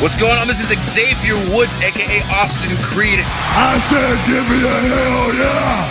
What's 0.00 0.14
going 0.14 0.38
on? 0.38 0.46
This 0.46 0.60
is 0.60 0.68
Xavier 0.68 1.34
Woods, 1.52 1.74
aka 1.82 2.22
Austin 2.30 2.76
Creed. 2.78 3.18
I 3.18 3.80
said, 3.82 4.16
give 4.28 4.48
me 4.48 4.62
a 4.62 4.78
hell 4.86 5.34
yeah! 5.34 5.88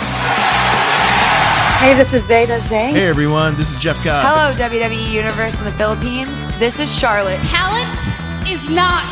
Hey, 1.78 1.94
this 1.94 2.14
is 2.14 2.24
Zeta 2.26 2.66
Zane. 2.68 2.94
Hey 2.94 3.06
everyone, 3.06 3.54
this 3.56 3.70
is 3.70 3.76
Jeff 3.76 3.96
Cobb. 4.02 4.24
Hello, 4.24 4.54
WWE 4.68 5.12
Universe 5.12 5.58
in 5.58 5.66
the 5.66 5.72
Philippines. 5.72 6.30
This 6.58 6.80
is 6.80 6.90
Charlotte. 6.90 7.38
Talent 7.42 8.00
is 8.48 8.70
not 8.70 9.04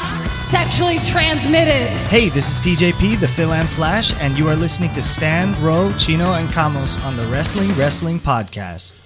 sexually 0.51 0.99
transmitted. 1.01 1.95
Hey, 2.09 2.31
this 2.31 2.49
is 2.49 2.59
TJP, 2.65 3.21
the 3.21 3.29
Phil 3.29 3.53
and 3.53 3.69
Flash, 3.69 4.19
and 4.23 4.39
you 4.39 4.49
are 4.49 4.57
listening 4.57 4.95
to 4.95 5.03
Stan, 5.03 5.53
Ro, 5.63 5.91
Chino, 5.99 6.33
and 6.33 6.49
Camus 6.51 6.99
on 7.03 7.17
the 7.17 7.27
Wrestling 7.27 7.71
Wrestling 7.75 8.19
Podcast. 8.19 9.03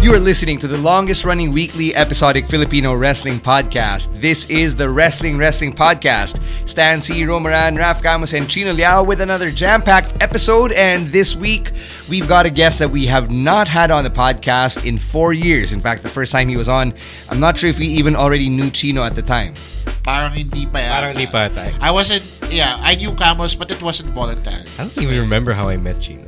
You 0.00 0.14
are 0.14 0.18
listening 0.18 0.58
to 0.60 0.66
the 0.66 0.78
longest 0.78 1.26
running 1.26 1.52
weekly 1.52 1.94
episodic 1.94 2.48
Filipino 2.48 2.94
wrestling 2.94 3.38
podcast. 3.38 4.18
This 4.18 4.48
is 4.48 4.74
the 4.74 4.88
Wrestling 4.88 5.36
Wrestling 5.36 5.74
Podcast. 5.74 6.40
Stan 6.66 7.02
C. 7.02 7.22
Romaran, 7.24 7.76
Raf 7.76 8.02
Camus, 8.02 8.32
and 8.32 8.48
Chino 8.48 8.72
Liao 8.72 9.04
with 9.04 9.20
another 9.20 9.50
jam 9.50 9.82
packed 9.82 10.22
episode. 10.22 10.72
And 10.72 11.12
this 11.12 11.36
week, 11.36 11.72
we've 12.08 12.26
got 12.26 12.46
a 12.46 12.50
guest 12.50 12.78
that 12.78 12.88
we 12.88 13.04
have 13.06 13.30
not 13.30 13.68
had 13.68 13.90
on 13.90 14.02
the 14.02 14.10
podcast 14.10 14.86
in 14.86 14.96
four 14.96 15.34
years. 15.34 15.74
In 15.74 15.80
fact, 15.80 16.02
the 16.02 16.08
first 16.08 16.32
time 16.32 16.48
he 16.48 16.56
was 16.56 16.70
on, 16.70 16.94
I'm 17.28 17.38
not 17.38 17.58
sure 17.58 17.68
if 17.68 17.78
we 17.78 17.86
even 17.86 18.16
already 18.16 18.48
knew 18.48 18.70
Chino 18.70 19.02
at 19.02 19.14
the 19.14 19.22
time. 19.22 19.52
Parang 20.02 20.32
hindi 20.32 20.64
pa 20.64 20.78
yata. 20.78 20.88
Parang 20.96 21.12
hindi 21.12 21.26
pa 21.26 21.48
tayo. 21.52 21.76
I 21.82 21.90
wasn't, 21.90 22.24
yeah, 22.48 22.78
I 22.80 22.94
knew 22.94 23.12
Camus, 23.12 23.54
but 23.54 23.70
it 23.70 23.82
wasn't 23.82 24.08
voluntary. 24.16 24.64
I 24.78 24.88
don't 24.88 24.96
even 24.96 25.20
remember 25.20 25.52
how 25.52 25.68
I 25.68 25.76
met 25.76 26.00
Chino. 26.00 26.24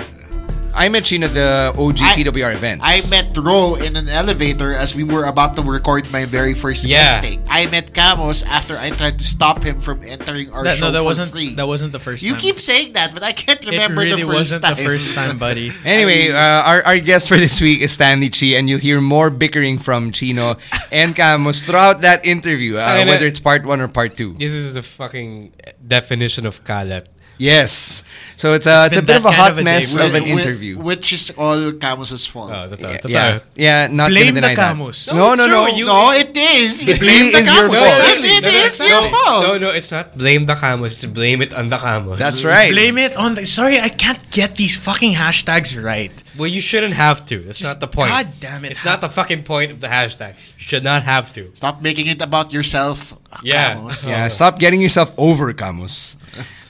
I 0.83 0.89
met 0.91 1.05
Chino 1.07 1.31
at 1.31 1.35
the 1.35 1.71
OG 1.79 2.03
I- 2.03 2.15
PWR 2.19 2.53
event. 2.59 2.81
I 2.83 3.07
met 3.09 3.39
Ro 3.39 3.77
in 3.79 3.95
an 3.95 4.09
elevator 4.11 4.75
as 4.75 4.97
we 4.99 5.05
were 5.07 5.25
about 5.31 5.55
to 5.55 5.63
record 5.63 6.11
my 6.11 6.25
very 6.27 6.55
first 6.59 6.83
Yeah. 6.85 7.07
casting. 7.23 7.39
I 7.47 7.67
met 7.71 7.95
Camus 7.95 8.43
after 8.43 8.75
I 8.77 8.91
tried 8.91 9.17
to 9.23 9.25
stop 9.25 9.63
him 9.63 9.79
from 9.79 10.03
entering 10.03 10.51
our 10.51 10.65
That, 10.67 10.79
show 10.83 10.87
no, 10.87 10.91
that 10.91 10.99
for 11.07 11.15
wasn't 11.15 11.31
free. 11.31 11.55
that 11.55 11.69
wasn't 11.71 11.93
the 11.95 12.03
first 12.03 12.25
you 12.27 12.35
time. 12.35 12.43
You 12.43 12.43
keep 12.43 12.59
saying 12.61 12.95
that, 12.99 13.15
but 13.15 13.23
I 13.23 13.31
can't 13.31 13.63
remember 13.65 14.03
really 14.03 14.27
the 14.27 14.27
first 14.27 14.51
wasn't 14.59 14.65
time. 14.67 14.75
the 14.77 14.83
first 14.83 15.15
time, 15.15 15.39
buddy. 15.39 15.71
Anyway, 15.87 16.35
uh, 16.35 16.67
our, 16.67 16.83
our 16.83 16.99
guest 16.99 17.29
for 17.31 17.37
this 17.39 17.61
week 17.61 17.79
is 17.81 17.93
Stanley 17.95 18.29
Chi, 18.29 18.59
and 18.59 18.67
you'll 18.69 18.83
hear 18.83 19.01
more 19.01 19.31
bickering 19.31 19.79
from 19.79 20.11
Chino 20.11 20.57
and 20.91 21.15
Camus 21.15 21.63
throughout 21.63 22.01
that 22.03 22.27
interview, 22.27 22.79
uh, 22.79 22.83
Ay, 22.83 23.05
na- 23.05 23.11
whether 23.13 23.27
it's 23.31 23.39
part 23.39 23.63
one 23.65 23.79
or 23.81 23.87
part 23.87 24.17
two. 24.17 24.35
This 24.35 24.51
is 24.53 24.75
the 24.75 24.83
fucking 24.83 25.53
definition 25.87 26.43
of 26.45 26.65
kalat. 26.65 27.07
Yes. 27.39 28.05
So 28.37 28.55
it's 28.55 28.67
a, 28.67 28.87
it's, 28.87 28.97
It's 28.97 28.97
a 28.99 29.03
bit 29.03 29.17
of 29.19 29.25
a 29.25 29.31
hot 29.31 29.53
of 29.53 29.59
a 29.59 29.63
mess 29.63 29.95
of 29.95 30.01
an 30.15 30.25
Whi- 30.25 30.33
whi- 30.35 30.41
interview. 30.43 30.79
Which 30.79 31.13
is 31.13 31.31
all 31.39 31.73
Camus's 31.73 32.27
fault. 32.27 32.51
Ah, 32.53 32.65
oh, 32.67 32.69
totoo. 32.75 32.83
yeah, 32.83 32.97
totoo. 32.99 33.09
yeah, 33.13 33.39
yeah, 33.55 33.87
not 33.87 34.09
Blame 34.11 34.35
gonna 34.35 34.41
the 34.41 34.41
deny 34.41 34.55
that. 34.55 34.69
Camus. 34.75 35.15
No, 35.15 35.35
no, 35.35 35.47
no. 35.47 35.67
it's 35.67 35.75
true. 35.75 35.79
You- 35.79 35.87
no, 35.87 36.11
it 36.11 36.37
is. 36.37 36.83
It 36.83 36.89
It 36.89 37.01
really 37.01 37.15
is 37.15 37.33
the 37.33 37.39
is 37.39 37.47
your 37.47 37.69
Camus. 37.69 37.81
fault. 37.81 37.99
It, 38.01 38.25
it 38.25 38.43
No, 38.43 38.51
no, 38.51 38.57
is 38.67 38.81
no, 38.81 38.87
your 38.87 39.03
no, 39.03 39.09
fault. 39.11 39.43
No, 39.47 39.59
no, 39.59 39.71
it's 39.71 39.91
not 39.93 40.19
blame 40.19 40.47
the 40.47 40.55
Camus. 40.57 40.93
It's 40.95 41.05
blame 41.07 41.43
it 41.43 41.53
on 41.55 41.69
the 41.69 41.77
Camus. 41.79 42.19
That's 42.19 42.43
right. 42.43 42.73
Blame 42.73 42.99
it 42.99 43.17
on 43.17 43.35
the. 43.37 43.47
Sorry, 43.47 43.79
I 43.79 43.89
can't 43.91 44.29
get 44.31 44.57
these 44.57 44.77
fucking 44.77 45.13
hashtags 45.15 45.81
right. 45.83 46.11
Well, 46.37 46.49
you 46.49 46.61
shouldn't 46.61 46.95
have 46.95 47.25
to. 47.27 47.43
That's 47.43 47.59
Just- 47.59 47.75
not 47.75 47.81
the 47.81 47.89
point. 47.89 48.09
God 48.11 48.29
damn 48.41 48.65
it. 48.65 48.73
It's 48.73 48.85
not 48.85 49.01
the 49.01 49.09
fucking 49.09 49.45
point 49.45 49.71
of 49.71 49.81
the 49.81 49.89
hashtag. 49.89 50.35
You 50.59 50.65
should 50.69 50.83
not 50.83 51.05
have 51.05 51.31
to. 51.33 51.51
Stop 51.55 51.81
making 51.83 52.07
it 52.07 52.21
about 52.21 52.53
yourself, 52.53 53.15
Yeah. 53.45 53.75
Camus. 53.75 54.05
Yeah, 54.05 54.27
stop 54.29 54.59
getting 54.59 54.81
yourself 54.81 55.15
over, 55.17 55.53
Camus. 55.53 56.17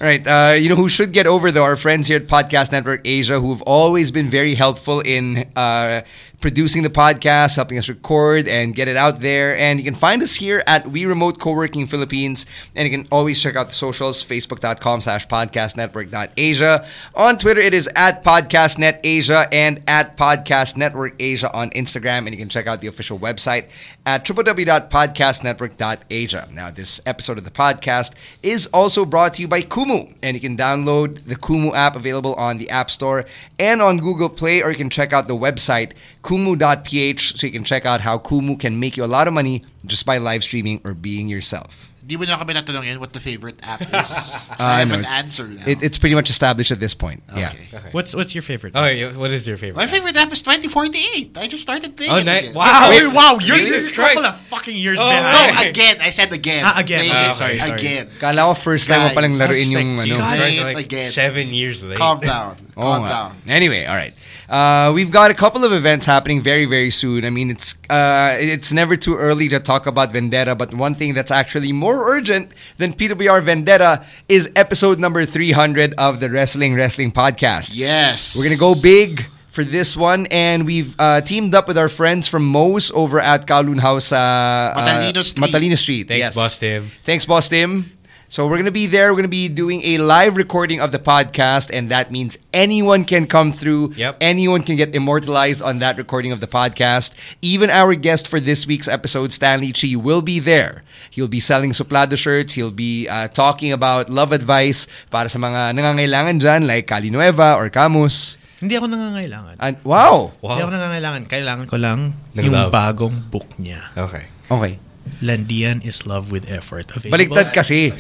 Right, 0.01 0.27
uh, 0.27 0.55
you 0.55 0.69
know 0.69 0.75
who 0.75 0.89
should 0.89 1.13
get 1.13 1.29
over 1.29 1.53
though? 1.53 1.63
Our 1.63 1.77
friends 1.77 2.09
here 2.09 2.17
at 2.17 2.27
Podcast 2.27 2.73
Network 2.73 3.03
Asia, 3.05 3.39
who've 3.39 3.63
always 3.63 4.11
been 4.11 4.29
very 4.29 4.57
helpful 4.57 4.99
in 5.01 5.49
uh, 5.55 6.03
producing 6.43 6.83
the 6.83 6.91
podcast, 6.91 7.57
helping 7.57 7.79
us 7.79 7.89
record 7.89 8.47
and 8.49 8.75
get 8.75 8.89
it 8.89 8.99
out 8.99 9.21
there. 9.21 9.57
And 9.57 9.79
you 9.79 9.85
can 9.85 9.95
find 9.95 10.23
us 10.23 10.35
here 10.35 10.63
at 10.67 10.91
We 10.91 11.07
Remote 11.07 11.39
Co-working 11.39 11.87
Philippines, 11.87 12.45
and 12.77 12.87
you 12.87 12.95
can 12.95 13.09
always 13.11 13.41
check 13.41 13.57
out 13.57 13.69
the 13.69 13.75
socials: 13.75 14.23
Facebook.com/slash 14.23 15.27
Podcast 15.29 15.77
Network 15.77 16.09
Asia. 16.37 16.87
On 17.15 17.39
Twitter, 17.39 17.61
it 17.61 17.73
is 17.73 17.89
at 17.97 18.23
Podcast 18.23 18.77
Net 18.77 19.01
Asia 19.05 19.49
and 19.53 19.83
at 19.87 20.19
Podcast 20.19 20.77
Network 20.77 21.15
Asia 21.19 21.51
on 21.55 21.71
Instagram, 21.71 22.27
and 22.27 22.33
you 22.33 22.37
can 22.37 22.51
check 22.51 22.67
out 22.67 22.83
the 22.83 22.89
official 22.89 23.19
website 23.19 23.69
at 24.05 24.27
www.podcastnetwork.asia. 24.27 26.49
Now, 26.51 26.71
this 26.73 27.01
episode 27.07 27.39
of 27.39 27.45
the 27.45 27.51
podcast 27.51 28.13
is 28.43 28.67
also 28.67 29.05
brought 29.05 29.35
to 29.35 29.43
you 29.43 29.49
by 29.49 29.63
Kumu, 29.63 30.13
and 30.23 30.35
you 30.35 30.41
can 30.41 30.57
download 30.57 31.25
the 31.25 31.37
Kumu 31.37 31.73
app 31.73 31.95
available 31.95 32.35
on 32.35 32.59
the 32.59 32.69
App 32.69 32.91
Store 32.91 33.25
and 33.61 33.81
on 33.81 33.99
Google 33.99 34.29
Play, 34.29 34.61
or 34.61 34.71
you 34.71 34.77
can 34.77 34.91
check 34.91 35.13
out 35.13 35.29
the 35.29 35.37
website 35.37 35.93
kumu.ph 36.23 37.37
so 37.37 37.47
you 37.47 37.53
can 37.53 37.65
check 37.65 37.85
out 37.85 38.01
how 38.01 38.19
Kumu 38.19 38.59
can 38.59 38.79
make 38.79 38.97
you 38.97 39.05
a 39.05 39.07
lot 39.07 39.27
of 39.27 39.35
money 39.35 39.65
just 39.85 40.07
by 40.07 40.19
live 40.19 40.45
streaming 40.45 40.81
or 40.85 40.95
being 40.95 41.29
yourself. 41.29 41.92
Di 42.05 42.17
mo 42.19 42.25
na 42.27 42.35
kami 42.37 42.51
natanongin 42.53 42.99
what 42.99 43.13
the 43.15 43.21
favorite 43.23 43.63
app 43.63 43.79
is. 43.87 44.11
So 44.11 44.59
Uh, 44.59 44.67
I 44.67 44.79
have 44.83 44.89
no, 44.91 44.95
an 44.99 45.07
it's- 45.07 45.15
answer 45.23 45.47
now. 45.47 45.63
It, 45.65 45.83
it's 45.87 45.99
pretty 45.99 46.19
much 46.19 46.31
established 46.31 46.73
at 46.75 46.81
this 46.83 46.95
point. 46.99 47.23
Yeah. 47.31 47.55
Okay. 47.55 47.95
What's 47.95 48.11
what's 48.15 48.35
your 48.35 48.43
favorite? 48.43 48.75
Oh, 48.75 48.85
yeah, 48.91 49.15
what 49.15 49.31
is 49.31 49.47
your 49.47 49.55
favorite? 49.57 49.79
My 49.79 49.87
favorite 49.87 50.17
app 50.19 50.33
is 50.35 50.43
2048. 50.43 51.39
I 51.39 51.47
just 51.47 51.63
started 51.63 51.95
playing 51.97 52.11
Oh, 52.11 52.17
it 52.19 52.27
nice. 52.27 52.51
again. 52.51 52.55
Wow. 52.59 52.91
Wait, 52.91 53.07
wow, 53.07 53.39
you're 53.39 53.55
Jesus 53.57 53.87
a 53.87 53.95
couple 53.95 54.19
Christ. 54.19 54.27
of 54.27 54.37
fucking 54.51 54.75
years 54.77 54.99
Oh, 54.99 55.07
behind. 55.07 55.55
No, 55.55 55.63
again. 55.71 55.97
I 56.03 56.11
said 56.11 56.33
again. 56.33 56.63
Ah, 56.67 56.75
again. 56.83 57.07
Playing 57.07 57.15
Ah, 57.15 57.23
okay, 57.31 57.33
sorry, 57.39 57.59
sorry. 57.63 57.79
Again. 57.79 58.05
Kala 58.19 58.51
ko 58.51 58.55
first 58.59 58.91
time 58.91 59.07
mo 59.07 59.09
Guys, 59.15 59.17
palang 59.23 59.35
laruin 59.39 59.63
it's 59.63 59.71
yung 59.71 59.97
like, 59.97 60.11
ano. 60.11 60.15
Jesus. 60.19 60.27
Christ, 60.27 60.43
Play 60.43 60.57
it 60.59 60.75
like 60.75 60.87
again. 60.91 61.07
seven 61.11 61.47
years 61.55 61.85
late. 61.87 61.99
Calm 62.03 62.19
down. 62.19 62.57
Oh, 62.73 62.81
Calm 62.89 63.05
nga. 63.05 63.09
down. 63.13 63.31
Anyway, 63.47 63.85
all 63.85 63.95
right. 63.95 64.17
Uh, 64.49 64.91
we've 64.97 65.13
got 65.13 65.31
a 65.31 65.35
couple 65.37 65.61
of 65.63 65.73
events 65.77 66.09
happening 66.09 66.41
very, 66.41 66.65
very 66.65 66.89
soon. 66.91 67.23
I 67.25 67.31
mean, 67.31 67.51
it's 67.53 67.77
uh, 67.93 68.37
it's 68.41 68.73
never 68.73 68.97
too 68.97 69.17
early 69.17 69.49
to 69.51 69.61
talk 69.61 69.87
about 69.87 70.13
Vendetta, 70.13 70.55
but 70.55 70.73
one 70.73 70.95
thing 70.95 71.13
that's 71.13 71.31
actually 71.31 71.73
more 71.73 72.09
urgent 72.11 72.51
than 72.79 72.95
PWR 72.95 73.43
Vendetta 73.43 74.07
is 74.29 74.51
episode 74.57 74.99
number 74.99 75.27
300 75.27 75.93
of 75.99 76.19
the 76.21 76.31
Wrestling 76.31 76.75
Wrestling 76.75 77.13
Podcast. 77.13 77.73
Yes. 77.75 78.35
We're 78.35 78.45
gonna 78.45 78.57
go 78.57 78.75
big 78.75 79.27
for 79.49 79.63
this 79.63 79.95
one, 79.95 80.27
and 80.31 80.65
we've 80.65 80.99
uh, 80.99 81.21
teamed 81.21 81.55
up 81.55 81.69
with 81.69 81.77
our 81.77 81.91
friends 81.91 82.27
from 82.29 82.47
Moe's 82.47 82.91
over 82.93 83.21
at 83.21 83.47
Kowloon 83.47 83.81
House, 83.81 84.11
uh, 84.11 84.73
Matalino 84.75 85.19
uh, 85.19 85.23
Street. 85.23 85.53
Matalino 85.53 85.77
Street. 85.77 86.09
Thanks, 86.09 86.19
yes. 86.19 86.35
Boss 86.35 86.59
Tim. 86.59 86.91
Thanks, 87.05 87.27
Boss 87.27 87.49
Tim. 87.49 87.93
So 88.33 88.49
we're 88.49 88.57
gonna 88.57 88.73
be 88.73 88.89
there. 88.89 89.13
We're 89.13 89.21
gonna 89.21 89.29
be 89.29 89.53
doing 89.53 89.85
a 89.85 90.01
live 90.01 90.41
recording 90.41 90.81
of 90.81 90.89
the 90.89 90.97
podcast, 90.97 91.69
and 91.69 91.93
that 91.93 92.09
means 92.09 92.41
anyone 92.49 93.05
can 93.05 93.29
come 93.29 93.53
through. 93.53 93.93
Yep. 93.93 94.25
Anyone 94.25 94.65
can 94.65 94.81
get 94.81 94.97
immortalized 94.97 95.61
on 95.61 95.85
that 95.85 96.01
recording 96.01 96.33
of 96.33 96.41
the 96.41 96.49
podcast. 96.49 97.13
Even 97.45 97.69
our 97.69 97.93
guest 97.93 98.25
for 98.25 98.41
this 98.41 98.65
week's 98.65 98.89
episode, 98.89 99.37
Stanley 99.37 99.69
Chi, 99.69 100.01
will 100.01 100.25
be 100.25 100.41
there. 100.41 100.81
He'll 101.13 101.29
be 101.29 101.45
selling 101.45 101.77
suplado 101.77 102.17
shirts. 102.17 102.57
He'll 102.57 102.73
be 102.73 103.05
uh, 103.05 103.29
talking 103.29 103.69
about 103.69 104.09
love 104.09 104.33
advice 104.33 104.89
para 105.13 105.29
sa 105.29 105.37
mga 105.37 105.77
nangangailangan 105.77 106.41
dyan, 106.41 106.65
like 106.65 106.89
Cali 106.89 107.13
Nueva 107.13 107.61
or 107.61 107.69
Camus. 107.69 108.41
Hindi 108.65 108.81
ako 108.81 108.97
nangangailangan. 108.97 109.61
And, 109.61 109.77
wow! 109.85 110.33
Hindi 110.41 110.63
ako 110.65 110.73
nangangailangan. 110.73 111.23
Kailangan 111.29 111.67
ko 111.69 111.77
lang 111.77 112.17
Ng 112.33 112.49
yung 112.49 112.73
bagong 112.73 113.29
book 113.29 113.61
niya. 113.61 113.93
Okay. 113.93 114.25
Okay. 114.49 114.81
Landian 115.23 115.85
is 115.85 116.07
Love 116.07 116.33
with 116.33 116.51
Effort. 116.51 116.91
Available. 116.95 117.37
Baliktad 117.37 117.55
kasi. 117.55 117.95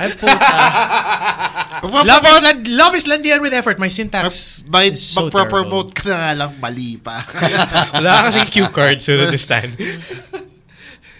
Ay, 0.00 0.12
puta. 0.16 0.32
love, 2.08 2.24
is, 2.24 2.42
Land- 2.42 2.68
love 2.68 2.94
is 2.96 3.04
Landian 3.04 3.40
with 3.40 3.52
Effort. 3.52 3.78
My 3.78 3.88
syntax 3.88 4.62
By 4.64 4.92
is 4.96 5.04
so 5.04 5.28
magpropromote 5.28 5.92
ka 5.92 6.08
na 6.08 6.16
nga 6.16 6.32
lang 6.36 6.52
mali 6.60 6.96
pa. 6.96 7.20
Wala 7.96 8.28
kasing 8.28 8.48
cue 8.48 8.68
card 8.72 9.04
so 9.04 9.16
this 9.28 9.44
time. 9.44 9.76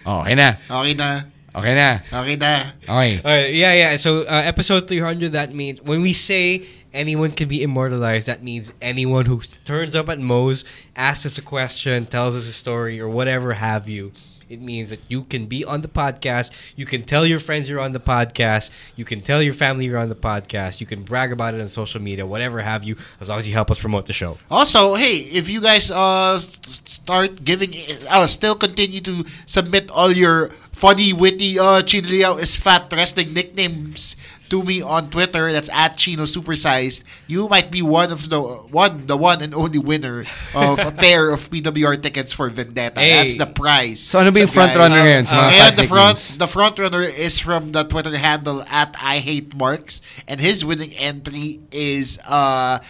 Okay 0.00 0.34
na. 0.34 0.56
Okay 0.64 0.94
na. 0.96 1.28
Okay 1.52 1.74
na. 1.76 2.00
Okay 2.08 2.36
na. 2.40 2.72
Okay. 2.88 3.20
Uh, 3.20 3.46
yeah, 3.52 3.74
yeah. 3.76 3.92
So 4.00 4.24
uh, 4.24 4.42
episode 4.48 4.88
300, 4.88 5.32
that 5.36 5.52
means 5.52 5.82
when 5.82 6.00
we 6.00 6.16
say 6.16 6.64
anyone 6.92 7.32
can 7.32 7.48
be 7.48 7.62
immortalized, 7.62 8.26
that 8.26 8.42
means 8.42 8.72
anyone 8.80 9.26
who 9.26 9.42
turns 9.64 9.94
up 9.94 10.08
at 10.08 10.18
Moe's, 10.18 10.64
asks 10.96 11.26
us 11.26 11.38
a 11.38 11.42
question, 11.42 12.06
tells 12.06 12.34
us 12.34 12.48
a 12.48 12.52
story, 12.52 13.00
or 13.00 13.08
whatever 13.08 13.54
have 13.54 13.88
you. 13.88 14.12
It 14.50 14.60
means 14.60 14.90
that 14.90 14.98
you 15.06 15.22
can 15.22 15.46
be 15.46 15.64
on 15.64 15.82
the 15.82 15.88
podcast. 15.88 16.50
You 16.74 16.84
can 16.84 17.04
tell 17.04 17.24
your 17.24 17.38
friends 17.38 17.68
you're 17.68 17.78
on 17.78 17.92
the 17.92 18.00
podcast. 18.00 18.70
You 18.96 19.04
can 19.04 19.22
tell 19.22 19.40
your 19.40 19.54
family 19.54 19.84
you're 19.84 19.96
on 19.96 20.08
the 20.08 20.16
podcast. 20.16 20.80
You 20.80 20.86
can 20.86 21.04
brag 21.04 21.30
about 21.30 21.54
it 21.54 21.60
on 21.60 21.68
social 21.68 22.02
media, 22.02 22.26
whatever 22.26 22.60
have 22.60 22.82
you, 22.82 22.96
as 23.20 23.28
long 23.28 23.38
as 23.38 23.46
you 23.46 23.54
help 23.54 23.70
us 23.70 23.78
promote 23.78 24.06
the 24.06 24.12
show. 24.12 24.38
Also, 24.50 24.96
hey, 24.96 25.18
if 25.18 25.48
you 25.48 25.60
guys 25.60 25.92
uh 25.92 26.36
start 26.40 27.44
giving, 27.44 27.70
uh, 28.10 28.26
still 28.26 28.56
continue 28.56 29.00
to 29.02 29.24
submit 29.46 29.88
all 29.92 30.10
your 30.10 30.50
funny, 30.72 31.12
witty, 31.12 31.56
uh, 31.56 31.82
Chino 31.82 32.08
Liao 32.08 32.36
is 32.36 32.56
fat 32.56 32.92
wrestling 32.92 33.32
nicknames 33.32 34.16
to 34.50 34.62
me 34.62 34.82
on 34.82 35.10
Twitter. 35.10 35.52
That's 35.52 35.70
at 35.70 35.96
Chino 35.96 36.24
Supersized. 36.24 37.02
You 37.26 37.48
might 37.48 37.70
be 37.70 37.82
one 37.82 38.12
of 38.12 38.28
the 38.28 38.40
one, 38.40 39.06
the 39.06 39.16
one 39.16 39.40
and 39.40 39.54
only 39.54 39.78
winner 39.78 40.24
of 40.54 40.78
a 40.78 40.92
pair 41.04 41.30
of 41.30 41.48
PWR 41.48 42.02
tickets 42.02 42.32
for 42.32 42.50
Vendetta. 42.50 43.00
Hey. 43.00 43.16
That's 43.16 43.36
the 43.36 43.46
prize. 43.46 44.00
So 44.00 44.20
ano 44.20 44.30
ba 44.30 44.40
yung 44.40 44.52
front 44.52 44.76
runner 44.76 45.00
ngayon 45.00 45.26
sa 45.26 45.34
mga 45.34 45.48
ngayon, 45.50 45.58
fat 45.58 45.76
the 45.76 45.86
front, 45.86 46.18
the 46.38 46.50
front 46.50 46.78
runner 46.78 47.02
is 47.02 47.38
from 47.38 47.72
the 47.72 47.84
Twitter 47.84 48.16
handle 48.18 48.62
at 48.68 48.94
I 49.00 49.18
hate 49.18 49.54
Marks, 49.54 50.02
and 50.28 50.40
his 50.40 50.64
winning 50.64 50.92
entry 50.94 51.60
is 51.70 52.18
uh. 52.26 52.80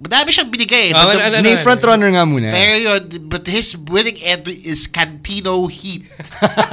Madami 0.00 0.32
siyang 0.32 0.48
binigay. 0.48 0.96
Ah, 0.96 1.04
but 1.04 1.20
the- 1.20 1.24
ano, 1.28 1.36
ano, 1.36 1.44
Name 1.44 1.60
ano, 1.60 1.66
front 1.68 1.84
runner 1.84 2.08
nga 2.08 2.24
muna. 2.24 2.48
Pero 2.48 2.72
yun, 2.80 3.02
but 3.28 3.44
his 3.44 3.76
winning 3.76 4.16
entry 4.24 4.56
is 4.56 4.88
Cantino 4.88 5.68
Heat. 5.68 6.08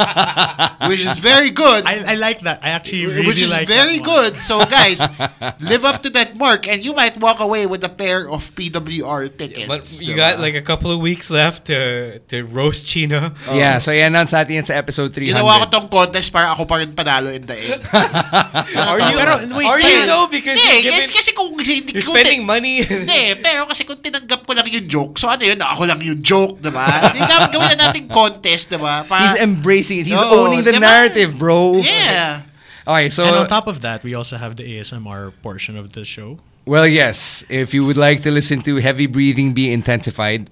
which 0.88 1.04
is 1.04 1.18
very 1.20 1.52
good. 1.52 1.84
I, 1.86 2.14
I 2.14 2.16
like 2.16 2.42
that. 2.48 2.64
I 2.64 2.70
actually 2.72 3.06
really 3.06 3.28
which 3.28 3.42
is 3.44 3.52
like 3.52 3.68
very 3.68 4.00
that 4.00 4.08
one. 4.08 4.32
good. 4.32 4.34
So 4.40 4.64
guys, 4.64 5.04
live 5.60 5.84
up 5.84 6.04
to 6.04 6.10
that 6.16 6.36
mark 6.40 6.68
and 6.68 6.80
you 6.84 6.94
might 6.96 7.18
walk 7.20 7.40
away 7.40 7.66
with 7.68 7.84
a 7.84 7.90
pair 7.92 8.30
of 8.30 8.48
PWR 8.56 9.36
tickets. 9.38 9.68
But 9.68 9.84
you 10.02 10.14
diba? 10.14 10.18
got 10.18 10.40
like 10.40 10.56
a 10.56 10.62
couple 10.64 10.92
of 10.92 11.00
weeks 11.04 11.30
left 11.30 11.68
to 11.68 12.20
to 12.32 12.44
roast 12.48 12.88
Chino. 12.88 13.36
Yeah, 13.58 13.80
so 13.82 13.90
i-announce 13.92 14.32
natin 14.38 14.62
yan 14.62 14.66
sa 14.70 14.78
episode 14.78 15.12
300. 15.12 15.34
Ginawa 15.34 15.66
ko 15.66 15.66
tong 15.68 15.88
contest 15.90 16.30
para 16.30 16.54
ako 16.54 16.70
pa 16.70 16.78
rin 16.78 16.94
panalo 16.94 17.34
in 17.34 17.42
the 17.44 17.58
end. 17.58 17.82
Are 17.92 19.02
you- 19.02 19.18
Pero, 19.18 19.34
wait, 19.58 19.66
are 19.66 19.82
you 19.82 20.06
though? 20.06 20.28
Because 20.30 20.62
hindi, 20.62 20.86
you're 20.86 20.94
kasi, 20.94 21.10
given- 21.10 21.18
kasi 21.18 21.30
kung 21.34 21.50
hindi 21.58 21.92
You're 21.98 22.06
kung 22.06 22.14
spending 22.14 22.42
ti- 22.46 22.52
money. 22.54 22.76
Hindi, 22.86 23.17
pero 23.40 23.66
kasi 23.66 23.84
kung 23.84 23.98
tinanggap 23.98 24.46
ko 24.46 24.52
lang 24.54 24.66
yung 24.68 24.88
joke, 24.88 25.18
so 25.18 25.28
ano 25.28 25.42
yun, 25.42 25.58
ako 25.58 25.84
lang 25.86 26.00
yung 26.02 26.22
joke, 26.22 26.62
diba? 26.62 26.84
Hindi 27.14 27.20
dapat 27.22 27.50
gawin 27.52 27.68
na 27.74 27.78
natin 27.90 28.04
contest, 28.08 28.70
diba? 28.70 29.06
Pa, 29.06 29.16
He's 29.18 29.42
embracing 29.42 30.00
it. 30.02 30.08
He's 30.08 30.18
Oo, 30.18 30.46
owning 30.46 30.64
the 30.64 30.74
diba? 30.74 30.82
narrative, 30.84 31.38
bro. 31.38 31.78
Yeah. 31.82 32.44
Okay, 32.88 33.10
so 33.10 33.28
and 33.28 33.36
on 33.36 33.48
top 33.48 33.68
of 33.68 33.82
that, 33.82 34.04
we 34.04 34.16
also 34.16 34.38
have 34.38 34.56
the 34.56 34.64
ASMR 34.64 35.34
portion 35.44 35.76
of 35.76 35.92
the 35.92 36.06
show. 36.06 36.40
Well, 36.64 36.88
yes. 36.88 37.44
If 37.48 37.74
you 37.74 37.84
would 37.86 37.98
like 37.98 38.24
to 38.24 38.32
listen 38.32 38.62
to 38.64 38.78
heavy 38.80 39.08
breathing 39.08 39.52
be 39.54 39.72
intensified, 39.72 40.50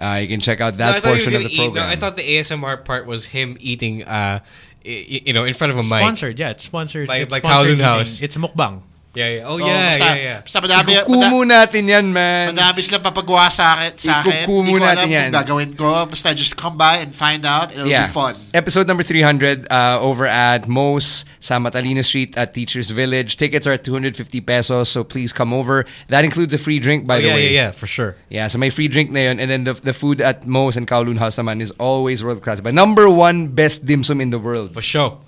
uh, 0.00 0.20
you 0.20 0.28
can 0.28 0.40
check 0.40 0.60
out 0.60 0.76
No, 0.76 0.84
I 0.88 1.00
that 1.00 1.02
thought 1.02 1.16
he 1.16 1.24
was 1.24 1.24
portion 1.24 1.36
of 1.36 1.42
gonna 1.44 1.48
the 1.48 1.54
eat- 1.54 1.58
no, 1.58 1.64
program. 1.72 1.88
I 1.88 1.96
thought 1.96 2.16
the 2.16 2.26
ASMR 2.36 2.84
part 2.84 3.04
was 3.06 3.32
him 3.32 3.56
eating, 3.60 4.04
uh, 4.04 4.40
y- 4.84 5.24
you 5.24 5.32
know, 5.32 5.44
in 5.44 5.52
front 5.52 5.72
of 5.72 5.78
a 5.80 5.84
mic. 5.84 6.00
Sponsored, 6.04 6.38
yeah, 6.38 6.50
it's 6.52 6.64
sponsored. 6.64 7.08
By, 7.08 7.24
it's 7.24 7.32
by 7.32 7.40
sponsored 7.44 7.78
Kowloon 7.78 7.84
House. 7.84 8.16
eating. 8.20 8.24
It's 8.24 8.36
mukbang. 8.36 8.80
Yeah, 9.10 9.42
yeah. 9.42 9.42
Oh, 9.42 9.54
Oh, 9.54 9.56
yeah, 9.58 9.90
basta- 9.90 10.04
yeah, 10.06 10.14
yeah. 10.22 10.38
Basta 10.46 10.58
madami, 10.62 10.90
Ikukumo 11.02 11.42
natin 11.42 11.82
yan, 11.90 12.06
man. 12.14 12.54
Madami 12.54 12.78
sila 12.78 13.02
papagawa 13.02 13.50
sa 13.50 13.74
akin. 13.74 13.98
Sa 13.98 14.22
akin. 14.22 14.46
Ikukumo 14.46 14.70
Hindi 14.70 14.78
ko 14.78 14.86
alam 14.86 14.94
natin 14.94 15.10
yan. 15.10 15.22
kung 15.26 15.34
gagawin 15.42 15.70
ko. 15.74 15.90
Basta 16.06 16.30
just 16.30 16.54
come 16.54 16.78
by 16.78 17.02
and 17.02 17.10
find 17.10 17.42
out. 17.42 17.74
It'll 17.74 17.90
yeah. 17.90 18.06
be 18.06 18.14
fun. 18.14 18.38
Episode 18.54 18.86
number 18.86 19.02
300 19.02 19.66
uh, 19.66 19.98
over 19.98 20.30
at 20.30 20.70
Mo's 20.70 21.26
sa 21.42 21.58
Matalino 21.58 22.06
Street 22.06 22.38
at 22.38 22.54
Teachers 22.54 22.94
Village. 22.94 23.34
Tickets 23.34 23.66
are 23.66 23.74
250 23.74 24.14
pesos, 24.46 24.86
so 24.86 25.02
please 25.02 25.34
come 25.34 25.50
over. 25.50 25.86
That 26.06 26.22
includes 26.22 26.54
a 26.54 26.58
free 26.62 26.78
drink, 26.78 27.02
by 27.02 27.18
Oh, 27.18 27.20
the 27.20 27.26
yeah, 27.26 27.34
way. 27.34 27.44
yeah, 27.50 27.66
yeah, 27.66 27.70
for 27.74 27.90
sure. 27.90 28.14
Yeah, 28.30 28.46
so 28.46 28.62
may 28.62 28.70
free 28.70 28.86
drink 28.86 29.10
na 29.10 29.26
yun. 29.34 29.40
And 29.42 29.50
then 29.50 29.64
the, 29.66 29.74
the 29.74 29.92
food 29.92 30.20
at 30.22 30.46
Mo's 30.46 30.78
and 30.78 30.86
Kowloon 30.86 31.18
House 31.18 31.34
naman 31.34 31.58
is 31.60 31.74
always 31.82 32.22
world 32.22 32.46
class. 32.46 32.60
But 32.62 32.74
number 32.78 33.10
one 33.10 33.48
best 33.58 33.82
dim 33.84 34.04
sum 34.06 34.20
in 34.22 34.30
the 34.30 34.38
world. 34.38 34.70
For 34.70 34.82
sure. 34.82 35.18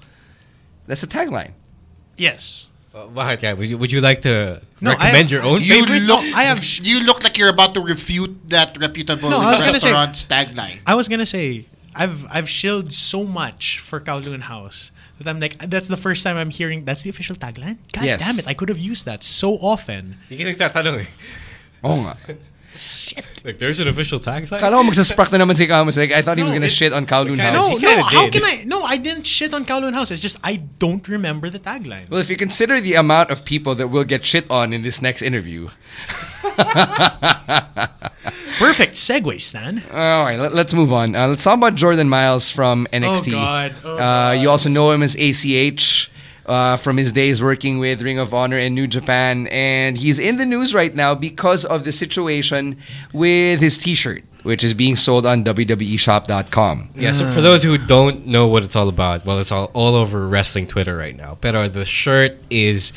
That's 0.86 1.00
the 1.02 1.10
tagline. 1.10 1.58
Yes. 2.16 2.68
Uh, 2.92 3.08
bakit? 3.08 3.56
Would 3.56 3.70
you, 3.70 3.78
would 3.80 3.90
you 3.92 4.00
like 4.04 4.20
to 4.22 4.60
No, 4.80 4.90
recommend 4.92 5.28
I- 5.28 5.32
your 5.32 5.42
own 5.42 5.60
You 5.64 5.80
favorites? 5.80 6.06
look, 6.06 6.20
I 6.36 6.44
have, 6.44 6.60
you 6.84 7.00
look 7.08 7.24
like 7.24 7.38
you're 7.38 7.48
about 7.48 7.72
to 7.74 7.80
refute 7.80 8.36
that 8.52 8.76
reputable 8.76 9.30
No, 9.30 9.38
I 9.40 9.56
say- 9.72 9.88
tagline. 10.28 10.80
I 10.86 10.94
was 10.94 11.08
gonna 11.08 11.24
say 11.24 11.64
I've 11.94 12.24
I've 12.28 12.48
shilled 12.48 12.92
so 12.92 13.24
much 13.24 13.78
for 13.80 14.00
Kowloon 14.00 14.42
House 14.48 14.92
that 15.18 15.28
I'm 15.28 15.40
like 15.40 15.56
that's 15.72 15.88
the 15.88 15.96
first 15.96 16.20
time 16.24 16.36
I'm 16.36 16.50
hearing 16.52 16.84
that's 16.84 17.02
the 17.02 17.10
official 17.10 17.36
tagline. 17.36 17.78
God 17.92 18.04
Yes. 18.04 18.20
damn 18.20 18.36
it! 18.38 18.44
I 18.48 18.52
could 18.52 18.68
have 18.68 18.80
used 18.80 19.04
that 19.08 19.24
so 19.24 19.56
often. 19.60 20.16
Hindi 20.28 20.44
ka 20.44 20.52
nagtatanong 20.52 21.04
eh. 21.04 21.08
Oo 21.84 21.96
nga. 22.04 22.16
Like, 23.44 23.58
there's 23.58 23.80
an 23.80 23.88
official 23.88 24.20
tagline? 24.20 24.60
Kala 24.60 24.76
ko 24.76 24.82
magsasprock 24.84 25.32
na 25.32 25.44
naman 25.44 25.56
si 25.56 25.66
Camus. 25.66 25.96
Like, 25.96 26.12
I 26.12 26.22
thought 26.22 26.38
he 26.38 26.44
was 26.44 26.52
gonna 26.52 26.68
shit 26.68 26.92
on 26.92 27.06
Kowloon 27.06 27.38
House. 27.38 27.54
No, 27.54 27.76
He 27.76 27.84
no. 27.84 28.02
How 28.02 28.24
did. 28.28 28.32
can 28.32 28.44
I? 28.44 28.64
No, 28.64 28.82
I 28.84 28.96
didn't 28.96 29.26
shit 29.26 29.52
on 29.52 29.64
Kowloon 29.64 29.94
House. 29.94 30.10
It's 30.10 30.20
just 30.20 30.38
I 30.44 30.56
don't 30.78 31.06
remember 31.08 31.50
the 31.50 31.58
tagline. 31.58 32.08
Well, 32.08 32.20
if 32.20 32.30
you 32.30 32.36
consider 32.36 32.80
the 32.80 32.94
amount 32.94 33.30
of 33.30 33.44
people 33.44 33.74
that 33.76 33.88
will 33.88 34.04
get 34.04 34.24
shit 34.24 34.48
on 34.50 34.72
in 34.72 34.82
this 34.82 35.02
next 35.02 35.22
interview. 35.22 35.68
Perfect 38.58 38.94
segue, 38.94 39.40
Stan. 39.40 39.82
All 39.90 40.24
right, 40.24 40.38
let, 40.38 40.54
us 40.54 40.72
move 40.72 40.92
on. 40.92 41.16
Uh, 41.16 41.28
let's 41.28 41.42
talk 41.42 41.56
about 41.58 41.74
Jordan 41.74 42.08
Myles 42.08 42.50
from 42.50 42.86
NXT. 42.92 43.28
Oh, 43.28 43.32
God. 43.32 43.74
Oh, 43.84 43.98
uh, 43.98 44.32
you 44.32 44.50
also 44.50 44.68
know 44.68 44.90
him 44.92 45.02
as 45.02 45.16
ACH 45.16 46.10
uh, 46.46 46.76
from 46.76 46.96
his 46.96 47.12
days 47.12 47.42
working 47.42 47.78
with 47.78 48.02
Ring 48.02 48.18
of 48.18 48.34
Honor 48.34 48.58
and 48.58 48.74
New 48.74 48.86
Japan. 48.86 49.46
And 49.48 49.96
he's 49.96 50.18
in 50.18 50.36
the 50.36 50.46
news 50.46 50.74
right 50.74 50.94
now 50.94 51.14
because 51.14 51.64
of 51.64 51.84
the 51.84 51.92
situation 51.92 52.78
with 53.12 53.60
his 53.60 53.78
t 53.78 53.94
shirt, 53.94 54.24
which 54.42 54.64
is 54.64 54.74
being 54.74 54.96
sold 54.96 55.26
on 55.26 55.44
WWEshop.com. 55.44 56.90
Yeah, 56.94 57.12
so 57.12 57.30
for 57.30 57.40
those 57.40 57.62
who 57.62 57.78
don't 57.78 58.26
know 58.26 58.46
what 58.48 58.62
it's 58.62 58.76
all 58.76 58.88
about, 58.88 59.24
well, 59.24 59.38
it's 59.38 59.52
all, 59.52 59.70
all 59.74 59.94
over 59.94 60.26
wrestling 60.26 60.66
Twitter 60.66 60.96
right 60.96 61.16
now. 61.16 61.38
But 61.40 61.72
the 61.72 61.84
shirt 61.84 62.38
is, 62.50 62.92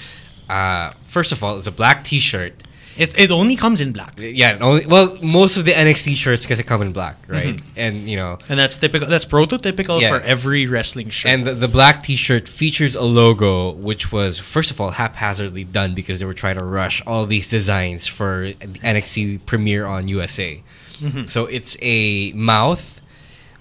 uh, 0.50 0.92
first 1.02 1.32
of 1.32 1.44
all, 1.44 1.58
it's 1.58 1.68
a 1.68 1.72
black 1.72 2.04
t-shirt. 2.04 2.64
It 2.98 3.20
it 3.20 3.30
only 3.32 3.56
comes 3.56 3.82
in 3.82 3.92
black, 3.92 4.14
Yeah, 4.18 4.58
only, 4.62 4.86
well, 4.86 5.18
most 5.22 5.58
of 5.58 5.66
the 5.66 5.74
NXT 5.74 6.16
shirts 6.16 6.44
because 6.44 6.58
they 6.60 6.64
come 6.64 6.82
in 6.82 6.94
black, 6.94 7.18
right? 7.28 7.60
And, 7.76 8.10
you 8.10 8.16
know, 8.16 8.38
and 8.48 8.58
that's 8.58 8.78
typical. 8.78 9.08
That's 9.10 9.26
prototypical 9.26 10.00
Yeah. 10.00 10.10
for 10.18 10.22
every 10.22 10.66
wrestling 10.66 11.10
shirt. 11.10 11.30
And 11.32 11.46
the, 11.46 11.54
the 11.54 11.68
black 11.68 12.04
T-shirt 12.04 12.48
features 12.48 12.96
a 12.96 13.02
logo, 13.04 13.72
which 13.72 14.12
was 14.12 14.40
first 14.40 14.72
of 14.72 14.80
all 14.80 14.92
haphazardly 14.92 15.66
done 15.66 15.94
because 15.94 16.20
they 16.20 16.26
were 16.26 16.34
trying 16.34 16.58
to 16.58 16.64
rush 16.64 17.02
all 17.06 17.26
these 17.26 17.48
designs 17.50 18.08
for 18.08 18.52
NXT 18.84 19.40
premiere 19.46 19.86
on 19.86 20.08
USA. 20.08 20.62
Mhm. 21.02 21.30
So 21.30 21.46
it's 21.48 21.76
a 21.82 22.32
mouth 22.34 22.95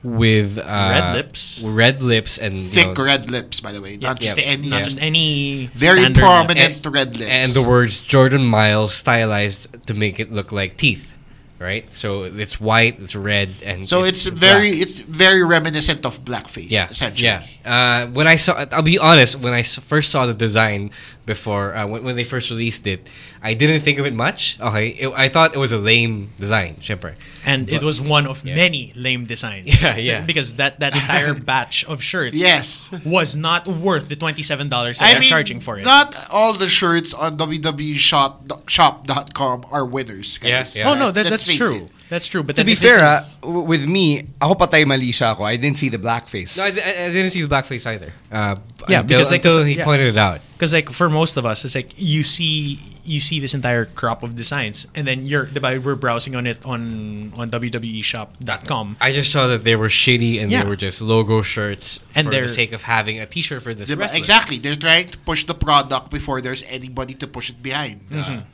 with 0.04 0.58
uh, 0.58 0.62
Red 0.62 1.14
lips. 1.14 1.62
red 1.64 2.02
lips, 2.02 2.36
and 2.38 2.54
you 2.56 2.62
Thick 2.62 2.96
know, 2.98 3.04
red 3.04 3.30
lips, 3.30 3.60
by 3.60 3.72
the 3.72 3.80
way. 3.80 3.96
Not 3.96 4.20
Yeah. 4.20 4.28
just 4.28 4.38
any. 4.38 4.68
not 4.68 4.84
just 4.84 5.00
any 5.00 5.70
Very 5.74 6.04
prominent 6.12 6.84
lips. 6.84 6.86
red 6.86 7.16
lips. 7.16 7.30
and 7.30 7.50
the 7.52 7.62
words 7.62 8.02
Jordan 8.02 8.44
Myles 8.44 8.94
stylized 8.94 9.66
to 9.86 9.94
make 9.94 10.20
it 10.20 10.30
look 10.30 10.52
like 10.52 10.76
teeth, 10.76 11.14
right? 11.58 11.88
So 11.96 12.24
it's 12.24 12.60
white, 12.60 13.00
it's 13.00 13.16
red, 13.16 13.54
and 13.64 13.88
So 13.88 14.04
it's 14.04 14.28
black. 14.28 14.38
very 14.38 14.70
it's 14.84 14.98
very 15.00 15.42
reminiscent 15.42 16.04
of 16.04 16.22
blackface. 16.22 16.70
yeah, 16.70 16.88
essentially. 16.90 17.24
Yeah. 17.32 17.42
Uh, 17.64 18.06
when 18.12 18.28
I 18.28 18.36
saw, 18.36 18.62
I'll 18.72 18.82
be 18.84 18.98
honest. 18.98 19.36
when 19.40 19.54
I 19.54 19.62
first 19.62 20.10
saw 20.12 20.26
the 20.26 20.34
design 20.34 20.90
before, 21.24 21.74
uh, 21.74 21.86
when, 21.86 22.04
when 22.04 22.14
they 22.16 22.24
first 22.24 22.50
released 22.50 22.86
it, 22.86 23.08
I 23.44 23.52
didn't 23.52 23.84
think 23.84 24.00
of 24.00 24.08
it 24.08 24.16
much. 24.16 24.56
Okay, 24.56 24.96
it, 25.04 25.12
I 25.12 25.28
thought 25.28 25.52
it 25.54 25.60
was 25.60 25.68
a 25.70 25.76
lame 25.78 26.32
design, 26.40 26.80
syempre. 26.80 27.12
and 27.44 27.68
it 27.68 27.84
was 27.84 28.00
one 28.00 28.24
of 28.24 28.40
Yeah. 28.40 28.56
many 28.56 28.88
lame 28.96 29.28
designs. 29.28 29.68
Yeah, 29.84 30.00
yeah. 30.00 30.20
Because 30.24 30.56
that 30.56 30.80
that 30.80 30.96
entire 30.96 31.36
batch 31.52 31.84
of 31.84 32.00
shirts, 32.00 32.40
Yes. 32.40 32.88
was 33.04 33.36
not 33.36 33.68
worth 33.68 34.08
the 34.08 34.16
twenty 34.16 34.40
seven 34.40 34.72
dollars 34.72 34.96
I 35.04 35.12
they're 35.12 35.20
mean, 35.20 35.28
charging 35.28 35.60
for 35.60 35.76
it. 35.76 35.84
Not 35.84 36.16
all 36.32 36.56
the 36.56 36.72
shirts 36.72 37.12
on 37.12 37.36
WWEshop.com 37.36 39.64
are 39.70 39.84
winners. 39.84 40.38
Guys. 40.38 40.76
Yeah, 40.76 40.84
yeah. 40.84 40.90
oh 40.90 40.94
no, 40.94 41.06
Let's- 41.12 41.14
that, 41.14 41.26
let's 41.30 41.46
that's 41.46 41.58
true. 41.58 41.76
it. 41.84 41.90
That's 42.08 42.28
true. 42.28 42.42
But 42.44 42.56
To 42.56 42.64
be 42.64 42.74
fair, 42.76 42.98
is- 43.00 43.36
uh, 43.42 43.46
w- 43.48 43.64
with 43.64 43.82
me, 43.84 44.28
ako 44.40 44.54
patay 44.60 44.84
mali 44.86 45.08
siya 45.10 45.32
ako. 45.34 45.42
I 45.44 45.56
didn't 45.56 45.78
see 45.80 45.88
the 45.88 45.98
blackface. 45.98 46.56
No, 46.60 46.64
I, 46.64 46.68
I- 46.68 47.08
I 47.08 47.10
didn't 47.10 47.30
see 47.32 47.40
the 47.42 47.48
blackface 47.48 47.86
either. 47.88 48.12
Uh, 48.34 48.56
Yeah, 48.88 49.00
until, 49.00 49.16
because, 49.16 49.30
like, 49.30 49.44
until 49.44 49.64
he 49.64 49.76
yeah. 49.76 49.84
pointed 49.84 50.08
it 50.08 50.18
out. 50.18 50.40
Because 50.54 50.72
like 50.72 50.90
for 50.90 51.08
most 51.08 51.36
of 51.36 51.44
us, 51.46 51.64
it's 51.64 51.74
like 51.74 51.92
you 51.96 52.22
see 52.22 52.78
you 53.04 53.20
see 53.20 53.38
this 53.40 53.54
entire 53.54 53.84
crop 53.84 54.22
of 54.22 54.34
designs, 54.36 54.86
and 54.94 55.06
then 55.06 55.26
you're 55.26 55.48
we're 55.82 55.94
browsing 55.94 56.34
on 56.36 56.46
it 56.46 56.64
on 56.64 57.32
on 57.36 57.50
WWEshop.com. 57.50 58.96
I 59.00 59.12
just 59.12 59.30
saw 59.32 59.46
that 59.48 59.64
they 59.64 59.76
were 59.76 59.88
shitty 59.88 60.40
and 60.40 60.50
Yeah. 60.50 60.62
they 60.62 60.68
were 60.68 60.76
just 60.76 61.00
logo 61.00 61.42
shirts 61.42 62.00
And 62.14 62.26
for 62.28 62.34
the 62.40 62.48
sake 62.48 62.72
of 62.72 62.82
having 62.82 63.18
a 63.20 63.26
T-shirt 63.26 63.62
for 63.62 63.74
this 63.74 63.90
Diba? 63.90 63.98
wrestler. 64.00 64.18
Exactly. 64.18 64.58
They're 64.58 64.76
trying 64.76 65.08
to 65.08 65.18
push 65.18 65.44
the 65.44 65.54
product 65.54 66.10
before 66.10 66.40
there's 66.40 66.62
anybody 66.68 67.14
to 67.14 67.26
push 67.26 67.50
it 67.50 67.62
behind. 67.62 68.00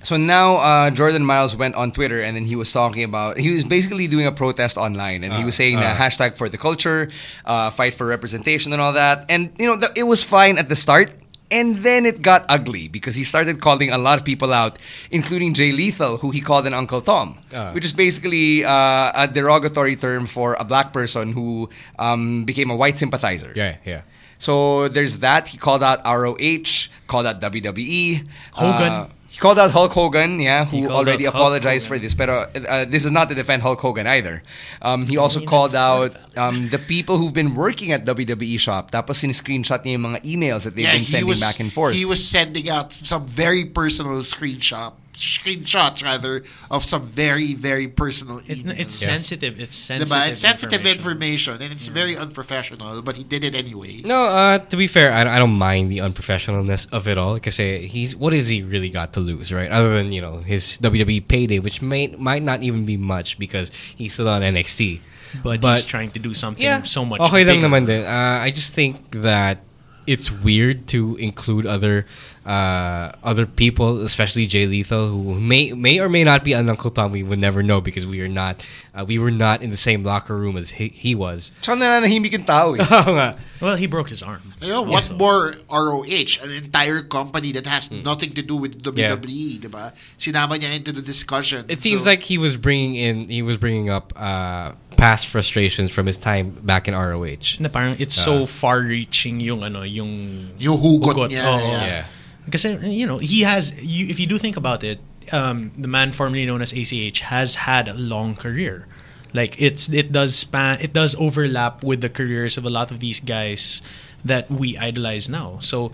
So 0.02 0.16
now 0.16 0.56
uh, 0.56 0.90
Jordan 0.90 1.24
Myles 1.24 1.54
went 1.56 1.74
on 1.74 1.92
Twitter 1.92 2.20
and 2.20 2.36
then 2.36 2.46
he 2.46 2.56
was 2.56 2.72
talking 2.72 3.04
about 3.04 3.38
he 3.38 3.50
was 3.52 3.64
basically 3.64 4.06
doing 4.08 4.26
a 4.26 4.32
protest 4.32 4.76
online 4.78 5.22
and 5.24 5.34
he 5.34 5.44
was 5.44 5.54
saying 5.54 5.76
uh. 5.78 5.82
uh, 5.82 5.96
hashtag 5.96 6.36
for 6.36 6.48
the 6.48 6.58
culture, 6.58 7.10
uh, 7.44 7.70
fight 7.70 7.94
for 7.94 8.06
representation 8.06 8.72
and 8.72 8.80
all 8.80 8.94
that. 8.94 9.26
And 9.28 9.52
you 9.58 9.66
know 9.66 9.69
th- 9.76 9.92
it 9.96 10.04
was 10.04 10.22
fine 10.24 10.58
at 10.58 10.68
the 10.68 10.76
start. 10.76 11.12
And 11.52 11.78
then 11.78 12.06
it 12.06 12.22
got 12.22 12.46
ugly 12.48 12.86
because 12.86 13.16
he 13.16 13.24
started 13.24 13.60
calling 13.60 13.90
a 13.90 13.98
lot 13.98 14.20
of 14.20 14.24
people 14.24 14.52
out, 14.52 14.78
including 15.10 15.52
Jay 15.52 15.72
Lethal, 15.72 16.16
who 16.18 16.30
he 16.30 16.40
called 16.40 16.64
an 16.64 16.74
Uncle 16.74 17.00
Tom, 17.00 17.38
Ah. 17.52 17.72
which 17.72 17.84
is 17.84 17.90
basically 17.92 18.64
uh, 18.64 19.10
a 19.14 19.26
derogatory 19.26 19.96
term 19.96 20.26
for 20.26 20.54
a 20.60 20.64
black 20.64 20.92
person 20.92 21.32
who 21.32 21.68
um, 21.98 22.44
became 22.44 22.70
a 22.70 22.76
white 22.76 22.98
sympathizer. 22.98 23.52
Yeah, 23.56 23.76
yeah. 23.84 24.02
So 24.38 24.86
there's 24.86 25.18
that. 25.18 25.48
He 25.48 25.58
called 25.58 25.82
out 25.82 25.98
ROH, 26.06 26.86
called 27.08 27.26
out 27.26 27.40
WWE. 27.40 28.28
Hogan. 28.52 28.92
Uh, 28.92 29.08
he 29.30 29.38
called 29.38 29.58
out 29.62 29.70
Hulk 29.70 29.92
Hogan, 29.92 30.40
yeah, 30.42 30.64
who 30.66 30.90
already 30.90 31.24
out 31.26 31.32
Hulk 31.32 31.54
apologized 31.54 31.86
for 31.86 31.98
this. 31.98 32.14
But 32.14 32.28
uh, 32.28 32.84
this 32.84 33.04
is 33.06 33.10
not 33.14 33.28
to 33.30 33.34
defend 33.34 33.62
Hulk 33.62 33.78
Hogan 33.80 34.06
either. 34.06 34.42
Um, 34.82 35.06
he 35.06 35.16
also 35.16 35.38
mean, 35.38 35.48
called 35.48 35.74
out 35.74 36.12
sort 36.12 36.36
um, 36.38 36.68
the 36.68 36.78
people 36.78 37.16
who've 37.16 37.32
been 37.32 37.54
working 37.54 37.92
at 37.92 38.04
WWE 38.04 38.58
Shop. 38.58 38.90
Tapos 38.90 39.22
sin-screenshot 39.22 39.86
niya 39.86 39.94
yung 39.96 40.02
mga 40.12 40.20
emails 40.26 40.64
that 40.66 40.74
they've 40.74 40.84
Yeah, 40.84 40.98
been 40.98 41.06
sending 41.06 41.28
was 41.30 41.40
back 41.40 41.60
and 41.62 41.72
forth. 41.72 41.94
he 41.94 42.04
was 42.04 42.18
sending 42.18 42.68
out 42.68 42.92
some 42.92 43.24
very 43.26 43.64
personal 43.64 44.18
screenshot 44.26 44.92
screenshots 45.20 46.02
rather 46.02 46.42
of 46.70 46.84
some 46.84 47.04
very 47.06 47.54
very 47.54 47.88
personal 47.88 48.38
It, 48.46 48.64
emails. 48.64 48.78
it's 48.80 48.96
Yes. 49.00 49.10
sensitive. 49.12 49.60
It's 49.60 49.76
sensitive. 49.76 50.10
Diba? 50.16 50.28
It's 50.28 50.40
sensitive 50.40 50.80
information. 50.86 51.00
information, 51.00 51.54
and 51.62 51.70
it's 51.72 51.88
very 51.88 52.16
unprofessional, 52.16 53.02
but 53.02 53.16
he 53.16 53.24
did 53.24 53.44
it 53.44 53.54
anyway. 53.54 54.02
No, 54.04 54.26
uh, 54.26 54.58
to 54.58 54.76
be 54.76 54.86
fair, 54.86 55.12
I, 55.12 55.22
I 55.36 55.38
don't 55.38 55.56
mind 55.58 55.90
the 55.90 55.98
unprofessionalness 55.98 56.86
of 56.92 57.08
it 57.08 57.18
all. 57.18 57.34
Because 57.34 57.56
he's 57.56 58.14
what 58.16 58.32
has 58.32 58.48
he 58.48 58.62
really 58.62 58.88
got 58.90 59.12
to 59.14 59.20
lose, 59.20 59.52
right? 59.52 59.70
Other 59.70 59.94
than 59.94 60.12
you 60.12 60.20
know 60.20 60.38
his 60.44 60.78
WWE 60.78 61.20
payday, 61.26 61.58
which 61.58 61.82
may 61.82 62.08
might 62.18 62.42
not 62.42 62.62
even 62.62 62.84
be 62.84 62.96
much 62.96 63.38
because 63.38 63.70
he's 63.96 64.14
still 64.14 64.28
on 64.28 64.42
NXT. 64.42 65.00
But, 65.42 65.60
But- 65.60 65.76
he's 65.76 65.84
trying 65.86 66.10
to 66.12 66.18
do 66.18 66.34
something 66.34 66.62
Yeah, 66.64 66.82
so 66.82 67.04
much. 67.04 67.20
Okay 67.20 67.44
lang 67.46 67.62
bigger. 67.62 67.68
naman 67.70 67.86
din. 67.86 68.02
Uh, 68.02 68.42
I 68.42 68.50
just 68.50 68.74
think 68.74 68.98
that 69.22 69.62
it's 70.06 70.26
weird 70.30 70.88
to 70.90 71.14
include 71.22 71.66
other 71.66 72.02
uh, 72.46 73.12
other 73.22 73.44
people, 73.46 74.00
especially 74.02 74.46
Jay 74.46 74.66
Lethal, 74.66 75.08
who 75.08 75.34
may 75.38 75.72
may 75.72 76.00
or 76.00 76.08
may 76.08 76.24
not 76.24 76.42
be 76.42 76.52
an 76.54 76.68
Uncle 76.68 76.90
Tom. 76.90 77.12
We 77.12 77.22
would 77.22 77.38
never 77.38 77.62
know 77.62 77.80
because 77.80 78.06
we 78.06 78.20
are 78.22 78.28
not 78.28 78.64
uh, 78.94 79.04
we 79.06 79.18
were 79.18 79.30
not 79.30 79.62
in 79.62 79.70
the 79.70 79.76
same 79.76 80.02
locker 80.04 80.36
room 80.36 80.56
as 80.56 80.70
he, 80.80 80.88
he 80.88 81.14
was. 81.14 81.52
Eh. 81.68 81.72
Oo. 81.76 83.34
Well, 83.60 83.76
he 83.76 83.86
broke 83.86 84.08
his 84.08 84.22
arm. 84.22 84.54
You 84.60 84.68
know, 84.68 84.82
what 84.82 85.10
more 85.12 85.54
ROH, 85.70 86.40
an 86.42 86.50
entire 86.50 87.02
company 87.02 87.52
that 87.52 87.66
has 87.66 87.88
Hmm. 87.88 88.02
nothing 88.02 88.32
to 88.32 88.42
do 88.42 88.56
with 88.56 88.82
WWE, 88.82 89.60
diba? 89.60 89.92
Sinama 90.16 90.56
niya 90.58 90.76
into 90.76 90.92
the 90.92 91.02
discussion. 91.02 91.64
It 91.68 91.80
seems 91.80 92.04
So- 92.04 92.10
like 92.10 92.22
he 92.22 92.38
was 92.38 92.56
bringing 92.56 92.94
in 92.96 93.28
he 93.28 93.42
was 93.42 93.56
bringing 93.58 93.90
up 93.90 94.12
uh, 94.16 94.72
past 94.96 95.26
frustrations 95.28 95.90
from 95.90 96.06
his 96.06 96.16
time 96.16 96.56
back 96.64 96.88
in 96.88 96.94
ROH. 96.94 97.60
Na 97.60 97.68
parang 97.68 97.96
it's 98.00 98.14
so 98.16 98.46
far-reaching 98.46 99.40
yung 99.40 99.60
ano, 99.64 99.82
yung 99.82 100.52
Yung 100.58 100.78
hugot 100.80 101.28
niya, 101.28 101.44
oo. 101.44 101.60
yeah. 101.60 101.84
Yeah. 101.84 102.04
Kasi 102.50 102.76
you 102.86 103.06
know 103.06 103.18
he 103.18 103.42
has. 103.42 103.72
You, 103.80 104.06
if 104.08 104.18
you 104.18 104.26
do 104.26 104.38
think 104.38 104.56
about 104.56 104.84
it, 104.84 105.00
um, 105.32 105.72
the 105.76 105.88
man 105.88 106.12
formerly 106.12 106.46
known 106.46 106.62
as 106.62 106.72
ACH 106.72 107.20
has 107.20 107.66
had 107.66 107.88
a 107.88 107.94
long 107.94 108.34
career. 108.34 108.86
Like 109.32 109.60
it's 109.62 109.88
it 109.88 110.10
does 110.10 110.34
span 110.34 110.80
it 110.80 110.92
does 110.92 111.14
overlap 111.14 111.84
with 111.84 112.00
the 112.00 112.10
careers 112.10 112.58
of 112.58 112.66
a 112.66 112.70
lot 112.70 112.90
of 112.90 112.98
these 112.98 113.20
guys 113.20 113.80
that 114.24 114.50
we 114.50 114.76
idolize 114.76 115.28
now. 115.28 115.58
So 115.60 115.92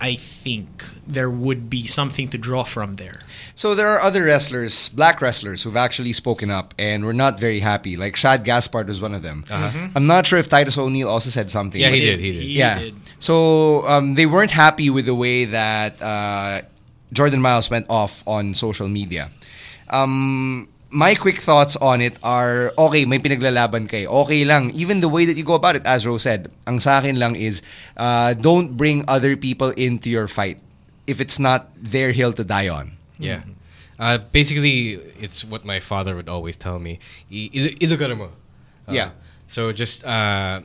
I 0.00 0.14
think 0.14 0.84
there 1.06 1.28
would 1.28 1.68
be 1.68 1.86
something 1.86 2.28
to 2.30 2.38
draw 2.38 2.64
from 2.64 2.96
there. 2.96 3.20
So 3.54 3.74
there 3.74 3.88
are 3.88 4.00
other 4.00 4.24
wrestlers, 4.24 4.88
black 4.90 5.20
wrestlers, 5.20 5.62
who've 5.62 5.76
actually 5.76 6.12
spoken 6.12 6.50
up 6.50 6.74
and 6.78 7.04
were 7.04 7.12
not 7.12 7.40
very 7.40 7.60
happy. 7.60 7.96
Like 7.96 8.14
Shad 8.16 8.44
Gaspard 8.44 8.88
was 8.88 9.00
one 9.00 9.14
of 9.14 9.22
them. 9.22 9.44
I'm 9.50 10.06
not 10.06 10.26
sure 10.26 10.38
if 10.38 10.48
Titus 10.48 10.78
O'Neil 10.78 11.08
also 11.08 11.30
said 11.30 11.50
something. 11.50 11.82
Uh-huh. 11.82 11.90
Yeah, 11.94 12.00
he 12.00 12.06
but- 12.06 12.10
did. 12.16 12.20
He 12.20 12.32
did. 12.32 12.42
He 12.42 12.58
yeah. 12.58 12.78
did. 12.78 12.94
So 13.18 13.86
um, 13.88 14.14
they 14.14 14.26
weren't 14.26 14.52
happy 14.52 14.90
with 14.90 15.06
the 15.06 15.14
way 15.14 15.44
that 15.46 16.00
uh, 16.00 16.62
Jordan 17.12 17.40
Myles 17.40 17.68
went 17.70 17.86
off 17.90 18.22
on 18.26 18.54
social 18.54 18.88
media. 18.88 19.30
Um, 19.90 20.68
my 20.90 21.14
quick 21.14 21.38
thoughts 21.38 21.76
on 21.76 22.00
it 22.00 22.16
are, 22.22 22.72
okay, 22.78 23.04
may 23.04 23.18
pinaglalaban 23.18 23.88
kayo. 23.88 24.08
Okay 24.24 24.44
lang. 24.44 24.70
Even 24.72 25.00
the 25.00 25.08
way 25.08 25.24
that 25.26 25.36
you 25.36 25.44
go 25.44 25.54
about 25.54 25.76
it, 25.76 25.84
as 25.84 26.06
Rose 26.06 26.22
said, 26.22 26.50
ang 26.66 26.80
sa 26.80 26.98
akin 26.98 27.16
lang 27.18 27.36
is, 27.36 27.60
uh, 27.96 28.32
don't 28.34 28.76
bring 28.76 29.04
other 29.08 29.36
people 29.36 29.70
into 29.76 30.08
your 30.08 30.28
fight 30.28 30.60
if 31.06 31.20
it's 31.20 31.38
not 31.38 31.68
their 31.76 32.12
hill 32.12 32.32
to 32.32 32.44
die 32.44 32.68
on. 32.68 32.96
Yeah. 33.18 33.42
Uh, 33.98 34.18
basically, 34.18 34.94
it's 35.18 35.44
what 35.44 35.64
my 35.64 35.80
father 35.80 36.14
would 36.14 36.28
always 36.28 36.56
tell 36.56 36.78
me. 36.78 36.98
I- 37.30 37.50
il- 37.52 38.16
mo. 38.16 38.24
Uh, 38.86 38.92
Yeah. 38.92 39.10
So 39.48 39.72
just 39.72 40.04
uh, 40.04 40.60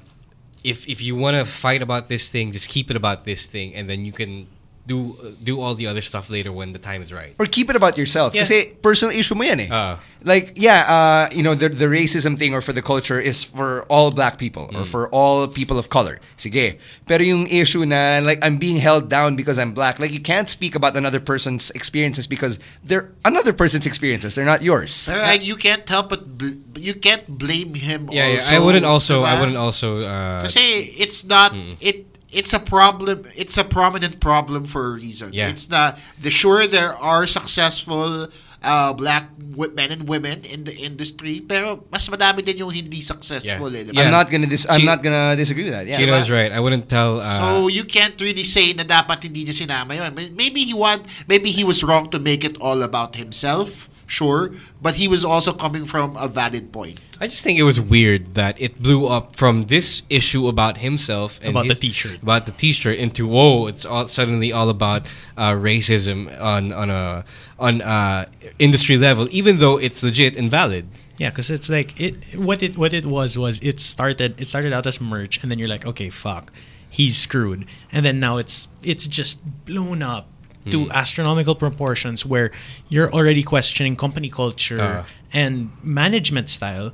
if 0.63 0.87
if 0.87 1.01
you 1.01 1.15
want 1.15 1.35
to 1.39 1.45
fight 1.47 1.81
about 1.81 2.07
this 2.07 2.27
thing, 2.29 2.51
just 2.51 2.67
keep 2.69 2.91
it 2.91 2.95
about 2.99 3.23
this 3.25 3.45
thing, 3.47 3.73
and 3.75 3.87
then 3.89 4.03
you 4.05 4.11
can 4.11 4.47
do 4.85 5.15
do 5.41 5.61
all 5.61 5.75
the 5.75 5.87
other 5.87 6.01
stuff 6.01 6.29
later 6.29 6.51
when 6.51 6.73
the 6.73 6.79
time 6.79 7.01
is 7.01 7.13
right. 7.13 7.35
Or 7.39 7.45
keep 7.45 7.69
it 7.69 7.75
about 7.75 7.97
yourself. 7.97 8.35
Yeah. 8.35 8.43
Kasi 8.43 8.75
personal 8.83 9.15
issue 9.15 9.35
mo 9.35 9.43
yan 9.43 9.59
eh. 9.61 9.69
Ah. 9.71 9.99
like, 10.23 10.53
yeah, 10.55 10.87
uh, 10.87 11.27
you 11.35 11.43
know, 11.43 11.53
the, 11.55 11.67
the 11.67 11.85
racism 11.91 12.37
thing 12.37 12.53
or 12.53 12.61
for 12.61 12.71
the 12.71 12.81
culture 12.81 13.19
is 13.19 13.43
for 13.43 13.83
all 13.91 14.11
black 14.11 14.37
people 14.37 14.67
Mm. 14.71 14.81
or 14.81 14.85
for 14.85 15.09
all 15.11 15.47
people 15.47 15.77
of 15.77 15.89
color. 15.91 16.19
Sige. 16.39 16.79
Pero 17.07 17.23
yung 17.23 17.47
issue 17.47 17.83
na, 17.85 18.19
like, 18.23 18.39
I'm 18.43 18.55
being 18.57 18.77
held 18.79 19.09
down 19.11 19.35
because 19.35 19.59
I'm 19.59 19.71
black. 19.75 19.99
Like, 19.99 20.11
you 20.11 20.19
can't 20.23 20.47
speak 20.47 20.75
about 20.75 20.95
another 20.95 21.19
person's 21.19 21.71
experiences 21.75 22.27
because 22.27 22.55
they're 22.83 23.11
another 23.27 23.51
person's 23.51 23.83
experiences. 23.85 24.35
They're 24.35 24.47
not 24.47 24.63
yours. 24.63 25.07
Uh, 25.11 25.15
and 25.35 25.43
you 25.43 25.55
can't 25.59 25.83
help 25.87 26.07
but 26.07 26.37
bl- 26.37 26.55
you 26.79 26.93
can't 26.95 27.27
blame 27.27 27.75
him. 27.75 28.07
Yeah, 28.11 28.39
also, 28.39 28.51
yeah. 28.51 28.55
I 28.55 28.59
wouldn't 28.63 28.85
also. 28.87 29.23
I 29.23 29.39
wouldn't 29.39 29.57
also. 29.59 30.03
Uh, 30.07 30.39
Kasi 30.39 30.95
it's 30.99 31.23
not 31.27 31.51
Hmm. 31.51 31.75
it. 31.83 32.12
It's 32.33 32.51
a 32.53 32.59
problem. 32.59 33.23
It's 33.37 33.57
a 33.57 33.63
prominent 33.63 34.19
problem 34.19 34.65
for 34.65 34.87
a 34.87 34.91
reason. 34.97 35.31
Yeah. 35.31 35.49
It's 35.53 35.69
not. 35.69 35.99
The 36.19 36.31
sure 36.33 36.65
there 36.67 36.93
are 36.97 37.25
successful 37.29 38.27
uh, 38.63 38.93
black 38.93 39.29
men 39.77 39.91
and 39.91 40.07
women 40.07 40.41
in 40.47 40.63
the 40.63 40.73
industry, 40.73 41.43
pero 41.45 41.83
mas 41.91 42.07
madami 42.09 42.41
din 42.43 42.57
yung 42.57 42.71
hindi 42.71 43.01
successful. 43.01 43.69
Yeah. 43.69 43.79
Eh, 43.79 43.83
diba? 43.85 43.93
Yeah. 43.93 44.03
I'm 44.07 44.11
not 44.11 44.31
gonna 44.31 44.47
dis- 44.47 44.65
I'm 44.69 44.81
Chi- 44.81 44.87
not 44.87 45.03
gonna 45.03 45.35
disagree 45.35 45.65
with 45.69 45.73
that. 45.73 45.85
Yeah. 45.85 45.97
Chino 45.99 46.15
is 46.17 46.31
right. 46.31 46.51
I 46.51 46.59
wouldn't 46.59 46.89
tell. 46.89 47.19
Uh, 47.21 47.37
So 47.37 47.47
you 47.67 47.83
can't 47.83 48.15
really 48.19 48.43
say 48.47 48.73
na 48.73 48.83
dapat 48.83 49.23
hindi 49.23 49.45
niya 49.45 49.53
sinama 49.53 49.93
yun. 49.93 50.15
May- 50.15 50.31
Maybe 50.33 50.63
he 50.63 50.73
want, 50.73 51.05
maybe 51.27 51.51
he 51.51 51.63
was 51.63 51.83
wrong 51.83 52.09
to 52.09 52.19
make 52.19 52.43
it 52.43 52.57
all 52.57 52.81
about 52.81 53.15
himself. 53.15 53.89
Sure, 54.05 54.51
but 54.83 54.99
he 54.99 55.07
was 55.07 55.23
also 55.23 55.55
coming 55.55 55.87
from 55.87 56.13
a 56.19 56.27
valid 56.27 56.71
point. 56.75 56.99
I 57.23 57.27
just 57.27 57.41
think 57.41 57.57
it 57.57 57.63
was 57.63 57.79
weird 57.79 58.35
that 58.35 58.61
it 58.61 58.83
blew 58.83 59.07
up 59.07 59.33
from 59.33 59.67
this 59.67 60.01
issue 60.09 60.49
about 60.49 60.79
himself 60.79 61.39
and 61.41 61.51
About 61.51 61.69
the 61.69 61.75
t-shirt. 61.75 62.21
about 62.21 62.45
the 62.45 62.51
T-shirt 62.51 62.97
into 62.99 63.25
whoa, 63.25 63.67
it's 63.67 63.85
all 63.85 64.09
suddenly 64.09 64.51
all 64.51 64.67
about 64.67 65.07
uh, 65.37 65.51
racism 65.53 66.27
on 66.41 66.73
on 66.73 66.89
a 66.89 67.23
on 67.57 67.81
uh, 67.81 68.25
industry 68.59 68.97
level, 68.97 69.29
even 69.31 69.59
though 69.59 69.77
it's 69.77 70.03
legit 70.03 70.35
and 70.35 70.51
valid. 70.51 70.89
Yeah, 71.17 71.29
because 71.29 71.49
it's 71.49 71.69
like 71.69 71.95
it. 71.95 72.35
What 72.35 72.61
it 72.61 72.77
what 72.77 72.93
it 72.93 73.05
was 73.05 73.37
was 73.37 73.57
it 73.63 73.79
started 73.79 74.35
it 74.37 74.47
started 74.47 74.73
out 74.73 74.85
as 74.85 74.99
merch, 74.99 75.41
and 75.41 75.49
then 75.49 75.57
you're 75.59 75.71
like, 75.71 75.85
okay, 75.85 76.09
fuck, 76.09 76.51
he's 76.89 77.15
screwed, 77.15 77.65
and 77.89 78.05
then 78.05 78.19
now 78.19 78.35
it's 78.35 78.67
it's 78.83 79.07
just 79.07 79.39
blown 79.63 80.03
up 80.03 80.27
to 80.69 80.89
astronomical 80.91 81.55
proportions 81.55 82.25
where 82.25 82.51
you're 82.89 83.11
already 83.11 83.43
questioning 83.43 83.95
company 83.95 84.29
culture 84.29 84.79
Uh. 84.81 85.03
and 85.33 85.71
management 85.83 86.49
style 86.49 86.91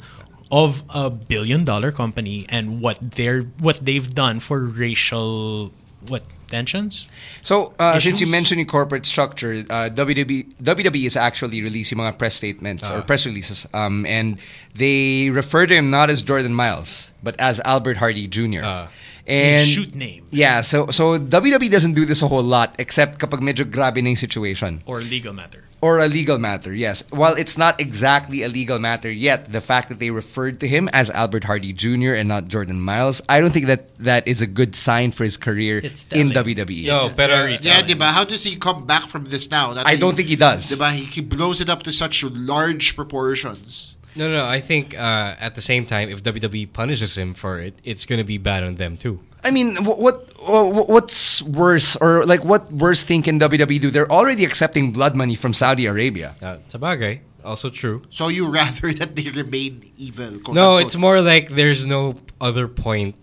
of 0.51 0.81
a 0.89 1.09
billion 1.09 1.63
dollar 1.63 1.91
company 1.91 2.45
and 2.49 2.81
what 2.81 2.97
they're 3.01 3.43
what 3.59 3.77
they've 3.85 4.09
done 4.13 4.39
for 4.39 4.59
racial 4.65 5.71
what 6.07 6.23
tensions. 6.47 7.07
So, 7.43 7.73
uh, 7.77 7.99
since 7.99 8.19
you 8.19 8.25
mentioned 8.25 8.57
your 8.57 8.65
corporate 8.65 9.05
structure, 9.05 9.65
uh, 9.69 9.89
WWE, 9.93 10.47
WWE 10.63 11.05
is 11.05 11.15
actually 11.15 11.61
releasing 11.61 11.99
mga 11.99 12.17
press 12.17 12.33
statements 12.33 12.89
or 12.89 13.01
press 13.03 13.25
releases, 13.27 13.67
um, 13.75 14.05
and 14.07 14.39
they 14.73 15.29
refer 15.29 15.67
to 15.67 15.75
him 15.75 15.91
not 15.91 16.09
as 16.09 16.23
Jordan 16.23 16.55
Myles, 16.55 17.11
but 17.21 17.35
as 17.37 17.59
Albert 17.61 17.97
Hardy 17.97 18.25
Jr. 18.25 18.63
Ah. 18.63 18.87
And 19.29 19.61
His 19.61 19.69
shoot 19.69 19.93
name. 19.93 20.25
Yeah, 20.33 20.61
so 20.65 20.89
so 20.89 21.21
WWE 21.21 21.69
doesn't 21.69 21.93
do 21.93 22.01
this 22.03 22.25
a 22.25 22.27
whole 22.27 22.41
lot, 22.41 22.73
except 22.81 23.21
kapag 23.21 23.45
medyo 23.45 23.61
grabe 23.61 24.01
na 24.01 24.17
situation. 24.17 24.81
Or 24.89 25.05
legal 25.05 25.33
matter. 25.37 25.69
Or 25.85 25.99
a 26.03 26.09
legal 26.11 26.35
matter, 26.41 26.73
yes. 26.75 27.05
While 27.07 27.39
it's 27.39 27.55
not 27.55 27.79
exactly 27.79 28.43
a 28.43 28.49
legal 28.49 28.79
matter 28.83 29.07
yet, 29.07 29.53
the 29.53 29.61
fact 29.61 29.87
that 29.87 29.99
they 30.03 30.09
referred 30.11 30.59
to 30.59 30.67
him 30.67 30.89
as 30.91 31.07
Albert 31.13 31.45
Hardy 31.45 31.71
Jr. 31.71 32.11
and 32.19 32.27
not 32.27 32.49
Jordan 32.51 32.81
Myles, 32.83 33.21
I 33.31 33.39
don't 33.39 33.55
think 33.55 33.67
that 33.71 33.87
that 34.03 34.27
is 34.27 34.41
a 34.41 34.47
good 34.49 34.75
sign 34.75 35.15
for 35.15 35.23
his 35.23 35.37
career 35.39 35.79
It's 35.79 36.03
in. 36.11 36.35
WWE. 36.35 36.83
No, 36.83 37.07
It's 37.07 37.15
pero 37.15 37.45
Yeah, 37.47 37.79
telling. 37.79 37.95
diba? 37.95 38.11
How 38.11 38.25
does 38.27 38.43
he 38.43 38.57
come 38.59 38.83
back 38.83 39.07
from 39.07 39.31
this 39.31 39.47
now? 39.47 39.71
That 39.71 39.87
I 39.87 39.95
don't 39.95 40.17
think 40.19 40.27
he 40.27 40.35
does. 40.35 40.67
Diba? 40.67 40.91
He, 40.91 41.05
he 41.07 41.21
blows 41.21 41.61
it 41.63 41.69
up 41.69 41.83
to 41.87 41.93
such 41.95 42.23
large 42.27 42.97
proportions. 42.97 43.95
No, 44.19 44.27
no, 44.29 44.45
I 44.45 44.59
think 44.59 44.99
uh, 44.99 45.35
at 45.39 45.55
the 45.55 45.61
same 45.61 45.85
time, 45.85 46.09
if 46.09 46.21
WWE 46.21 46.73
punishes 46.73 47.17
him 47.17 47.33
for 47.33 47.59
it, 47.59 47.73
it's 47.85 48.03
gonna 48.05 48.25
be 48.25 48.37
bad 48.37 48.63
on 48.63 48.75
them 48.75 48.97
too. 48.97 49.21
I 49.45 49.51
mean, 49.51 49.77
wh- 49.77 49.97
what 49.97 50.27
what's 50.43 51.41
worse, 51.41 51.95
or 51.95 52.25
like 52.25 52.43
what 52.43 52.69
worse 52.69 53.03
thing 53.03 53.23
can 53.23 53.39
WWE 53.39 53.79
do? 53.79 53.89
They're 53.89 54.11
already 54.11 54.43
accepting 54.43 54.91
blood 54.91 55.15
money 55.15 55.35
from 55.35 55.53
Saudi 55.53 55.85
Arabia. 55.85 56.35
Uh, 56.41 56.57
sabagay, 56.67 57.21
also 57.45 57.69
true. 57.69 58.03
So 58.09 58.27
you 58.27 58.51
rather 58.51 58.91
that 58.99 59.15
they 59.15 59.29
remain 59.31 59.83
evil? 59.97 60.31
No, 60.51 60.75
unquote. 60.75 60.81
it's 60.81 60.97
more 60.97 61.21
like 61.21 61.51
there's 61.51 61.85
no 61.85 62.19
other 62.41 62.67
point 62.67 63.15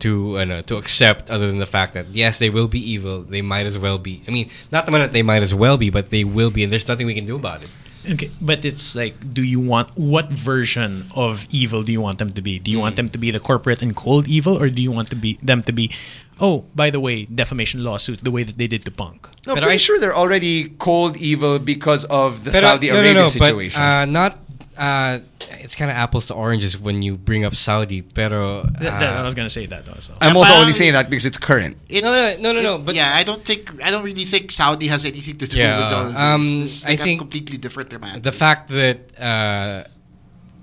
to 0.00 0.38
uh, 0.38 0.62
to 0.62 0.76
accept 0.76 1.30
other 1.30 1.46
than 1.46 1.58
the 1.58 1.70
fact 1.78 1.94
that 1.94 2.08
yes, 2.10 2.40
they 2.40 2.50
will 2.50 2.66
be 2.66 2.80
evil. 2.80 3.22
They 3.22 3.42
might 3.42 3.66
as 3.66 3.78
well 3.78 3.98
be. 3.98 4.24
I 4.26 4.32
mean, 4.32 4.50
not 4.72 4.86
the 4.86 4.90
one 4.92 5.00
that 5.00 5.12
they 5.12 5.22
might 5.22 5.42
as 5.42 5.54
well 5.54 5.76
be, 5.76 5.90
but 5.90 6.10
they 6.10 6.24
will 6.24 6.50
be, 6.50 6.64
and 6.64 6.72
there's 6.72 6.88
nothing 6.88 7.06
we 7.06 7.14
can 7.14 7.26
do 7.26 7.36
about 7.36 7.62
it. 7.62 7.70
Okay, 8.08 8.30
but 8.40 8.64
it's 8.64 8.96
like, 8.96 9.34
do 9.34 9.42
you 9.42 9.60
want 9.60 9.90
what 9.98 10.30
version 10.32 11.04
of 11.14 11.46
evil 11.50 11.82
do 11.82 11.92
you 11.92 12.00
want 12.00 12.18
them 12.18 12.30
to 12.32 12.40
be? 12.40 12.58
Do 12.58 12.70
you 12.70 12.78
want 12.80 12.96
them 12.96 13.08
to 13.10 13.18
be 13.18 13.30
the 13.30 13.40
corporate 13.40 13.82
and 13.82 13.94
cold 13.94 14.26
evil, 14.26 14.56
or 14.56 14.70
do 14.70 14.80
you 14.80 14.90
want 14.90 15.10
to 15.10 15.16
be 15.16 15.38
them 15.42 15.60
to 15.64 15.72
be, 15.72 15.92
oh, 16.40 16.64
by 16.74 16.88
the 16.88 16.98
way, 16.98 17.26
defamation 17.26 17.84
lawsuit, 17.84 18.24
the 18.24 18.30
way 18.30 18.42
that 18.42 18.56
they 18.56 18.66
did 18.66 18.84
to 18.86 18.90
Punk? 18.90 19.28
No, 19.46 19.54
But 19.54 19.62
pretty 19.64 19.74
I- 19.74 19.84
sure 19.84 20.00
they're 20.00 20.16
already 20.16 20.70
cold 20.78 21.18
evil 21.18 21.58
because 21.58 22.04
of 22.06 22.44
the 22.44 22.52
Pero- 22.52 22.60
Saudi 22.62 22.88
no, 22.88 22.94
no, 22.94 23.00
Arabia 23.00 23.22
no, 23.22 23.28
situation. 23.28 23.80
But, 23.80 23.84
uh, 23.84 24.04
not. 24.06 24.38
Uh, 24.80 25.20
it's 25.60 25.76
kind 25.76 25.90
of 25.90 25.96
apples 25.98 26.24
to 26.28 26.34
oranges 26.34 26.78
when 26.80 27.02
you 27.02 27.16
bring 27.18 27.44
up 27.44 27.54
Saudi, 27.54 28.00
pero. 28.00 28.62
Th- 28.62 28.78
th- 28.80 28.92
I 28.92 29.20
uh, 29.20 29.24
was 29.28 29.34
gonna 29.34 29.50
say 29.52 29.66
that 29.66 29.86
also. 29.86 30.14
I'm 30.22 30.34
also 30.34 30.48
parang- 30.56 30.62
only 30.62 30.72
saying 30.72 30.94
that 30.94 31.10
because 31.10 31.26
it's 31.26 31.36
current. 31.36 31.76
It's- 31.90 32.00
No, 32.02 32.16
no, 32.16 32.24
no, 32.40 32.58
no, 32.58 32.62
no, 32.62 32.78
but- 32.82 32.94
yeah, 32.94 33.12
I 33.14 33.22
don't 33.22 33.44
think 33.44 33.68
I 33.84 33.90
don't 33.92 34.02
really 34.02 34.24
think 34.24 34.50
Saudi 34.50 34.88
has 34.88 35.04
anything 35.04 35.36
to 35.36 35.46
do 35.46 35.58
Yeah, 35.58 35.76
with 35.76 35.92
all 35.92 36.02
of 36.06 36.12
this. 36.12 36.16
um, 36.16 36.40
This 36.64 36.72
is 36.80 36.84
I 36.86 36.90
like 36.96 37.00
a 37.00 37.02
think 37.04 37.18
completely 37.20 37.58
different 37.58 37.90
demand. 37.90 38.22
the 38.22 38.32
fact 38.32 38.70
that 38.70 38.98
uh, 39.20 39.84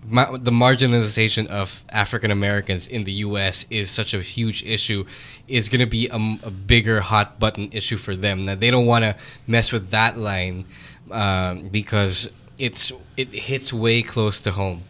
ma- 0.10 0.34
the 0.36 0.50
marginalization 0.52 1.46
of 1.46 1.84
African 1.94 2.32
Americans 2.32 2.88
in 2.88 3.04
the 3.04 3.12
U.S. 3.30 3.66
is 3.70 3.92
such 3.92 4.16
a 4.18 4.22
huge 4.26 4.64
issue 4.66 5.06
is 5.48 5.70
going 5.70 5.82
to 5.82 5.86
be 6.00 6.08
a, 6.10 6.16
m- 6.18 6.40
a 6.42 6.50
bigger 6.50 7.02
hot 7.02 7.38
button 7.40 7.70
issue 7.72 7.98
for 7.98 8.16
them. 8.16 8.46
Now 8.46 8.56
they 8.56 8.72
don't 8.72 8.88
want 8.90 9.04
to 9.06 9.14
mess 9.46 9.72
with 9.72 9.92
that 9.92 10.18
line 10.18 10.66
um, 11.12 11.70
because 11.70 12.30
it's 12.58 12.92
it 13.16 13.34
hits 13.34 13.72
way 13.74 14.02
close 14.02 14.42
to 14.42 14.52
home. 14.52 14.84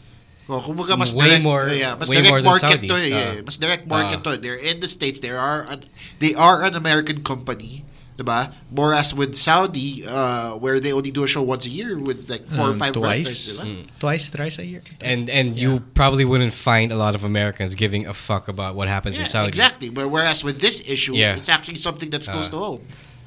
So, 0.47 0.61
kumbaga 0.61 0.97
mas 0.97 1.13
Way 1.13 1.25
direct, 1.27 1.43
more- 1.43 1.67
yeah, 1.67 1.95
mas 1.99 2.07
way 2.09 2.23
direct 2.23 2.29
more 2.31 2.39
than 2.39 2.45
market 2.47 2.79
Saudi. 2.79 2.87
to, 2.87 2.95
eh, 2.95 3.07
yeah. 3.07 3.39
Uh, 3.39 3.41
mas 3.45 3.57
direct 3.57 3.85
market 3.87 4.19
uh, 4.25 4.31
to. 4.31 4.37
They're 4.39 4.55
in 4.55 4.79
the 4.79 4.87
states. 4.87 5.19
They 5.19 5.31
are 5.31 5.67
an, 5.67 5.83
they 6.19 6.33
are 6.35 6.63
an 6.63 6.73
American 6.73 7.19
company, 7.21 7.83
diba? 8.15 8.53
Whereas 8.71 9.11
with 9.13 9.35
Saudi, 9.35 10.07
uh, 10.07 10.55
where 10.55 10.79
they 10.79 10.93
only 10.95 11.11
do 11.11 11.23
a 11.23 11.27
show 11.27 11.43
once 11.43 11.65
a 11.67 11.69
year 11.69 11.99
with 11.99 12.29
like 12.31 12.47
four 12.47 12.71
or 12.71 12.71
Um, 12.71 12.79
five 12.79 12.93
twice, 12.95 13.27
wrestlers, 13.27 13.59
diba? 13.59 13.83
Mm. 13.83 13.99
twice, 13.99 14.29
thrice 14.31 14.57
a 14.59 14.65
year. 14.65 14.81
And 15.03 15.27
and 15.29 15.59
you 15.59 15.83
probably 15.99 16.23
wouldn't 16.23 16.53
find 16.55 16.95
a 16.95 16.95
lot 16.95 17.11
of 17.13 17.27
Americans 17.27 17.75
giving 17.75 18.07
a 18.07 18.13
fuck 18.15 18.47
about 18.47 18.71
what 18.79 18.87
happens 18.87 19.17
Yeah, 19.19 19.27
in 19.27 19.29
Saudi. 19.29 19.47
exactly. 19.51 19.89
But 19.91 20.07
whereas 20.07 20.47
with 20.47 20.63
this 20.63 20.79
issue, 20.87 21.11
Yeah. 21.19 21.35
it's 21.35 21.49
actually 21.51 21.83
something 21.83 22.07
that's 22.09 22.31
close 22.31 22.47
Uh, 22.47 22.55
to 22.55 22.57
home. 22.57 22.81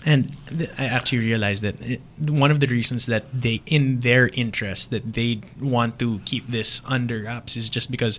And 0.07 0.35
th- 0.49 0.71
I 0.79 0.87
actually 0.87 1.19
realized 1.19 1.63
that 1.63 1.77
it, 1.81 2.01
one 2.29 2.51
of 2.51 2.61
the 2.61 2.67
reasons 2.67 3.07
that 3.07 3.25
they, 3.33 3.61
in 3.67 4.01
their 4.01 4.29
interest, 4.33 4.91
that 4.91 5.13
they 5.13 5.41
want 5.61 5.99
to 5.99 6.21
keep 6.25 6.51
this 6.51 6.81
under 6.87 7.25
wraps 7.25 7.57
is 7.57 7.69
just 7.69 7.91
because, 7.91 8.19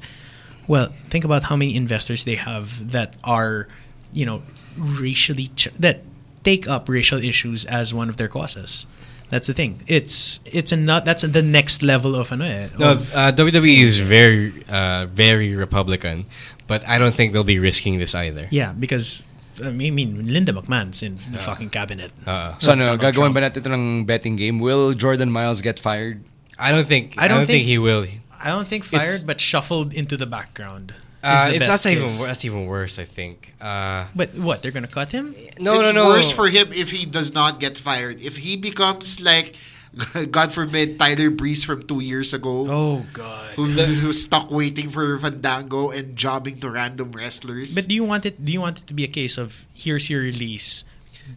well, 0.67 0.93
think 1.09 1.25
about 1.25 1.43
how 1.45 1.55
many 1.55 1.75
investors 1.75 2.23
they 2.23 2.35
have 2.35 2.91
that 2.91 3.17
are, 3.23 3.67
you 4.13 4.25
know, 4.25 4.43
racially 4.77 5.47
ch- 5.55 5.73
that 5.79 6.03
take 6.43 6.67
up 6.67 6.87
racial 6.87 7.17
issues 7.17 7.65
as 7.65 7.93
one 7.93 8.09
of 8.09 8.17
their 8.17 8.27
causes. 8.27 8.85
That's 9.31 9.47
the 9.47 9.53
thing. 9.53 9.81
It's 9.87 10.41
it's 10.45 10.71
a 10.73 10.77
not 10.77 11.05
that's 11.05 11.23
the 11.23 11.41
next 11.41 11.81
level 11.81 12.15
of 12.15 12.31
ano 12.33 12.43
eh, 12.45 12.67
No, 12.77 12.89
uh, 13.15 13.31
WWE 13.31 13.81
is 13.81 13.97
very, 13.97 14.51
uh, 14.67 15.05
very 15.07 15.55
Republican, 15.55 16.25
but 16.67 16.85
I 16.85 16.97
don't 16.97 17.15
think 17.15 17.31
they'll 17.33 17.43
be 17.45 17.57
risking 17.57 17.97
this 17.97 18.13
either. 18.13 18.47
yeah, 18.51 18.73
because 18.73 19.23
I 19.63 19.71
mean, 19.71 20.27
Linda 20.27 20.53
McMahon's 20.53 21.01
in 21.03 21.17
the 21.31 21.37
fucking 21.37 21.69
cabinet. 21.69 22.11
Uh, 22.25 22.57
So 22.57 22.71
ano, 22.73 22.97
Donald 22.97 23.01
gagawin 23.01 23.31
Trump. 23.31 23.35
ba 23.35 23.41
natin 23.45 23.59
ito 23.61 23.69
ng 23.69 23.85
betting 24.05 24.35
game? 24.35 24.59
Will 24.59 24.93
Jordan 24.93 25.29
Myles 25.31 25.61
get 25.61 25.79
fired? 25.79 26.23
I 26.57 26.71
don't 26.71 26.87
think. 26.87 27.15
I 27.17 27.25
I 27.25 27.27
don't 27.27 27.41
don't, 27.41 27.49
think, 27.49 27.65
think- 27.65 27.71
he 27.73 27.77
will. 27.77 28.05
I 28.41 28.49
don't 28.49 28.65
think 28.67 28.83
fired, 28.83 29.25
but 29.25 29.37
shuffled 29.39 29.93
into 29.93 30.17
the 30.17 30.25
background. 30.25 30.93
is 31.21 31.29
Uh, 31.29 31.53
the 31.53 31.61
it's 31.61 31.69
best 31.69 31.85
that's 31.85 31.85
even 31.85 32.09
case. 32.09 32.17
wor- 32.17 32.27
that's 32.33 32.43
even 32.45 32.65
worse. 32.65 32.97
I 32.97 33.05
think. 33.05 33.53
Uh, 33.61 34.09
But 34.17 34.33
what? 34.33 34.65
They're 34.65 34.73
gonna 34.73 34.89
cut 34.89 35.13
him? 35.13 35.37
no, 35.61 35.77
it's 35.77 35.93
no, 35.93 35.93
no. 35.93 36.05
worse 36.09 36.33
for 36.33 36.49
him 36.49 36.73
if 36.73 36.89
he 36.89 37.05
does 37.05 37.29
not 37.37 37.61
get 37.61 37.77
fired. 37.77 38.17
If 38.25 38.41
he 38.41 38.57
becomes 38.57 39.21
like, 39.21 39.53
God 40.31 40.53
forbid, 40.53 40.97
Tyler 40.97 41.29
Breeze 41.29 41.63
from 41.63 41.83
two 41.83 41.99
years 41.99 42.33
ago, 42.33 42.65
Oh 42.69 43.05
god. 43.11 43.51
who, 43.55 43.65
who's 43.65 44.23
stuck 44.23 44.49
waiting 44.49 44.89
for 44.89 45.19
Fandango 45.19 45.91
and 45.91 46.15
jobbing 46.15 46.59
to 46.63 46.69
random 46.69 47.11
wrestlers. 47.11 47.75
But 47.75 47.87
do 47.87 47.95
you 47.95 48.03
want 48.05 48.25
it? 48.25 48.39
Do 48.43 48.51
you 48.51 48.61
want 48.61 48.79
it 48.79 48.87
to 48.87 48.93
be 48.93 49.03
a 49.03 49.11
case 49.11 49.37
of 49.37 49.67
here's 49.75 50.09
your 50.09 50.21
release? 50.21 50.83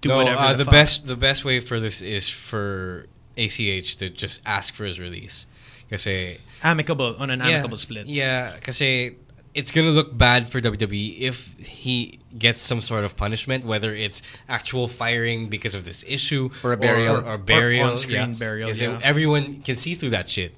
Do 0.01 0.09
no, 0.09 0.17
whatever. 0.19 0.39
uh, 0.39 0.53
the, 0.55 0.65
the 0.65 0.71
best 0.71 1.07
the 1.07 1.17
best 1.19 1.45
way 1.45 1.59
for 1.59 1.81
this 1.81 2.01
is 2.01 2.29
for 2.29 3.07
ACH 3.37 3.97
to 3.99 4.09
just 4.09 4.41
ask 4.47 4.75
for 4.75 4.85
his 4.85 4.99
release. 4.99 5.47
Kasi 5.91 6.39
amicable 6.63 7.15
on 7.19 7.31
an 7.31 7.41
yeah, 7.41 7.59
amicable 7.59 7.77
split. 7.77 8.07
Yeah, 8.07 8.55
kasi 8.63 9.17
it's 9.55 9.71
gonna 9.71 9.91
look 9.91 10.17
bad 10.17 10.49
for 10.49 10.61
WWE 10.61 11.21
if 11.21 11.55
he 11.59 12.19
gets 12.37 12.61
some 12.61 12.81
sort 12.81 13.05
of 13.05 13.17
punishment, 13.17 13.65
whether 13.65 13.95
it's 13.95 14.21
actual 14.49 14.89
firing 14.89 15.49
because 15.49 15.75
of 15.75 15.85
this 15.85 16.05
issue 16.07 16.51
Or 16.65 16.73
a 16.73 16.77
burial. 16.77 17.17
or, 17.17 17.25
or 17.25 17.39
burial, 17.39 17.89
on-screen 17.91 18.31
yeah. 18.33 18.39
burial, 18.39 18.71
yeah. 18.73 18.99
everyone 19.03 19.63
can 19.63 19.77
see 19.77 19.95
through 19.95 20.11
that 20.11 20.29
shit. 20.29 20.55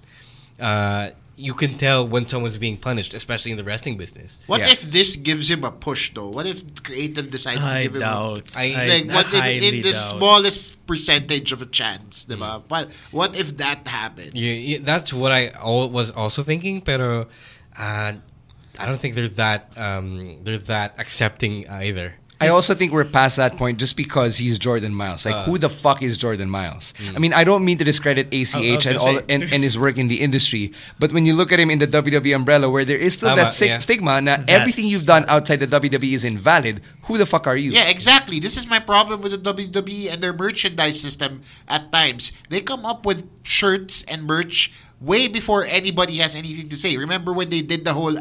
Uh, 0.59 1.11
you 1.39 1.53
can 1.53 1.77
tell 1.77 2.09
when 2.09 2.25
someone's 2.27 2.57
being 2.57 2.79
punished, 2.79 3.13
especially 3.13 3.51
in 3.51 3.59
the 3.59 3.65
wrestling 3.65 3.99
business. 3.99 4.39
what 4.47 4.61
Yeah. 4.61 4.71
if 4.73 4.81
this 4.81 5.17
gives 5.17 5.51
him 5.51 5.65
a 5.65 5.71
push, 5.71 6.15
though? 6.15 6.31
What 6.31 6.47
if 6.47 6.65
creative 6.83 7.29
decides 7.29 7.61
to 7.61 7.67
I 7.67 7.83
give 7.83 7.95
him 7.97 8.01
doubt. 8.01 8.45
a 8.57 8.59
I- 8.59 8.73
I, 8.73 8.87
like 8.89 9.07
what 9.13 9.27
if 9.35 9.45
in 9.45 9.83
the 9.83 9.93
doubt. 9.93 10.17
smallest 10.17 10.87
percentage 10.87 11.53
of 11.53 11.61
a 11.61 11.67
chance, 11.67 12.25
diba? 12.25 12.63
What 12.69 12.89
what 13.11 13.37
if 13.37 13.59
that 13.59 13.87
happens? 13.87 14.33
Yeah, 14.35 14.53
yeah, 14.53 14.79
that's 14.81 15.13
what 15.13 15.31
I 15.31 15.53
was 15.61 16.11
also 16.11 16.43
thinking, 16.43 16.81
pero 16.81 17.29
uh, 17.77 18.13
I 18.79 18.87
don't 18.87 18.99
think 19.01 19.15
they're 19.15 19.29
that 19.41 19.79
um, 19.81 20.39
they're 20.45 20.59
that 20.71 20.95
accepting 20.99 21.69
either. 21.69 22.15
I 22.39 22.49
also 22.49 22.75
think 22.75 22.93
we're 22.93 23.07
past 23.09 23.39
that 23.41 23.57
point 23.57 23.79
just 23.79 23.97
because 23.97 24.37
he's 24.37 24.59
Jordan 24.59 24.93
Myles. 24.95 25.25
Like, 25.25 25.35
Uh. 25.35 25.45
who 25.45 25.57
the 25.57 25.71
fuck 25.71 26.03
is 26.03 26.19
Jordan 26.19 26.51
Myles? 26.53 26.93
I 27.15 27.19
mean, 27.19 27.33
I 27.33 27.45
don't 27.45 27.65
mean 27.65 27.79
to 27.79 27.85
discredit 27.85 28.29
ACH 28.29 28.53
and 28.55 28.85
gonna 28.85 28.99
all 29.01 29.17
and, 29.27 29.41
and 29.43 29.63
his 29.65 29.79
work 29.79 29.97
in 29.97 30.09
the 30.09 30.21
industry, 30.21 30.75
but 31.01 31.13
when 31.17 31.25
you 31.25 31.33
look 31.33 31.49
at 31.51 31.59
him 31.59 31.71
in 31.71 31.79
the 31.79 31.87
WWE 31.89 32.37
umbrella, 32.37 32.69
where 32.69 32.85
there 32.85 32.99
is 33.01 33.15
still 33.15 33.31
Tama, 33.31 33.41
that 33.41 33.55
sig- 33.55 33.71
yeah. 33.71 33.79
stigma, 33.79 34.21
na 34.21 34.37
That's- 34.37 34.53
everything 34.53 34.85
you've 34.85 35.07
done 35.09 35.25
outside 35.33 35.61
the 35.65 35.67
WWE 35.67 36.13
is 36.13 36.27
invalid. 36.29 36.83
Who 37.09 37.17
the 37.17 37.25
fuck 37.25 37.47
are 37.47 37.57
you? 37.57 37.71
Yeah, 37.71 37.89
exactly. 37.89 38.39
This 38.39 38.59
is 38.59 38.69
my 38.69 38.81
problem 38.81 39.23
with 39.23 39.33
the 39.33 39.41
WWE 39.41 40.13
and 40.13 40.21
their 40.23 40.35
merchandise 40.35 41.01
system 41.01 41.41
at 41.67 41.91
times. 41.91 42.33
They 42.51 42.61
come 42.61 42.85
up 42.85 43.07
with 43.07 43.25
shirts 43.49 44.05
and 44.07 44.25
merch 44.25 44.71
way 45.01 45.27
before 45.27 45.65
anybody 45.65 46.19
has 46.21 46.35
anything 46.37 46.69
to 46.69 46.77
say. 46.77 46.99
Remember 46.99 47.33
when 47.33 47.49
they 47.49 47.63
did 47.63 47.85
the 47.89 47.95
whole 47.95 48.19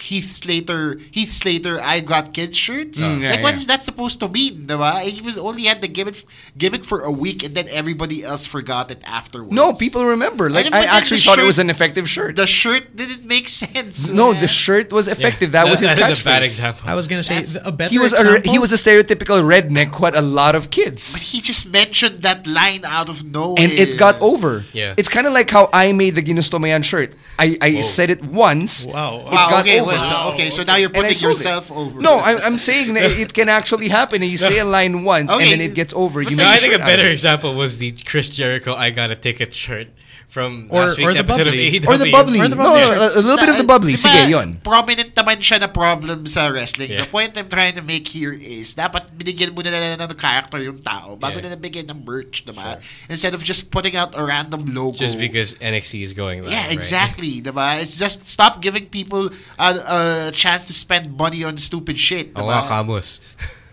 Heath 0.00 0.32
Slater, 0.32 0.98
Heath 1.10 1.32
Slater, 1.32 1.80
I 1.80 2.00
got 2.00 2.32
kids 2.34 2.56
shirts. 2.56 3.00
Mm, 3.02 3.20
yeah, 3.20 3.30
like, 3.30 3.42
what 3.42 3.52
yeah. 3.54 3.56
is 3.58 3.66
that 3.66 3.84
supposed 3.84 4.20
to 4.20 4.28
mean? 4.28 4.66
Diba? 4.66 5.02
He 5.02 5.20
was 5.20 5.36
only 5.36 5.64
had 5.64 5.80
the 5.82 5.88
gimmick 5.88 6.24
gimmick 6.56 6.84
for 6.84 7.02
a 7.02 7.10
week, 7.10 7.42
and 7.42 7.54
then 7.54 7.68
everybody 7.68 8.24
else 8.24 8.46
forgot 8.46 8.90
it 8.90 9.02
afterwards. 9.06 9.52
No, 9.52 9.72
people 9.72 10.04
remember. 10.06 10.48
Like, 10.50 10.66
And- 10.66 10.74
I 10.74 10.84
actually 10.84 11.18
the 11.18 11.22
thought 11.24 11.38
it 11.38 11.44
was 11.44 11.58
an 11.58 11.70
effective 11.70 12.08
shirt. 12.08 12.36
The 12.36 12.46
shirt 12.46 12.94
didn't 12.96 13.24
make 13.26 13.48
sense. 13.48 14.08
no, 14.08 14.32
man. 14.32 14.40
the 14.40 14.48
shirt 14.48 14.92
was 14.92 15.08
effective. 15.08 15.52
That 15.52 15.66
was 15.66 15.80
his 15.80 15.90
that 15.94 16.10
is 16.12 16.20
a 16.20 16.24
bad 16.24 16.42
example. 16.42 16.88
I 16.88 16.94
was 16.94 17.08
gonna 17.08 17.22
say 17.22 17.34
That's- 17.42 17.58
a 17.64 17.72
better 17.72 17.90
He 17.90 17.98
was 17.98 18.12
a 18.12 18.20
example. 18.20 18.52
he 18.52 18.58
was 18.58 18.72
a 18.72 18.76
stereotypical 18.76 19.42
redneck 19.42 19.94
who 19.94 20.04
had 20.04 20.14
a 20.14 20.22
lot 20.22 20.54
of 20.54 20.70
kids. 20.70 21.12
But 21.12 21.22
he 21.22 21.40
just 21.40 21.70
mentioned 21.70 22.22
that 22.22 22.46
line 22.46 22.84
out 22.84 23.08
of 23.08 23.24
nowhere, 23.24 23.62
and 23.62 23.72
it 23.72 23.98
got 23.98 24.20
over. 24.20 24.64
Yeah. 24.72 24.94
It's 24.96 25.08
kind 25.08 25.26
of 25.26 25.32
like 25.32 25.50
how 25.50 25.68
I 25.72 25.92
made 25.92 26.14
the 26.14 26.22
Ginusto 26.22 26.60
Mayan 26.60 26.82
shirt. 26.82 27.14
I, 27.38 27.56
I 27.60 27.80
said 27.80 28.10
it 28.10 28.22
once. 28.24 28.84
Wow. 28.86 29.20
It 29.20 29.24
Wow, 29.34 29.50
got 29.50 29.60
okay, 29.66 29.80
over. 29.80 29.87
Well, 29.88 30.00
so- 30.28 30.34
okay, 30.34 30.50
so 30.50 30.62
now 30.62 30.76
you're 30.76 30.88
And 30.88 30.94
putting 30.94 31.14
sold 31.14 31.32
it. 31.32 31.38
yourself 31.38 31.72
over. 31.72 32.00
No, 32.00 32.18
I'm, 32.20 32.38
I'm 32.38 32.58
saying 32.58 32.94
that 32.94 33.10
it 33.12 33.32
can 33.34 33.48
actually 33.48 33.88
happen. 33.88 34.22
And 34.22 34.30
you 34.30 34.36
say 34.38 34.58
a 34.58 34.64
line 34.78 35.04
once, 35.04 35.30
Okay. 35.32 35.42
and 35.52 35.60
then 35.60 35.70
it 35.70 35.74
gets 35.74 35.92
over. 35.94 36.20
You 36.22 36.28
Basta 36.28 36.42
No, 36.42 36.44
make 36.44 36.52
I 36.52 36.56
a 36.56 36.60
think 36.60 36.72
a 36.72 36.76
shirt 36.76 36.82
out 36.82 36.88
of 36.88 36.96
better 36.96 37.08
example 37.10 37.54
was 37.54 37.78
the 37.78 37.92
Chris 37.92 38.28
Jericho 38.30 38.74
"I 38.74 38.90
Got 38.90 39.10
a 39.10 39.16
Ticket" 39.16 39.54
shirt 39.54 39.88
from 40.28 40.68
Or- 40.68 40.92
last 40.92 41.00
week's 41.00 41.08
or 41.08 41.12
the 41.16 41.18
episode 41.24 41.44
bubbly. 41.48 41.66
of 41.68 41.72
AEW. 41.72 41.88
Or 41.88 41.96
the 41.96 42.12
bubbly. 42.12 42.38
Or 42.40 42.48
the 42.48 42.56
no, 42.56 42.62
bubbly 42.68 42.80
no, 42.84 42.86
shirt. 42.92 42.98
a, 43.00 43.18
a 43.18 43.22
little 43.24 43.40
bit 43.40 43.48
of 43.48 43.56
the 43.56 43.64
bubbly. 43.64 43.92
Diba, 43.96 44.04
Sige, 44.12 44.28
yun. 44.28 44.48
Prominent 44.60 45.10
naman 45.16 45.36
siya 45.40 45.56
na 45.60 45.68
problem 45.72 46.28
sa 46.28 46.52
wrestling. 46.52 46.92
Yeah. 46.92 47.04
The 47.04 47.08
point 47.08 47.32
I'm 47.40 47.48
trying 47.48 47.74
to 47.80 47.82
make 47.82 48.04
here 48.12 48.36
is, 48.36 48.76
dapat 48.76 49.16
binigyan 49.16 49.56
mo 49.56 49.64
na 49.64 49.96
ng 49.96 50.12
character 50.20 50.60
yung 50.60 50.84
tao 50.84 51.16
bago 51.16 51.40
Yeah. 51.40 51.48
na 51.48 51.56
nabigyan 51.56 51.88
ng 51.88 52.04
merch, 52.04 52.44
diba? 52.44 52.76
Instead 53.08 53.32
of 53.32 53.40
just 53.40 53.72
putting 53.72 53.96
out 53.96 54.12
a 54.12 54.20
random 54.20 54.68
logo. 54.68 55.00
Just 55.00 55.16
because 55.16 55.56
NXT 55.64 56.04
is 56.04 56.12
going 56.12 56.44
live. 56.44 56.52
Yeah, 56.52 56.68
right? 56.68 56.76
exactly, 56.76 57.40
diba? 57.40 57.80
It's 57.80 57.96
just 57.96 58.28
stop 58.28 58.60
giving 58.60 58.92
people 58.92 59.32
a, 59.56 60.28
a 60.28 60.30
chance 60.36 60.60
to 60.68 60.76
spend 60.76 61.16
money 61.16 61.40
on 61.40 61.56
stupid 61.56 61.96
shit, 61.96 62.36
Oo 62.36 62.52
nga, 62.52 62.60
diba? 62.60 62.68
Camus. 62.68 63.16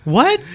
What? 0.07 0.39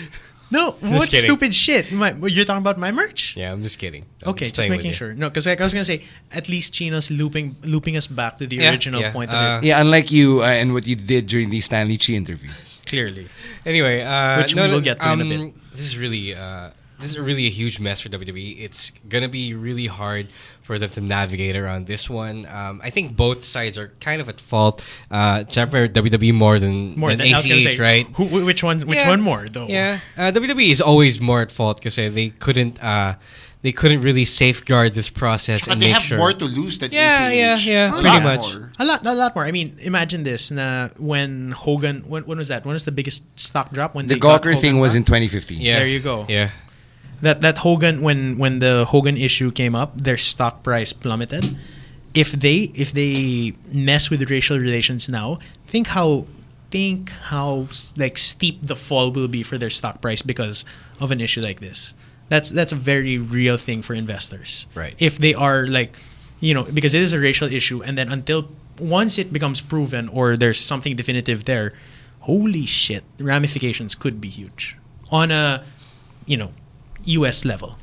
No, 0.50 0.72
Just 0.72 0.82
what 0.82 1.10
kidding. 1.10 1.30
stupid 1.30 1.54
shit? 1.54 1.92
My, 1.92 2.12
you're 2.12 2.44
talking 2.44 2.58
about 2.60 2.76
my 2.78 2.90
merch? 2.90 3.36
Yeah, 3.36 3.52
I'm 3.52 3.62
just 3.62 3.78
kidding. 3.78 4.04
I'm 4.24 4.30
Okay, 4.30 4.46
just, 4.46 4.56
playing 4.56 4.70
with 4.70 4.78
making 4.78 4.92
sure. 4.92 5.14
No, 5.14 5.28
because 5.28 5.46
like, 5.46 5.60
I 5.60 5.64
was 5.64 5.72
gonna 5.72 5.84
say, 5.84 6.02
at 6.34 6.48
least 6.48 6.72
Chino's 6.74 7.10
looping 7.10 7.56
looping 7.62 7.96
us 7.96 8.06
back 8.08 8.38
to 8.38 8.46
the 8.46 8.56
Yeah, 8.56 8.70
original 8.70 9.00
yeah, 9.00 9.12
point 9.12 9.32
uh, 9.32 9.36
of 9.36 9.62
it. 9.62 9.66
Yeah, 9.68 9.80
unlike 9.80 10.10
you 10.10 10.42
uh, 10.42 10.46
and 10.46 10.74
what 10.74 10.86
you 10.86 10.96
did 10.96 11.26
during 11.28 11.50
the 11.50 11.60
Stanley 11.60 11.98
Chi 11.98 12.14
interview. 12.14 12.50
Clearly, 12.86 13.28
Anyway, 13.64 14.02
uh, 14.02 14.38
Which 14.38 14.56
no, 14.56 14.66
we 14.66 14.74
will 14.74 14.80
get 14.80 15.00
to 15.00 15.12
in 15.12 15.20
a 15.20 15.22
um, 15.22 15.28
bit. 15.28 15.76
This 15.76 15.86
is 15.86 15.96
really, 15.96 16.34
uh, 16.34 16.70
this 17.00 17.10
is 17.10 17.18
really 17.18 17.46
a 17.46 17.50
huge 17.50 17.80
mess 17.80 18.00
for 18.00 18.08
WWE. 18.08 18.60
It's 18.60 18.92
gonna 19.08 19.28
be 19.28 19.54
really 19.54 19.86
hard 19.86 20.28
for 20.62 20.78
them 20.78 20.90
to 20.90 21.00
navigate 21.00 21.56
around 21.56 21.86
this 21.86 22.08
one. 22.08 22.46
Um, 22.46 22.80
I 22.84 22.90
think 22.90 23.16
both 23.16 23.44
sides 23.44 23.76
are 23.78 23.88
kind 24.00 24.20
of 24.20 24.28
at 24.28 24.40
fault. 24.40 24.84
Uh, 25.10 25.44
Champion 25.44 25.92
WWE 25.92 26.32
more 26.34 26.58
than 26.58 26.98
more 26.98 27.10
than 27.10 27.18
than 27.18 27.34
I 27.34 27.36
was 27.36 27.46
gonna 27.46 27.56
ACH, 27.56 27.62
say, 27.76 27.78
right? 27.78 28.06
Who, 28.14 28.24
which 28.44 28.62
one? 28.62 28.80
Which 28.82 28.98
Yeah. 29.00 29.08
one 29.08 29.20
more 29.20 29.46
though? 29.50 29.66
Yeah, 29.68 30.00
uh, 30.16 30.30
WWE 30.32 30.70
is 30.70 30.80
always 30.80 31.20
more 31.20 31.40
at 31.42 31.50
fault 31.50 31.78
because 31.78 31.96
they 31.96 32.30
couldn't, 32.38 32.82
uh, 32.82 33.14
they 33.62 33.72
couldn't 33.72 34.00
really 34.00 34.24
safeguard 34.24 34.94
this 34.94 35.10
process 35.10 35.66
But 35.66 35.72
and 35.72 35.82
they 35.82 35.86
make 35.88 35.94
have 35.94 36.02
sure. 36.02 36.16
more 36.18 36.32
to 36.32 36.44
lose 36.46 36.78
than 36.78 36.92
Yeah, 36.92 37.28
ACH. 37.28 37.34
yeah, 37.36 37.56
yeah, 37.72 37.88
A 37.88 37.92
pretty 37.92 38.08
lot 38.08 38.22
much. 38.22 38.40
more. 38.54 38.72
A 38.78 38.84
lot, 38.86 39.04
a 39.04 39.14
lot 39.14 39.34
more. 39.36 39.44
I 39.44 39.52
mean, 39.52 39.76
imagine 39.82 40.22
this. 40.22 40.50
Na 40.50 40.88
when 40.96 41.50
Hogan, 41.52 42.04
when, 42.08 42.22
when 42.24 42.38
was 42.38 42.48
that? 42.48 42.64
When 42.64 42.72
was 42.72 42.84
the 42.86 42.92
biggest 42.92 43.22
stock 43.38 43.70
drop? 43.72 43.94
When 43.94 44.06
The 44.06 44.14
they 44.14 44.20
got 44.20 44.40
Gawker 44.42 44.54
thing 44.58 44.74
Hogan 44.76 44.80
was 44.80 44.92
back? 44.92 44.96
in 44.98 45.04
2015. 45.04 45.60
Yeah, 45.60 45.78
There 45.80 45.88
you 45.88 46.00
go. 46.00 46.24
Yeah, 46.28 46.50
That 47.22 47.40
that 47.42 47.58
Hogan 47.58 48.00
when 48.00 48.38
when 48.38 48.60
the 48.60 48.86
Hogan 48.86 49.16
issue 49.16 49.50
came 49.50 49.74
up, 49.74 49.96
their 49.96 50.16
stock 50.16 50.62
price 50.62 50.92
plummeted. 50.92 51.56
If 52.14 52.32
they 52.32 52.72
if 52.74 52.92
they 52.92 53.54
mess 53.70 54.10
with 54.10 54.30
racial 54.30 54.58
relations 54.58 55.08
now, 55.08 55.38
think 55.66 55.88
how 55.88 56.26
think 56.70 57.10
how 57.10 57.68
like 57.96 58.16
steep 58.16 58.58
the 58.62 58.76
fall 58.76 59.10
will 59.10 59.28
be 59.28 59.42
for 59.42 59.58
their 59.58 59.70
stock 59.70 60.00
price 60.00 60.22
because 60.22 60.64
of 61.00 61.10
an 61.10 61.20
issue 61.20 61.42
like 61.42 61.60
this. 61.60 61.94
That's 62.28 62.50
that's 62.50 62.72
a 62.72 62.76
very 62.76 63.18
real 63.18 63.56
thing 63.58 63.82
for 63.82 63.94
investors. 63.94 64.66
Right. 64.74 64.94
If 64.98 65.18
they 65.18 65.34
are 65.34 65.66
like, 65.66 65.98
you 66.38 66.54
know, 66.54 66.64
because 66.64 66.94
it 66.94 67.02
is 67.02 67.12
a 67.12 67.20
racial 67.20 67.52
issue, 67.52 67.82
and 67.82 67.98
then 67.98 68.10
until 68.10 68.48
once 68.78 69.18
it 69.18 69.32
becomes 69.32 69.60
proven 69.60 70.08
or 70.08 70.36
there's 70.36 70.58
something 70.58 70.96
definitive 70.96 71.44
there, 71.44 71.74
holy 72.20 72.66
shit, 72.66 73.04
the 73.18 73.24
ramifications 73.24 73.94
could 73.94 74.20
be 74.20 74.28
huge 74.28 74.76
on 75.10 75.30
a, 75.30 75.64
you 76.24 76.36
know, 76.36 76.52
U.S. 77.04 77.44
level. 77.44 77.76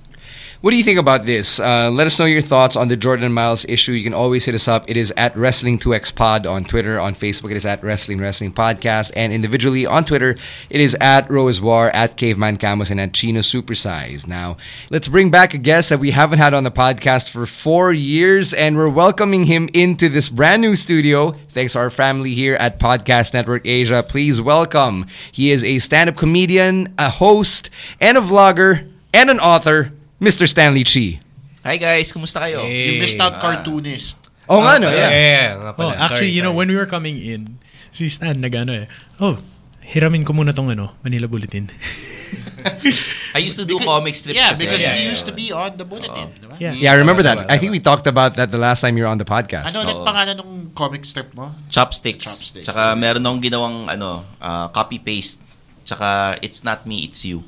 What 0.60 0.71
do 0.71 0.77
you 0.77 0.84
think 0.84 0.97
about 0.97 1.27
this? 1.27 1.60
Uh, 1.60 1.91
let 1.91 2.08
us 2.08 2.17
know 2.17 2.25
your 2.25 2.41
thoughts 2.41 2.75
on 2.75 2.88
the 2.88 2.97
Jordan 2.97 3.32
Myles 3.32 3.63
issue. 3.69 3.91
You 3.91 4.03
can 4.03 4.15
always 4.15 4.45
hit 4.45 4.56
us 4.56 4.67
up. 4.67 4.89
It 4.89 4.97
is 4.97 5.13
at 5.15 5.36
Wrestling2X 5.36 6.15
Pod 6.15 6.47
on 6.47 6.65
Twitter. 6.65 6.99
On 6.99 7.13
Facebook, 7.13 7.51
it 7.51 7.58
is 7.58 7.65
at 7.65 7.84
Wrestling 7.84 8.19
Wrestling 8.19 8.51
Podcast. 8.51 9.12
And 9.15 9.32
individually 9.32 9.86
on 9.86 10.03
Twitter, 10.03 10.36
it 10.71 10.82
is 10.82 10.97
at 10.99 11.30
Rose 11.30 11.62
War, 11.62 11.91
at 11.91 12.17
Caveman 12.17 12.58
Camus, 12.58 12.89
and 12.89 12.99
at 12.99 13.13
Chino 13.13 13.41
Supersize. 13.41 14.25
Now, 14.25 14.58
let's 14.89 15.08
bring 15.08 15.30
back 15.30 15.53
a 15.53 15.60
guest 15.60 15.89
that 15.89 15.99
we 15.99 16.10
haven't 16.10 16.39
had 16.39 16.56
on 16.56 16.63
the 16.63 16.71
podcast 16.71 17.30
for 17.30 17.45
four 17.45 17.93
years, 17.93 18.51
and 18.51 18.77
we're 18.77 18.89
welcoming 18.89 19.45
him 19.45 19.69
into 19.75 20.10
this 20.10 20.27
brand 20.27 20.63
new 20.63 20.75
studio. 20.75 21.34
Thanks 21.49 21.73
to 21.73 21.80
our 21.80 21.91
family 21.91 22.34
here 22.34 22.56
at 22.56 22.80
Podcast 22.80 23.36
Network 23.36 23.67
Asia. 23.67 24.01
Please 24.01 24.41
welcome. 24.41 25.06
He 25.32 25.51
is 25.51 25.63
a 25.63 25.77
stand 25.77 26.10
up 26.10 26.15
comedian, 26.15 26.95
a 26.97 27.12
host, 27.12 27.69
and 28.01 28.17
a 28.17 28.21
vlogger, 28.21 28.89
and 29.17 29.34
an 29.34 29.39
author. 29.41 29.91
Mr. 30.21 30.45
Stanley 30.49 30.86
Chi. 30.86 31.17
Hi 31.65 31.77
guys, 31.77 32.13
kumusta 32.13 32.41
kayo? 32.45 32.62
You 32.65 33.01
missed 33.01 33.17
out 33.19 33.41
cartoonist. 33.41 34.17
Oh, 34.47 34.63
nga, 34.63 34.80
no, 34.80 34.88
yeah. 34.88 35.58
nga 35.60 35.71
Oh, 35.73 35.75
pala. 35.75 35.93
actually, 35.99 36.32
Sorry, 36.32 36.38
you 36.39 36.41
know, 36.41 36.56
sorry. 36.56 36.58
when 36.63 36.67
we 36.71 36.77
were 36.80 36.88
coming 36.88 37.17
in, 37.19 37.60
si 37.91 38.08
Stan 38.08 38.39
nagano 38.39 38.71
eh. 38.71 38.88
Oh, 39.19 39.41
hiramin 39.84 40.23
ko 40.23 40.32
muna 40.32 40.56
tong 40.56 40.71
ano, 40.71 40.95
Manila 41.03 41.27
Bulletin. 41.27 41.67
I 43.36 43.39
used 43.43 43.60
to 43.60 43.65
do 43.67 43.77
comic 43.80 44.15
strips 44.15 44.36
Yeah, 44.39 44.56
kasi. 44.56 44.63
because 44.65 44.82
Yeah, 44.82 44.95
he 44.95 45.03
yeah. 45.06 45.12
used 45.12 45.25
to 45.27 45.34
be 45.36 45.51
on 45.51 45.75
the 45.77 45.86
bulletin. 45.86 46.32
di 46.34 46.47
ba? 46.47 46.56
Yeah. 46.58 46.73
Yeah, 46.73 46.91
I 46.93 46.97
remember 46.99 47.21
that. 47.23 47.45
I 47.51 47.58
think 47.60 47.71
we 47.75 47.80
talked 47.84 48.08
about 48.08 48.36
that 48.39 48.49
the 48.51 48.58
last 48.60 48.82
time 48.82 48.97
you 48.97 49.03
were 49.03 49.12
on 49.12 49.19
the 49.19 49.27
podcast. 49.27 49.69
Ano 49.71 49.84
ulit 49.86 49.95
pangalan 50.01 50.36
ng 50.39 50.51
comic 50.73 51.03
strip 51.06 51.32
mo? 51.36 51.51
Chopsticks. 51.69 52.23
Chopsticks. 52.25 52.65
Tsaka 52.67 52.95
meron 52.95 53.21
akong 53.23 53.43
ginawang 53.43 53.77
ano, 53.91 54.23
ah, 54.39 54.67
copy-paste. 54.71 55.39
Tsaka 55.88 56.36
it's 56.43 56.63
not 56.63 56.84
me, 56.88 57.03
it's 57.08 57.23
you. 57.23 57.43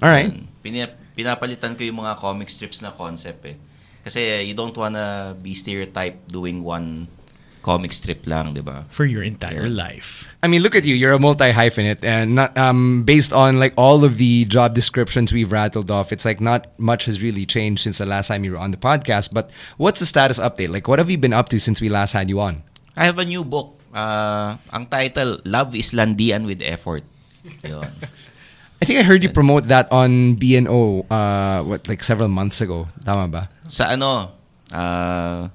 All 0.00 0.08
right. 0.08 0.30
Yan. 0.32 0.47
Pina- 0.68 0.94
pinapalitan 1.16 1.72
ko 1.72 1.82
yung 1.88 2.04
mga 2.04 2.20
comic 2.20 2.52
strips 2.52 2.84
na 2.84 2.92
concept 2.92 3.48
eh. 3.48 3.56
Kasi 4.04 4.44
you 4.44 4.52
don't 4.52 4.76
wanna 4.76 5.32
be 5.40 5.56
stereotype 5.56 6.28
doing 6.28 6.60
one 6.60 7.08
comic 7.68 7.92
strip 7.92 8.24
lang, 8.24 8.54
di 8.54 8.62
ba? 8.62 8.86
For 8.88 9.04
your 9.04 9.20
entire 9.20 9.68
life. 9.68 10.30
I 10.40 10.48
mean, 10.48 10.62
look 10.62 10.72
at 10.72 10.88
you. 10.88 10.94
You're 10.94 11.12
a 11.12 11.20
multi 11.20 11.52
hyphenate, 11.52 12.00
and 12.00 12.32
not 12.38 12.56
um 12.56 13.02
based 13.04 13.34
on 13.34 13.58
like 13.60 13.74
all 13.76 14.06
of 14.08 14.16
the 14.16 14.46
job 14.48 14.72
descriptions 14.72 15.34
we've 15.34 15.50
rattled 15.52 15.90
off. 15.90 16.08
It's 16.14 16.24
like 16.24 16.40
not 16.40 16.72
much 16.78 17.04
has 17.04 17.20
really 17.20 17.44
changed 17.44 17.82
since 17.84 17.98
the 17.98 18.06
last 18.08 18.28
time 18.32 18.46
you 18.46 18.56
were 18.56 18.62
on 18.62 18.70
the 18.70 18.80
podcast. 18.80 19.34
But 19.34 19.50
what's 19.76 20.00
the 20.00 20.08
status 20.08 20.38
update? 20.38 20.70
Like, 20.72 20.88
what 20.88 20.98
have 20.98 21.10
you 21.10 21.18
been 21.18 21.34
up 21.36 21.50
to 21.52 21.58
since 21.60 21.82
we 21.82 21.88
last 21.92 22.12
had 22.16 22.30
you 22.30 22.40
on? 22.40 22.62
I 22.96 23.04
have 23.04 23.18
a 23.18 23.26
new 23.26 23.44
book. 23.44 23.76
Ah, 23.92 24.56
ang 24.72 24.86
title, 24.86 25.40
Love 25.44 25.74
is 25.74 25.92
Landian 25.92 26.46
with 26.46 26.62
Effort. 26.62 27.04
Yun. 27.64 27.88
I 28.78 28.84
think 28.86 28.98
I 28.98 29.04
heard 29.04 29.22
you 29.26 29.30
promote 29.30 29.66
that 29.68 29.90
on 29.90 30.38
BNO. 30.38 31.10
Uh, 31.10 31.66
what 31.66 31.88
like 31.90 32.02
several 32.02 32.30
months 32.30 32.62
ago? 32.62 32.86
Tama 33.02 33.26
ba? 33.26 33.42
Sa 33.66 33.90
ano, 33.90 34.30
ah, 34.70 35.50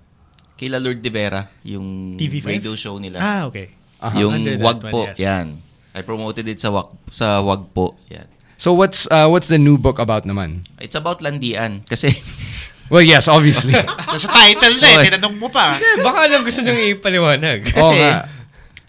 kila 0.60 0.80
Lord 0.84 1.00
De 1.00 1.08
Vera, 1.08 1.48
yung 1.64 2.20
TV5? 2.20 2.44
radio 2.44 2.74
show 2.76 3.00
nila. 3.00 3.24
Ah, 3.24 3.48
okay. 3.48 3.72
Yung 4.20 4.36
Under 4.44 4.60
that 4.60 4.64
Wag 4.68 4.80
one, 4.84 4.92
po, 4.92 5.02
yes. 5.08 5.18
yan. 5.24 5.64
I 5.96 6.04
promoted 6.04 6.44
it 6.52 6.60
sa 6.60 6.68
Wag, 6.76 6.92
sa 7.16 7.40
Wag 7.40 7.72
po, 7.72 7.96
yan. 8.12 8.28
So 8.60 8.76
what's 8.76 9.08
uh, 9.08 9.28
what's 9.28 9.48
the 9.48 9.60
new 9.60 9.80
book 9.80 10.00
about 10.00 10.28
naman? 10.28 10.68
It's 10.80 10.96
about 10.96 11.24
landian 11.24 11.88
kasi 11.88 12.12
Well, 12.92 13.02
yes, 13.02 13.32
obviously. 13.32 13.74
Nasa 14.12 14.28
title 14.28 14.78
na 14.78 14.88
eh. 15.00 15.08
Tinanong 15.08 15.40
mo 15.40 15.48
pa. 15.48 15.80
Eh, 15.80 16.04
baka 16.04 16.28
lang 16.28 16.44
gusto 16.44 16.62
nyo 16.62 16.76
ipaliwanag. 16.76 17.66
Kasi 17.72 17.94
nga. 17.96 18.28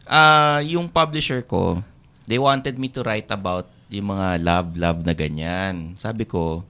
ah 0.05 0.59
yung 0.61 0.91
publisher 0.91 1.41
ko, 1.47 1.81
they 2.27 2.37
wanted 2.37 2.77
me 2.77 2.91
to 2.93 3.01
write 3.01 3.31
about 3.31 3.71
yung 3.93 4.13
mga 4.13 4.41
love 4.41 4.69
love 4.77 5.01
na 5.05 5.15
ganyan. 5.17 5.99
Sabi 6.01 6.25
ko, 6.25 6.65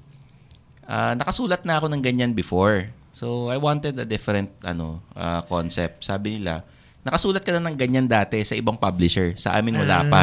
ah 0.85 1.15
nakasulat 1.15 1.63
na 1.63 1.79
ako 1.79 1.91
ng 1.93 2.03
ganyan 2.03 2.33
before. 2.35 2.91
So 3.15 3.49
I 3.49 3.59
wanted 3.59 3.95
a 3.99 4.07
different 4.07 4.51
ano 4.67 5.01
ah, 5.15 5.47
concept. 5.47 6.03
Sabi 6.03 6.39
nila, 6.39 6.67
nakasulat 7.07 7.47
ka 7.47 7.55
na 7.55 7.71
ng 7.71 7.77
ganyan 7.79 8.07
dati 8.11 8.43
sa 8.43 8.59
ibang 8.59 8.75
publisher. 8.75 9.39
Sa 9.39 9.55
amin 9.55 9.79
wala 9.79 10.03
pa. 10.11 10.23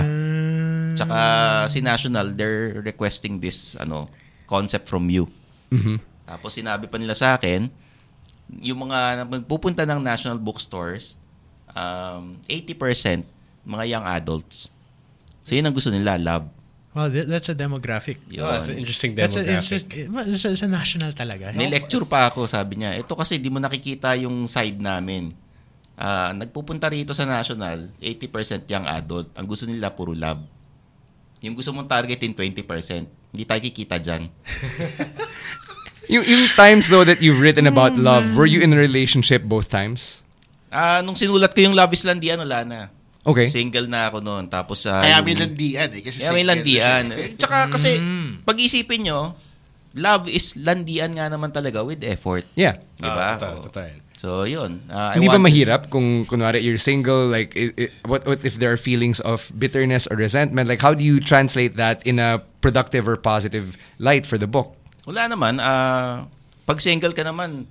Tsaka 0.92 1.18
si 1.72 1.80
National, 1.80 2.36
they're 2.36 2.84
requesting 2.84 3.40
this 3.40 3.80
ano 3.80 4.12
concept 4.44 4.92
from 4.92 5.08
you. 5.08 5.32
Tapos 6.28 6.52
sinabi 6.60 6.92
pa 6.92 7.00
nila 7.00 7.16
sa 7.16 7.40
akin, 7.40 7.72
yung 8.60 8.88
mga 8.88 9.24
magpupunta 9.24 9.88
ng 9.88 10.04
national 10.04 10.36
bookstores, 10.36 11.16
um, 11.72 12.36
80% 12.48 13.24
mga 13.64 13.84
young 13.88 14.06
adults. 14.08 14.68
So 15.48 15.56
yun 15.56 15.68
ang 15.68 15.76
gusto 15.76 15.88
nila, 15.94 16.20
love. 16.20 16.48
Well, 16.92 17.08
th- 17.08 17.28
that's 17.28 17.48
a 17.48 17.56
demographic. 17.56 18.20
Yun. 18.28 18.44
Oh, 18.44 18.52
that's 18.52 18.68
an 18.68 18.76
interesting 18.76 19.16
That's 19.16 19.40
a, 19.40 19.48
demographic. 19.48 19.58
it's, 19.58 19.70
just, 19.72 19.88
it's, 19.96 20.44
it's 20.44 20.64
a 20.64 20.68
national 20.68 21.16
talaga. 21.16 21.56
Ni-lecture 21.56 22.04
pa 22.04 22.28
ako, 22.28 22.52
sabi 22.52 22.84
niya, 22.84 23.00
ito 23.00 23.16
kasi 23.16 23.40
di 23.40 23.48
mo 23.48 23.64
nakikita 23.64 24.12
yung 24.20 24.44
side 24.52 24.76
namin. 24.76 25.32
Ah, 25.96 26.36
nagpupunta 26.36 26.92
rito 26.92 27.16
sa 27.16 27.24
national, 27.24 27.96
80% 28.02 28.68
young 28.68 28.84
adult. 28.92 29.32
Ang 29.40 29.48
gusto 29.48 29.64
nila, 29.64 29.94
puro 29.96 30.12
love. 30.12 30.44
Yung 31.40 31.56
gusto 31.56 31.72
mong 31.72 31.88
targetin, 31.88 32.36
20%. 32.36 33.08
Hindi 33.32 33.44
tayo 33.48 33.62
kikita 33.64 33.96
dyan. 33.96 34.28
yung, 36.14 36.28
yung 36.28 36.44
times 36.60 36.92
though 36.92 37.08
that 37.08 37.24
you've 37.24 37.40
written 37.40 37.72
about 37.72 37.96
love, 37.96 38.36
were 38.36 38.50
you 38.50 38.60
in 38.60 38.76
a 38.76 38.80
relationship 38.80 39.48
both 39.48 39.72
times? 39.72 40.20
Ah, 40.72 41.00
nung 41.04 41.20
sinulat 41.20 41.52
ko 41.52 41.68
yung 41.68 41.76
Love 41.76 41.92
is 41.92 42.08
Landian, 42.08 42.40
wala 42.40 42.64
na. 42.64 42.80
Okay. 43.22 43.46
Single 43.48 43.86
na 43.86 44.10
ako 44.10 44.18
noon. 44.20 44.50
Tapos, 44.50 44.82
ah, 44.90 45.06
Kaya 45.06 45.22
may 45.22 45.38
landian 45.38 45.90
eh. 45.94 46.02
Kasi 46.02 46.26
Kaya 46.26 46.32
may 46.34 46.42
single 46.42 46.52
landian. 46.58 47.04
siya. 47.14 47.38
Tsaka 47.38 47.58
kasi, 47.70 47.92
pag-isipin 48.42 49.06
nyo, 49.06 49.38
love 49.94 50.26
is 50.26 50.58
landian 50.58 51.14
nga 51.14 51.30
naman 51.30 51.54
talaga 51.54 51.86
with 51.86 52.02
effort. 52.02 52.50
Yeah. 52.58 52.82
Diba? 52.98 53.14
Ah, 53.14 53.38
totoo, 53.38 53.54
Oo. 53.62 53.66
totoo 53.70 53.86
yan. 53.86 54.00
So, 54.22 54.46
yun. 54.46 54.86
Ah, 54.86 55.14
I 55.14 55.22
Hindi 55.22 55.34
ba 55.34 55.42
mahirap 55.42 55.90
kung 55.90 56.30
kunwari 56.30 56.62
you're 56.62 56.78
single 56.78 57.26
like 57.26 57.58
i 57.58 57.74
i 57.74 57.90
what 58.06 58.22
what 58.30 58.46
if 58.46 58.62
there 58.62 58.70
are 58.70 58.78
feelings 58.78 59.18
of 59.26 59.50
bitterness 59.58 60.06
or 60.06 60.14
resentment 60.14 60.70
like 60.70 60.78
how 60.78 60.94
do 60.94 61.02
you 61.02 61.18
translate 61.18 61.74
that 61.74 62.06
in 62.06 62.22
a 62.22 62.38
productive 62.62 63.10
or 63.10 63.18
positive 63.18 63.82
light 63.98 64.30
for 64.30 64.38
the 64.38 64.46
book? 64.46 64.78
Wala 65.10 65.26
naman. 65.26 65.58
ah 65.58 66.30
pag 66.70 66.78
single 66.86 67.18
ka 67.18 67.26
naman, 67.26 67.66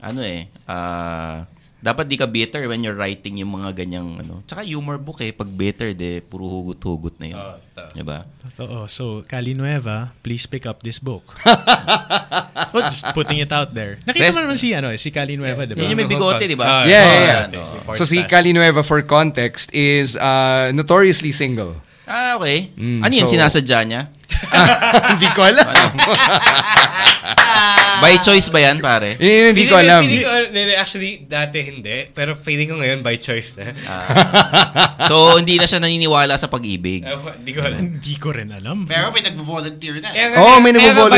ano 0.00 0.20
eh, 0.24 0.48
ah 0.64 1.44
dapat 1.82 2.06
di 2.06 2.14
ka 2.14 2.30
bitter 2.30 2.70
when 2.70 2.80
you're 2.80 2.94
writing 2.94 3.42
yung 3.42 3.58
mga 3.58 3.74
ganyang 3.74 4.22
ano. 4.22 4.46
Tsaka 4.46 4.62
humor 4.62 5.02
book 5.02 5.18
eh. 5.18 5.34
Pag 5.34 5.50
bitter, 5.50 5.90
de, 5.92 6.22
puro 6.22 6.46
hugot-hugot 6.46 7.18
na 7.18 7.26
yun. 7.26 7.36
Oh, 7.36 7.58
totoo. 7.58 7.90
diba? 7.92 8.18
Totoo. 8.54 8.76
So, 8.86 9.04
Cali 9.26 9.50
Nueva, 9.52 10.14
please 10.22 10.46
pick 10.46 10.62
up 10.62 10.86
this 10.86 11.02
book. 11.02 11.26
oh, 12.72 12.82
just 12.86 13.02
putting 13.10 13.42
it 13.42 13.50
out 13.50 13.74
there. 13.74 13.98
Nakita 14.06 14.30
mo 14.30 14.46
naman 14.46 14.54
si, 14.54 14.70
ano, 14.70 14.94
si 14.94 15.10
Cali 15.10 15.34
Nueva, 15.34 15.66
di 15.66 15.74
ba? 15.74 15.82
Yan 15.82 15.90
yung 15.90 16.00
may 16.00 16.06
bigote, 16.06 16.46
di 16.46 16.54
Ah, 16.54 16.62
ba? 16.62 16.66
Yeah, 16.86 16.86
yeah, 16.86 17.02
yeah. 17.02 17.40
yan, 17.44 17.48
oh. 17.58 17.98
So 17.98 18.06
si 18.06 18.22
Cali 18.24 18.54
Nueva 18.54 18.86
for 18.86 19.02
context 19.02 19.74
is 19.74 20.14
uh, 20.14 20.70
notoriously 20.70 21.34
single. 21.34 21.82
Ah, 22.06 22.38
okay. 22.38 22.70
Mm, 22.78 23.02
ano 23.02 23.12
yun, 23.12 23.26
so- 23.26 23.34
sinasadya 23.34 23.78
niya? 23.82 24.02
Hindi 25.12 25.28
ko 25.32 25.40
alam. 25.42 25.66
By 28.02 28.18
choice 28.18 28.50
ba 28.50 28.58
yan, 28.60 28.82
pare? 28.82 29.14
Yun, 29.14 29.54
hindi 29.54 29.62
Feeling 29.62 29.70
ko 29.70 29.76
alam. 29.78 30.02
Feeling 30.02 30.24
ko, 30.24 30.30
hindi, 30.42 30.60
actually, 30.74 31.12
dati 31.22 31.58
hindi. 31.62 31.96
Pero 32.10 32.34
feeling 32.34 32.66
ko 32.66 32.76
ngayon 32.76 32.98
by 32.98 33.14
choice 33.14 33.54
na. 33.54 33.70
So, 35.06 35.38
hindi 35.38 35.54
na 35.54 35.70
siya 35.70 35.78
naniniwala 35.78 36.34
sa 36.34 36.50
pag-ibig. 36.50 37.06
Ewan, 37.06 37.38
Hindi 37.38 37.52
ko 37.54 37.60
alam. 37.62 37.78
Hindi 37.78 38.14
ko 38.18 38.28
rin 38.34 38.50
alam. 38.50 38.78
Pero 38.84 39.14
may 39.14 39.22
nag-volunteer 39.22 40.02
na. 40.02 40.10
Nga- 40.10 40.40
Oh, 40.42 40.58
may 40.58 40.74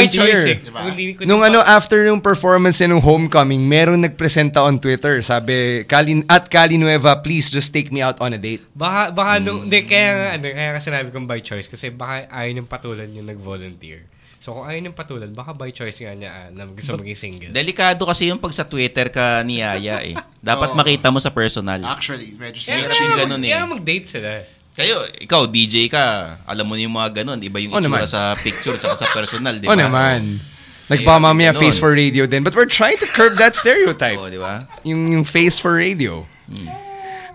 choice 0.07 0.45
eh. 0.45 0.57
Diba? 0.61 1.25
Nung 1.25 1.41
ano, 1.41 1.65
after 1.65 2.05
yung 2.05 2.21
performance 2.21 2.77
niya 2.77 2.93
nung 2.93 3.01
homecoming, 3.01 3.65
meron 3.65 4.05
nagpresenta 4.05 4.61
on 4.61 4.77
Twitter. 4.77 5.25
Sabi, 5.25 5.89
Kali, 5.89 6.21
at 6.29 6.53
Kali 6.53 6.77
Nueva, 6.77 7.17
please 7.17 7.49
just 7.49 7.73
take 7.73 7.89
me 7.89 8.05
out 8.05 8.21
on 8.21 8.37
a 8.37 8.41
date. 8.41 8.61
Baka, 8.75 9.09
baka 9.09 9.33
nung, 9.41 9.65
hindi, 9.65 9.89
kaya 9.89 10.11
nga, 10.13 10.27
ano, 10.37 10.45
kaya 10.47 10.69
nga 10.77 10.83
sinabi 10.83 11.09
kong 11.09 11.25
by 11.25 11.41
choice 11.41 11.65
kasi 11.65 11.89
baka 11.89 12.29
ayaw 12.29 12.51
niyang 12.53 12.69
patulan 13.05 13.15
yung 13.15 13.29
nag-volunteer. 13.29 14.01
So 14.41 14.53
kung 14.53 14.65
ayaw 14.65 14.81
niyang 14.81 14.97
patulan, 14.97 15.31
baka 15.33 15.53
by 15.53 15.73
choice 15.73 15.99
nga 15.99 16.13
niya 16.13 16.31
ah, 16.31 16.49
na 16.49 16.69
gusto 16.69 16.97
maging 16.97 17.17
single. 17.17 17.49
Delikado 17.49 18.05
kasi 18.05 18.29
yung 18.29 18.37
pag 18.37 18.53
sa 18.53 18.65
Twitter 18.65 19.09
ka 19.09 19.41
niyaya 19.41 20.05
eh. 20.05 20.17
Dapat 20.41 20.73
Oo. 20.73 20.77
makita 20.77 21.09
mo 21.09 21.17
sa 21.17 21.29
personal. 21.29 21.81
Actually, 21.81 22.33
medyo 22.33 22.61
Kaya 22.61 22.79
Hirap 22.79 22.91
kaya 22.91 22.99
yung 22.99 23.09
mag- 23.09 23.21
ganun 23.25 23.41
eh. 23.41 23.49
Kaya 23.49 23.65
mag-date 23.65 24.09
sila. 24.09 24.29
Kayo, 24.75 25.07
ikaw, 25.17 25.47
DJ 25.47 25.87
ka, 25.87 26.03
alam 26.45 26.67
mo 26.67 26.75
na 26.75 26.83
yung 26.83 26.93
mga 26.93 27.23
ganun. 27.23 27.39
Iba 27.41 27.63
yung 27.63 27.73
Oo 27.73 27.79
itsura 27.79 28.05
naman. 28.05 28.11
sa 28.11 28.35
picture 28.35 28.77
tsaka 28.77 28.95
sa 28.99 29.07
personal, 29.09 29.57
di 29.57 29.65
Oh 29.65 29.73
ba? 29.73 29.81
naman. 29.81 30.43
Nagpamamaya 30.91 31.55
ganun. 31.55 31.63
face 31.63 31.79
for 31.79 31.95
radio 31.95 32.27
din. 32.27 32.43
But 32.43 32.53
we're 32.53 32.69
trying 32.69 32.99
to 33.01 33.07
curb 33.07 33.39
that 33.41 33.55
stereotype. 33.55 34.19
Oo, 34.19 34.29
di 34.29 34.37
ba? 34.37 34.69
Yung, 34.85 35.09
yung 35.09 35.25
face 35.25 35.57
for 35.57 35.73
radio. 35.73 36.27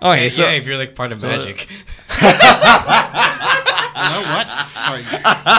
Yeah, 0.00 0.30
so... 0.30 0.46
yeah, 0.46 0.54
if 0.54 0.62
you're 0.62 0.78
like 0.78 0.94
part 0.94 1.10
of 1.10 1.18
magic. 1.18 1.66
Know 4.00 4.22
what? 4.24 4.46
Sorry. 4.72 5.04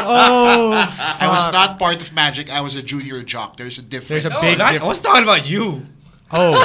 Oh, 0.06 0.73
I 1.21 1.27
was 1.30 1.45
not 1.54 1.77
part 1.77 2.01
of 2.01 2.10
Magic. 2.12 2.49
I 2.49 2.62
was 2.62 2.73
a 2.73 2.82
junior 2.82 3.21
jock. 3.21 3.58
There's 3.58 3.77
a 3.77 3.86
difference. 3.86 4.25
There's 4.25 4.30
a 4.30 4.34
Oh, 4.34 4.41
big 4.41 4.58
I 4.58 4.77
difference. 4.77 4.89
was 4.89 4.99
talking 4.99 5.23
about 5.23 5.45
you. 5.45 5.86
Oh. 6.34 6.58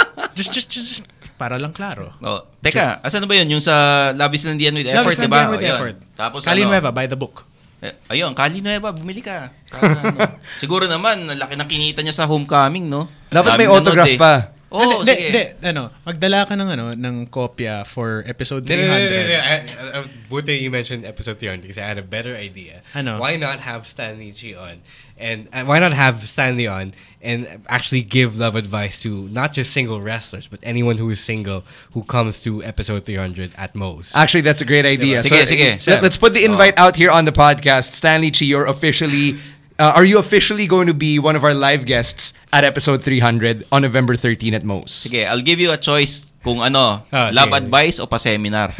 just, 0.34 0.50
just, 0.52 0.68
just, 0.68 0.86
just, 0.88 1.02
para 1.38 1.56
lang 1.56 1.72
klaro. 1.72 2.12
Oh, 2.20 2.44
teka, 2.60 3.00
asan 3.00 3.24
ba 3.24 3.32
yun? 3.32 3.48
Yung 3.56 3.64
sa 3.64 4.10
Love 4.12 4.34
is 4.36 4.44
Landian 4.44 4.76
with 4.76 4.84
Love 4.84 5.08
Effort, 5.08 5.16
is 5.16 5.24
di 5.24 5.30
ba? 5.30 5.36
Landian 5.46 5.52
with 5.52 5.62
Oh, 5.62 5.66
yun. 5.66 5.76
effort. 5.76 5.96
Tapos 6.16 6.40
Kali 6.44 6.60
ano? 6.64 6.70
Nueva, 6.74 6.90
by 6.92 7.06
the 7.08 7.16
book. 7.16 7.48
Eh, 7.80 7.96
ayun, 8.12 8.36
Kali 8.36 8.60
Nueva, 8.60 8.92
bumili 8.92 9.24
ka. 9.24 9.48
Para, 9.72 9.88
ano. 10.04 10.18
Siguro 10.62 10.84
naman, 10.84 11.24
ang 11.24 11.38
laki 11.40 11.56
ng 11.56 11.68
kinita 11.68 12.04
niya 12.04 12.12
sa 12.12 12.28
homecoming, 12.28 12.92
no? 12.92 13.08
Dapat 13.32 13.56
may 13.56 13.64
Daming 13.64 13.72
autograph 13.72 14.08
nanood 14.08 14.20
eh. 14.20 14.20
pa. 14.20 14.34
Oo, 14.70 14.78
oh, 14.78 14.90
Hindi, 15.02 15.14
sige. 15.18 15.26
hindi, 15.34 15.44
ano, 15.66 15.90
magdala 16.06 16.46
ka 16.46 16.54
ng, 16.54 16.68
ano, 16.70 16.86
ng 16.94 17.26
kopya 17.26 17.82
for 17.82 18.22
episode 18.26 18.62
No, 18.70 18.78
no, 18.78 18.86
no, 18.86 18.86
no, 18.86 19.02
no, 19.02 19.08
300. 19.10 19.34
I- 19.34 19.42
I- 19.42 19.92
I- 19.98 20.10
Buti 20.30 20.62
you 20.62 20.70
mentioned 20.70 21.02
episode 21.04 21.42
300 21.42 21.62
because 21.62 21.78
I 21.78 21.90
had 21.90 21.98
a 21.98 22.06
better 22.06 22.38
idea. 22.38 22.86
Ano? 22.94 23.18
Why 23.18 23.34
not 23.34 23.58
have 23.66 23.82
Stanley 23.82 24.30
Chi 24.30 24.54
on? 24.54 24.86
And 25.18 25.50
uh, 25.52 25.66
why 25.66 25.82
not 25.82 25.92
have 25.92 26.22
Stanley 26.30 26.70
on 26.70 26.94
and 27.20 27.66
actually 27.68 28.00
give 28.06 28.38
love 28.38 28.54
advice 28.54 29.02
to 29.02 29.26
not 29.28 29.52
just 29.52 29.74
single 29.74 30.00
wrestlers, 30.00 30.46
but 30.46 30.60
anyone 30.62 30.96
who 30.96 31.10
is 31.10 31.18
single 31.18 31.66
who 31.92 32.06
comes 32.06 32.40
to 32.46 32.62
episode 32.62 33.04
300 33.04 33.50
at 33.58 33.74
most? 33.74 34.14
Actually, 34.14 34.46
that's 34.46 34.62
a 34.62 34.64
great 34.64 34.86
idea. 34.86 35.20
Sige, 35.26 35.50
sige. 35.50 35.90
Let, 35.90 36.04
us 36.04 36.16
put 36.16 36.32
the 36.32 36.46
invite 36.46 36.78
out 36.78 36.94
here 36.94 37.10
on 37.10 37.26
the 37.26 37.34
podcast. 37.34 37.92
Stanley 37.98 38.30
Chi, 38.30 38.46
you're 38.46 38.66
officially... 38.66 39.42
Uh, 39.80 39.96
are 39.96 40.04
you 40.04 40.20
officially 40.20 40.68
going 40.68 40.84
to 40.84 40.92
be 40.92 41.16
one 41.16 41.32
of 41.32 41.40
our 41.40 41.56
live 41.56 41.88
guests 41.88 42.36
at 42.52 42.68
episode 42.68 43.00
300 43.00 43.64
on 43.72 43.80
November 43.80 44.12
13 44.12 44.52
at 44.52 44.60
Moe's? 44.60 44.92
Sige, 44.92 45.24
I'll 45.24 45.40
give 45.40 45.56
you 45.56 45.72
a 45.72 45.80
choice 45.80 46.28
kung 46.44 46.60
ano, 46.60 47.08
Ah, 47.08 47.32
love 47.32 47.48
sige. 47.48 47.60
advice 47.64 47.96
o 47.96 48.04
pa-seminar. 48.04 48.76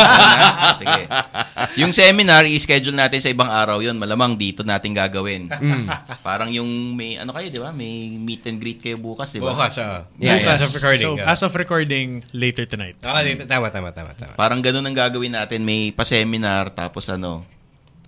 Sige. 0.80 1.04
Yung 1.80 1.96
seminar, 1.96 2.44
i-schedule 2.44 2.92
natin 2.92 3.24
sa 3.24 3.32
ibang 3.32 3.48
araw 3.48 3.80
yun. 3.80 3.96
Malamang 3.96 4.36
dito 4.36 4.60
natin 4.64 4.92
gagawin. 4.92 5.48
Mm. 5.48 5.88
Parang 6.20 6.52
yung 6.52 6.68
may, 6.92 7.16
ano 7.16 7.32
kayo, 7.32 7.48
di 7.48 7.60
ba? 7.60 7.72
May 7.72 8.12
meet 8.16 8.44
and 8.44 8.60
greet 8.60 8.84
kayo 8.84 9.00
bukas, 9.00 9.32
di 9.32 9.40
ba? 9.40 9.52
Bukas, 9.52 9.80
ah. 9.80 10.04
Yeah, 10.20 10.40
yeah. 10.40 10.60
of 10.60 10.72
recording. 10.72 11.04
So, 11.04 11.16
ah. 11.24 11.32
as 11.32 11.40
of 11.40 11.52
recording, 11.56 12.20
later 12.36 12.68
tonight. 12.68 13.00
Ah, 13.00 13.24
dito- 13.24 13.48
tama, 13.48 13.72
tama, 13.72 13.96
tama, 13.96 14.12
tama. 14.12 14.36
Parang 14.36 14.60
ganun 14.60 14.84
ang 14.84 14.96
gagawin 14.96 15.32
natin. 15.36 15.64
May 15.64 15.88
pa-seminar, 15.92 16.68
tapos 16.72 17.08
ano, 17.08 17.44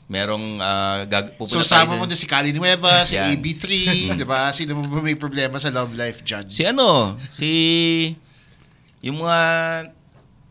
merong 0.07 0.63
uh, 0.63 1.03
gag- 1.05 1.35
So, 1.43 1.61
sama 1.61 1.93
sa- 1.93 1.99
mo 1.99 2.07
na 2.07 2.15
si 2.15 2.27
Kali 2.27 2.55
Nueva, 2.55 3.03
si 3.03 3.19
Yan. 3.19 3.35
AB3, 3.35 3.67
di 4.21 4.25
ba? 4.25 4.55
Sino 4.55 4.79
mo 4.79 4.87
ba 4.87 5.03
may 5.03 5.19
problema 5.19 5.59
sa 5.59 5.69
love 5.69 5.95
life 5.95 6.23
dyan? 6.23 6.47
Si 6.47 6.63
ano, 6.63 7.19
si... 7.31 7.51
Yung 9.03 9.19
mga... 9.19 9.39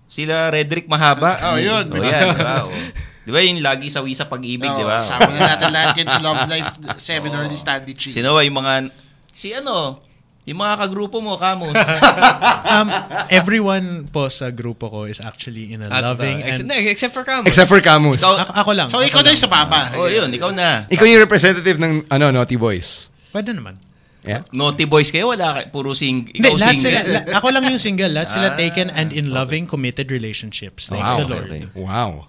Sila 0.06 0.48
Redrick 0.48 0.86
Mahaba. 0.86 1.40
Oh, 1.50 1.58
yun. 1.58 1.88
Oh, 1.88 2.00
yan, 2.00 2.32
di 2.32 2.40
ba? 2.40 2.64
Oh. 2.64 2.72
Di 3.26 3.34
ba 3.34 3.42
yung 3.42 3.58
lagi 3.58 3.90
sawi 3.90 4.14
sa 4.14 4.30
pag-ibig, 4.30 4.70
Oo, 4.70 4.78
di 4.78 4.86
ba? 4.86 5.02
Sama 5.02 5.34
na 5.34 5.58
natin 5.58 5.74
lahat 5.74 5.98
yan 5.98 6.06
sa 6.06 6.22
love 6.22 6.46
life 6.46 6.78
seminar 7.02 7.50
ni 7.50 7.58
Stanley 7.58 7.98
Chi. 7.98 8.14
Sino 8.14 8.38
ba 8.38 8.46
yung 8.46 8.54
mga... 8.54 8.94
Si 9.34 9.50
ano, 9.50 9.98
yung 10.46 10.58
mga 10.58 10.74
kagrupo 10.78 11.18
mo, 11.20 11.38
Kamos. 11.38 11.74
Um, 12.66 12.90
everyone 13.30 14.10
po 14.10 14.26
sa 14.28 14.50
grupo 14.50 14.90
ko 14.90 15.00
is 15.06 15.22
actually 15.22 15.72
in 15.72 15.86
a 15.86 15.88
At, 15.88 16.02
uh, 16.02 16.12
loving 16.12 16.42
except, 16.42 16.66
and... 16.66 16.68
no, 16.68 16.76
except 16.76 17.14
for 17.14 17.24
Camus. 17.24 17.46
Except 17.48 17.70
for 17.70 17.80
Camus. 17.80 18.20
Ikaw- 18.20 18.42
Ako, 18.42 18.52
ako 18.58 18.72
lang. 18.74 18.88
So, 18.90 18.98
ako 19.00 19.06
ikaw 19.06 19.22
na 19.22 19.26
lang. 19.30 19.34
yung 19.38 19.44
sa 19.46 19.50
baba. 19.50 19.80
oh, 19.96 20.10
yun, 20.10 20.30
ikaw 20.34 20.50
na. 20.52 20.90
Ikaw 20.90 21.06
yung 21.06 21.22
representative 21.22 21.78
ng 21.78 21.94
ano 22.10 22.26
Naughty 22.34 22.58
Boys. 22.58 23.08
Pwede 23.30 23.54
naman. 23.54 23.78
Yeah? 24.26 24.42
Naughty 24.50 24.90
boys 24.90 25.14
kayo, 25.14 25.30
wala 25.30 25.54
ka, 25.54 25.70
puro 25.70 25.94
sing, 25.94 26.26
ikaw 26.34 26.58
lahat 26.58 26.82
single. 26.82 26.98
sila, 26.98 27.00
la- 27.06 27.26
ako 27.38 27.48
lang 27.54 27.64
yung 27.70 27.78
single. 27.78 28.10
Lahat 28.10 28.34
sila 28.34 28.48
Ah, 28.52 28.58
taken 28.58 28.90
and 28.90 29.14
in 29.14 29.30
loving, 29.30 29.70
committed 29.70 30.10
relationships. 30.10 30.90
Thank 30.90 31.06
Wow. 31.06 31.22
the 31.22 31.28
Lord. 31.30 31.46
okay. 31.54 31.64
Wow. 31.78 32.26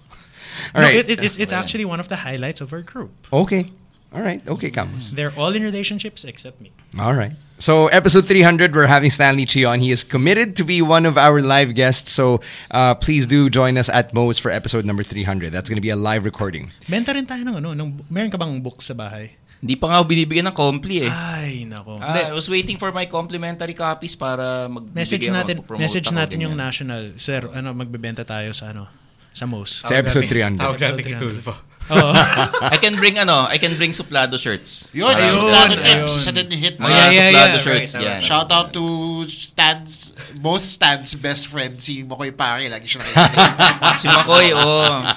All 0.77 0.77
No, 0.77 0.85
right. 0.85 1.01
it, 1.01 1.09
it, 1.09 1.17
it's, 1.25 1.41
it's 1.41 1.49
actually 1.51 1.89
one 1.89 1.97
of 1.97 2.05
the 2.05 2.21
highlights 2.21 2.61
of 2.61 2.69
our 2.69 2.85
group. 2.85 3.09
okay. 3.33 3.73
All 4.13 4.21
right. 4.21 4.45
Okay, 4.45 4.69
Camus. 4.69 5.09
They're 5.11 5.33
all 5.33 5.57
in 5.57 5.65
relationships 5.65 6.21
except 6.23 6.61
me. 6.61 6.69
All 6.93 7.17
right. 7.17 7.33
So, 7.57 7.89
episode 7.89 8.29
300, 8.29 8.75
we're 8.75 8.85
having 8.85 9.09
Stanley 9.09 9.49
Chi 9.49 9.65
on. 9.65 9.81
He 9.81 9.89
is 9.89 10.05
committed 10.05 10.53
to 10.57 10.63
be 10.63 10.77
one 10.85 11.09
of 11.09 11.17
our 11.17 11.41
live 11.41 11.73
guests. 11.73 12.13
So, 12.13 12.41
uh, 12.69 12.93
please 12.93 13.25
do 13.25 13.49
join 13.49 13.81
us 13.81 13.89
at 13.89 14.13
Moe's 14.13 14.37
for 14.37 14.53
episode 14.53 14.85
number 14.85 15.01
300. 15.01 15.49
That's 15.49 15.65
going 15.65 15.81
to 15.81 15.81
be 15.81 15.89
a 15.89 15.97
live 15.97 16.21
recording. 16.21 16.69
Benta 16.85 17.17
rin 17.17 17.25
tayo 17.25 17.41
ng 17.49 17.57
ano, 17.57 17.73
ng, 17.73 18.05
meron 18.13 18.29
ka 18.29 18.37
bang 18.37 18.61
book 18.61 18.85
sa 18.85 18.93
bahay? 18.93 19.33
Hindi 19.57 19.73
pa 19.73 19.89
nga 19.89 19.97
ako 19.97 20.05
binibigyan 20.05 20.45
ng 20.53 20.53
compli 20.53 21.09
eh. 21.09 21.09
Ay, 21.09 21.65
nako. 21.65 21.97
Ah, 21.97 22.29
I 22.29 22.33
was 22.37 22.45
waiting 22.45 22.77
for 22.77 22.93
my 22.93 23.09
complimentary 23.09 23.73
copies 23.73 24.13
para 24.13 24.69
mag 24.69 24.93
message 24.93 25.25
natin, 25.25 25.65
message 25.81 26.13
natin 26.13 26.37
yung 26.45 26.53
ganyan. 26.53 26.69
national. 26.69 27.03
Sir, 27.17 27.49
ano, 27.49 27.73
magbebenta 27.73 28.21
tayo 28.21 28.53
sa 28.53 28.69
ano, 28.69 28.85
sa 29.33 29.49
Mo's. 29.49 29.81
Sa 29.81 29.97
episode 29.97 30.29
300. 30.29 30.61
Tawag 30.61 30.77
natin 30.77 30.93
Episode 30.93 31.01
kay 31.01 31.41
300. 31.41 31.66
Oo. 31.91 32.11
I 32.73 32.77
can 32.77 32.95
bring 32.99 33.15
ano, 33.15 33.47
I 33.47 33.57
can 33.57 33.75
bring 33.79 33.95
suplado 33.95 34.35
shirts. 34.35 34.91
Yun, 34.91 35.11
Ayun, 35.11 35.31
suplado 35.31 35.73
tips. 35.79 36.13
Isa 36.19 36.31
din 36.35 36.51
hit 36.51 36.75
mo. 36.79 36.87
Mga 36.87 36.93
yeah, 36.93 37.07
yeah, 37.07 37.11
suplado 37.11 37.47
yeah, 37.55 37.63
shirts 37.63 37.91
right, 37.95 38.03
yan. 38.03 38.19
Shout 38.21 38.49
out 38.51 38.69
to 38.75 38.83
Stan's, 39.27 40.11
both 40.37 40.63
Stan's 40.63 41.15
best 41.15 41.47
friend, 41.47 41.79
si 41.79 42.03
Makoy 42.03 42.35
Pare. 42.35 42.67
Lagi 42.67 42.87
siya 42.87 43.03
nakikinig. 43.03 43.99
si 44.03 44.07
Makoy, 44.11 44.47
oh. 44.51 45.07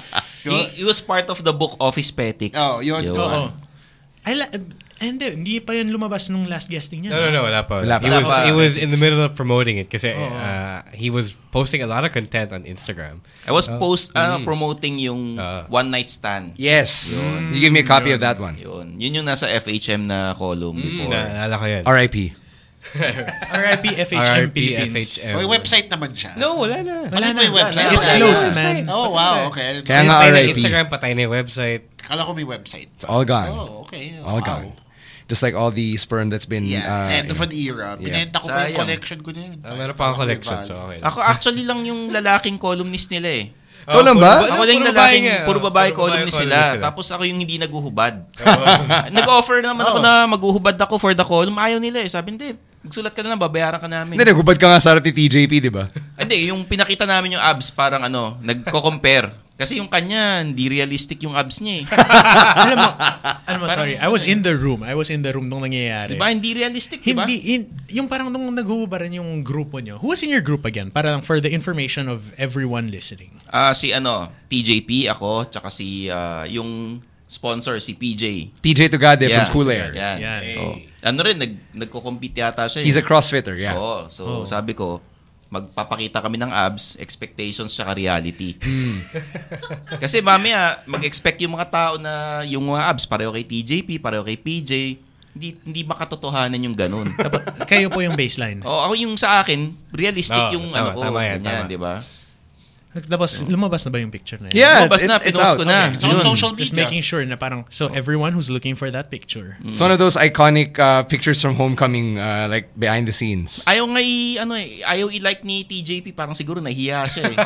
He, 0.40 0.80
he 0.80 0.84
was 0.86 1.02
part 1.02 1.28
of 1.28 1.42
the 1.44 1.52
book 1.52 1.76
Office 1.82 2.10
Petics. 2.14 2.56
Oh, 2.56 2.80
yun. 2.80 3.04
Oo. 3.12 3.52
I 4.24 4.32
la- 4.36 4.52
eh, 5.00 5.08
hindi, 5.08 5.26
hindi 5.32 5.54
pa 5.58 5.72
yan 5.72 5.88
lumabas 5.88 6.28
nung 6.28 6.44
last 6.44 6.68
guesting 6.68 7.02
niya. 7.02 7.16
No, 7.16 7.24
no, 7.24 7.28
no, 7.32 7.40
wala 7.42 7.64
pa. 7.64 7.80
Wala 7.80 7.96
pa. 7.96 8.04
He 8.04 8.12
was, 8.12 8.26
Wala 8.28 8.36
pa. 8.36 8.44
he 8.44 8.52
was 8.52 8.76
in 8.76 8.92
the 8.92 9.00
middle 9.00 9.18
of 9.18 9.32
promoting 9.32 9.80
it 9.80 9.88
kasi 9.88 10.12
uh, 10.12 10.84
he 10.92 11.08
was 11.08 11.32
posting 11.48 11.80
a 11.80 11.88
lot 11.88 12.04
of 12.04 12.12
content 12.12 12.52
on 12.52 12.68
Instagram. 12.68 13.24
I 13.42 13.52
was 13.56 13.64
post 13.66 14.12
ano, 14.12 14.38
Mm. 14.38 14.44
promoting 14.44 15.00
yung 15.00 15.40
Ah. 15.40 15.64
One 15.66 15.88
Night 15.88 16.12
Stand. 16.12 16.52
Yes. 16.54 17.16
You 17.50 17.58
give 17.58 17.72
me 17.72 17.80
a 17.80 17.88
copy 17.88 18.12
of 18.12 18.20
that 18.20 18.36
one. 18.36 18.60
Yun. 18.60 19.00
Yun 19.00 19.12
yung 19.18 19.26
nasa 19.26 19.48
FHM 19.48 20.04
na 20.04 20.36
column 20.36 20.76
before. 20.76 21.08
Na, 21.08 21.48
naalala 21.48 21.56
ko 21.56 21.64
yun. 21.64 21.82
R.I.P. 21.88 22.16
RIP 23.52 23.84
FHM 24.08 24.48
RIP, 24.48 24.56
Philippines. 24.56 25.12
FHM. 25.20 25.36
May 25.36 25.44
website 25.44 25.88
naman 25.88 26.16
siya. 26.16 26.32
No, 26.36 26.56
wala 26.58 26.80
na. 26.80 27.04
Wala 27.06 27.26
Ano 27.28 27.36
na. 27.36 27.52
website? 27.52 27.92
It's 27.92 28.08
closed, 28.08 28.48
man. 28.52 28.88
Oh, 28.88 29.12
wow. 29.12 29.52
Okay. 29.52 29.84
Kaya 29.84 30.00
nga 30.04 30.16
RIP. 30.26 30.56
Instagram, 30.56 30.86
patay 30.88 31.12
na 31.12 31.28
yung 31.28 31.34
website. 31.34 31.84
Kala 32.00 32.24
ko 32.24 32.32
may 32.32 32.44
website. 32.44 32.88
It's 32.96 33.04
all 33.04 33.24
gone. 33.24 33.48
Oh, 33.48 33.84
okay. 33.84 34.16
All 34.20 34.40
Wow. 34.40 34.48
gone. 34.48 34.68
Just 35.30 35.46
like 35.46 35.54
all 35.54 35.70
the 35.70 35.94
sperm 35.94 36.26
that's 36.26 36.44
been... 36.44 36.66
Yeah, 36.66 36.82
uh, 36.82 37.06
end 37.22 37.30
of 37.30 37.38
an 37.38 37.54
era. 37.54 37.94
yeah. 37.94 38.26
Binenta 38.26 38.42
ko 38.42 38.50
pa 38.50 38.66
yung 38.66 38.82
collection 38.82 39.18
ko 39.22 39.30
na 39.30 39.40
yun. 39.46 39.56
Ah, 39.62 39.78
meron 39.78 39.94
pa 39.94 40.10
akong 40.10 40.26
collection, 40.26 40.58
May 40.58 40.66
so 40.66 40.74
okay. 40.90 40.98
Ako 41.06 41.18
actually 41.22 41.62
lang 41.62 41.86
yung 41.86 42.10
lalaking 42.10 42.58
columnist 42.58 43.06
nila 43.14 43.30
eh. 43.30 43.44
Ikaw 43.80 44.02
lang 44.02 44.18
ba? 44.18 44.44
Ako 44.44 44.62
lang 44.66 44.76
puro 44.76 44.90
lalaking, 44.90 45.22
nga. 45.24 45.38
puro 45.46 45.58
Oh, 45.58 45.66
babae 45.70 45.88
puro 45.90 45.98
columnist 46.04 46.34
columnist 46.36 46.74
sila. 46.74 46.82
Tapos 46.82 47.06
ako 47.08 47.22
yung 47.24 47.38
hindi 47.38 47.56
naguhubad. 47.56 48.14
Nag-offer 49.16 49.62
naman 49.62 49.86
ako 49.86 49.98
Oh. 49.98 50.04
na 50.04 50.12
maguhubad 50.26 50.76
ako 50.76 50.98
for 50.98 51.12
the 51.14 51.22
column. 51.22 51.56
Ayaw 51.56 51.78
nila 51.78 52.02
eh. 52.02 52.10
Sabi, 52.10 52.34
hindi, 52.36 52.52
magsulat 52.82 53.14
ka 53.14 53.22
na 53.22 53.34
lang, 53.34 53.40
babayaran 53.40 53.80
ka 53.80 53.88
namin. 53.88 54.18
Hindi, 54.18 54.26
naghubad 54.26 54.58
ka 54.58 54.66
nga 54.66 54.82
sa 54.82 54.94
RT 54.94 55.14
TJP, 55.14 55.52
di 55.62 55.72
ba? 55.72 55.88
Hindi, 56.18 56.50
yung 56.50 56.66
pinakita 56.66 57.06
namin 57.06 57.38
yung 57.38 57.44
abs, 57.44 57.70
parang 57.70 58.02
ano, 58.02 58.36
nagko-compare. 58.42 59.49
Kasi 59.60 59.76
yung 59.76 59.92
kanya, 59.92 60.40
hindi 60.40 60.72
realistic 60.72 61.20
yung 61.20 61.36
abs 61.36 61.60
niya 61.60 61.84
eh. 61.84 61.84
alam 62.64 62.76
mo, 62.80 62.90
alam 63.44 63.58
mo, 63.60 63.66
sorry. 63.68 64.00
I 64.00 64.08
was 64.08 64.24
in 64.24 64.40
the 64.40 64.56
room. 64.56 64.80
I 64.80 64.96
was 64.96 65.12
in 65.12 65.20
the 65.20 65.28
room 65.36 65.52
nung 65.52 65.60
nangyayari. 65.60 66.16
Diba? 66.16 66.32
Hindi 66.32 66.56
realistic, 66.56 67.04
diba? 67.04 67.28
Hindi, 67.28 67.60
in, 67.60 67.68
yung 67.92 68.08
parang 68.08 68.32
nung 68.32 68.48
naghuhubaran 68.56 69.12
yung 69.12 69.44
grupo 69.44 69.76
nyo. 69.84 70.00
Who 70.00 70.16
was 70.16 70.24
in 70.24 70.32
your 70.32 70.40
group 70.40 70.64
again? 70.64 70.88
Para 70.88 71.12
lang 71.12 71.20
for 71.20 71.44
the 71.44 71.52
information 71.52 72.08
of 72.08 72.32
everyone 72.40 72.88
listening. 72.88 73.36
Ah, 73.52 73.76
si 73.76 73.92
ano, 73.92 74.32
TJP 74.48 75.12
ako, 75.12 75.52
tsaka 75.52 75.68
si 75.68 76.08
ah, 76.08 76.48
yung 76.48 77.04
sponsor, 77.30 77.78
si 77.78 77.94
PJ. 77.94 78.58
PJ 78.58 78.90
Tugade 78.90 79.28
Yeah. 79.28 79.46
from 79.46 79.52
Cool 79.54 79.68
Air. 79.70 79.94
Yan. 79.94 80.18
Yan. 80.18 80.42
Oh. 80.58 80.74
Ano 81.06 81.20
rin, 81.22 81.38
nag, 81.38 81.52
nagko-compete 81.76 82.42
yata 82.42 82.66
siya. 82.66 82.82
He's 82.82 82.98
eh. 82.98 83.04
a 83.04 83.06
crossfitter, 83.06 83.54
yeah. 83.54 83.78
Oo. 83.78 84.10
So, 84.10 84.22
Oh. 84.26 84.42
sabi 84.42 84.74
ko, 84.74 84.98
magpapakita 85.50 86.22
kami 86.22 86.38
ng 86.38 86.46
abs, 86.46 86.94
expectations 86.94 87.74
tsaka 87.74 87.98
reality. 87.98 88.54
Kasi 90.02 90.22
mamaya, 90.22 90.78
mag-expect 90.86 91.42
yung 91.42 91.58
mga 91.58 91.66
tao 91.66 91.92
na 91.98 92.46
yung 92.46 92.62
mga 92.70 92.86
abs, 92.86 93.04
pareho 93.04 93.34
kay 93.34 93.42
TJP, 93.42 93.98
pareho 93.98 94.22
kay 94.22 94.38
PJ, 94.38 94.72
hindi, 95.34 95.58
hindi 95.66 95.80
makatotohanan 95.82 96.58
yung 96.62 96.78
ganun. 96.78 97.10
Kayo 97.66 97.90
po 97.90 97.98
yung 97.98 98.14
baseline. 98.14 98.62
oh, 98.62 98.86
ako 98.86 98.94
yung 98.94 99.14
sa 99.18 99.42
akin, 99.42 99.74
realistic 99.90 100.38
Oo, 100.38 100.54
yung 100.54 100.66
tama, 100.70 100.78
ano 100.78 100.88
ko. 100.94 101.00
tama 101.02 101.20
yan, 101.26 101.38
ganyan, 101.42 101.66
tama. 101.66 101.72
di 101.74 101.78
ba? 101.78 101.94
Tapos, 102.90 103.38
lumabas 103.46 103.86
na 103.86 103.94
ba 103.94 104.02
yung 104.02 104.10
picture 104.10 104.34
na 104.42 104.50
yun? 104.50 104.58
Yeah, 104.58 104.82
Lumabas 104.82 105.06
na, 105.06 105.22
it's- 105.22 105.38
out. 105.38 105.56
ko 105.56 105.62
na. 105.62 105.94
It's 105.94 106.02
on 106.02 106.18
social 106.18 106.50
Just 106.58 106.74
media. 106.74 106.90
making 106.90 107.06
sure 107.06 107.22
na 107.22 107.38
parang, 107.38 107.62
so 107.70 107.86
everyone 107.94 108.34
who's 108.34 108.50
looking 108.50 108.74
for 108.74 108.90
that 108.90 109.14
picture. 109.14 109.54
It's 109.62 109.78
one 109.78 109.94
of 109.94 110.02
those 110.02 110.18
iconic 110.18 110.74
uh, 110.74 111.06
pictures 111.06 111.38
from 111.38 111.54
Homecoming, 111.54 112.18
uh, 112.18 112.50
like 112.50 112.74
behind 112.74 113.06
the 113.06 113.14
scenes. 113.14 113.62
Ayaw 113.62 113.86
nga 113.94 114.02
i, 114.02 114.42
ano 114.42 114.58
eh, 114.58 114.82
ayaw 114.82 115.06
i-like 115.06 115.46
ni 115.46 115.62
TJP, 115.62 116.18
parang 116.18 116.34
siguro 116.34 116.58
nahihiya 116.58 117.06
siya 117.06 117.30
eh. 117.30 117.36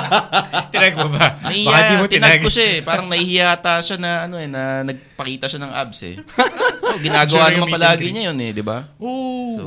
Tinag 0.72 0.94
mo 0.94 1.10
ba? 1.10 1.34
Baka 1.34 1.50
di 1.50 1.66
Nahihiya, 1.66 1.98
mo 1.98 2.06
tinag 2.06 2.30
tinag. 2.38 2.44
ko 2.46 2.50
siya 2.52 2.66
eh. 2.70 2.78
Parang 2.86 3.06
nahihiya 3.10 3.46
ata 3.58 3.82
siya 3.82 3.96
na 3.98 4.10
ano 4.30 4.38
eh, 4.38 4.46
na 4.46 4.86
nagpakita 4.86 5.50
siya 5.50 5.66
ng 5.66 5.72
abs 5.72 5.98
eh. 6.06 6.14
oh, 6.86 6.98
ginagawa 7.02 7.50
naman 7.50 7.74
palagi 7.74 8.14
niya 8.14 8.30
yun 8.30 8.38
eh, 8.38 8.50
di 8.54 8.62
ba? 8.62 8.86
Ooh. 9.02 9.50
So, 9.56 9.62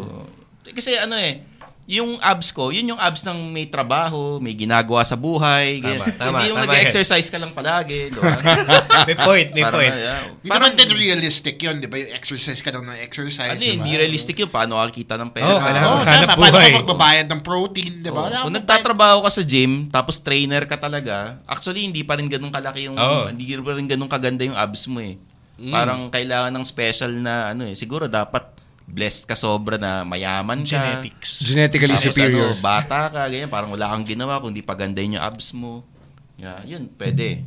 kasi 0.72 0.96
ano 0.96 1.20
eh, 1.20 1.44
yung 1.90 2.22
abs 2.22 2.54
ko, 2.54 2.70
yun 2.70 2.94
yung 2.94 3.02
abs 3.02 3.26
ng 3.26 3.50
may 3.50 3.66
trabaho, 3.66 4.38
may 4.38 4.54
ginagawa 4.54 5.02
sa 5.02 5.18
buhay. 5.18 5.82
ganyan. 5.82 5.98
Tama, 5.98 6.14
tama, 6.14 6.38
Hindi 6.38 6.46
yung 6.54 6.60
tama 6.62 6.70
nag-exercise 6.70 7.28
ka 7.28 7.38
lang 7.42 7.50
palagi. 7.50 8.14
di 8.14 8.20
ba? 8.22 8.30
May 9.10 9.18
point, 9.18 9.50
may 9.58 9.64
Parang, 9.66 9.74
point. 9.82 9.96
yeah. 9.98 10.22
Hindi 10.30 10.50
naman 10.54 10.72
din 10.78 10.90
realistic 10.94 11.58
yun, 11.58 11.82
di 11.82 11.90
ba? 11.90 11.98
Yung 11.98 12.14
exercise 12.14 12.62
ka 12.62 12.70
lang 12.70 12.86
ng 12.86 13.00
exercise. 13.02 13.50
Ano 13.50 13.58
di 13.58 13.66
eh, 13.66 13.74
ba? 13.74 13.78
hindi 13.82 13.92
realistic 13.98 14.38
yun. 14.38 14.54
Paano 14.54 14.78
kakita 14.78 15.18
ng 15.18 15.34
pera? 15.34 15.50
Oo, 15.50 15.58
Ah, 15.58 15.66
kailangan 15.66 15.90
maghanap 15.98 16.28
tama. 16.30 16.38
Paano 16.38 16.58
ka 16.60 16.70
magbabayad 16.78 17.26
ng 17.26 17.42
protein, 17.42 17.94
di 18.06 18.12
ba? 18.14 18.22
Wala 18.22 18.38
Kung 18.46 18.54
nagtatrabaho 18.54 19.18
ka 19.26 19.32
sa 19.34 19.42
gym, 19.42 19.90
tapos 19.90 20.22
trainer 20.22 20.70
ka 20.70 20.78
talaga, 20.78 21.42
actually, 21.50 21.90
hindi 21.90 22.06
pa 22.06 22.22
rin 22.22 22.30
ganun 22.30 22.54
kalaki 22.54 22.86
yung, 22.86 23.02
Oo. 23.02 23.34
hindi 23.34 23.50
pa 23.58 23.74
rin 23.74 23.90
ganun 23.90 24.06
kaganda 24.06 24.46
yung 24.46 24.54
abs 24.54 24.86
mo 24.86 25.02
eh. 25.02 25.18
Mm. 25.58 25.74
Parang 25.74 26.00
kailangan 26.14 26.54
ng 26.54 26.66
special 26.70 27.18
na, 27.18 27.50
ano 27.50 27.66
eh, 27.66 27.74
siguro 27.74 28.06
dapat 28.06 28.59
blessed 28.90 29.30
ka 29.30 29.38
sobra 29.38 29.78
na 29.78 30.02
mayaman 30.02 30.66
ka. 30.66 30.82
Genetics. 30.82 31.46
Genetically 31.46 31.94
Tapos 31.96 32.10
superior. 32.10 32.42
Ano, 32.42 32.60
bata 32.66 33.14
ka, 33.14 33.22
ganyan, 33.30 33.48
parang 33.48 33.70
wala 33.70 33.94
kang 33.94 34.06
ginawa 34.06 34.42
kundi 34.42 34.66
paganda 34.66 35.00
yung 35.00 35.22
abs 35.22 35.54
mo. 35.54 35.86
Yeah, 36.36 36.66
yun, 36.66 36.90
pwede. 36.98 37.46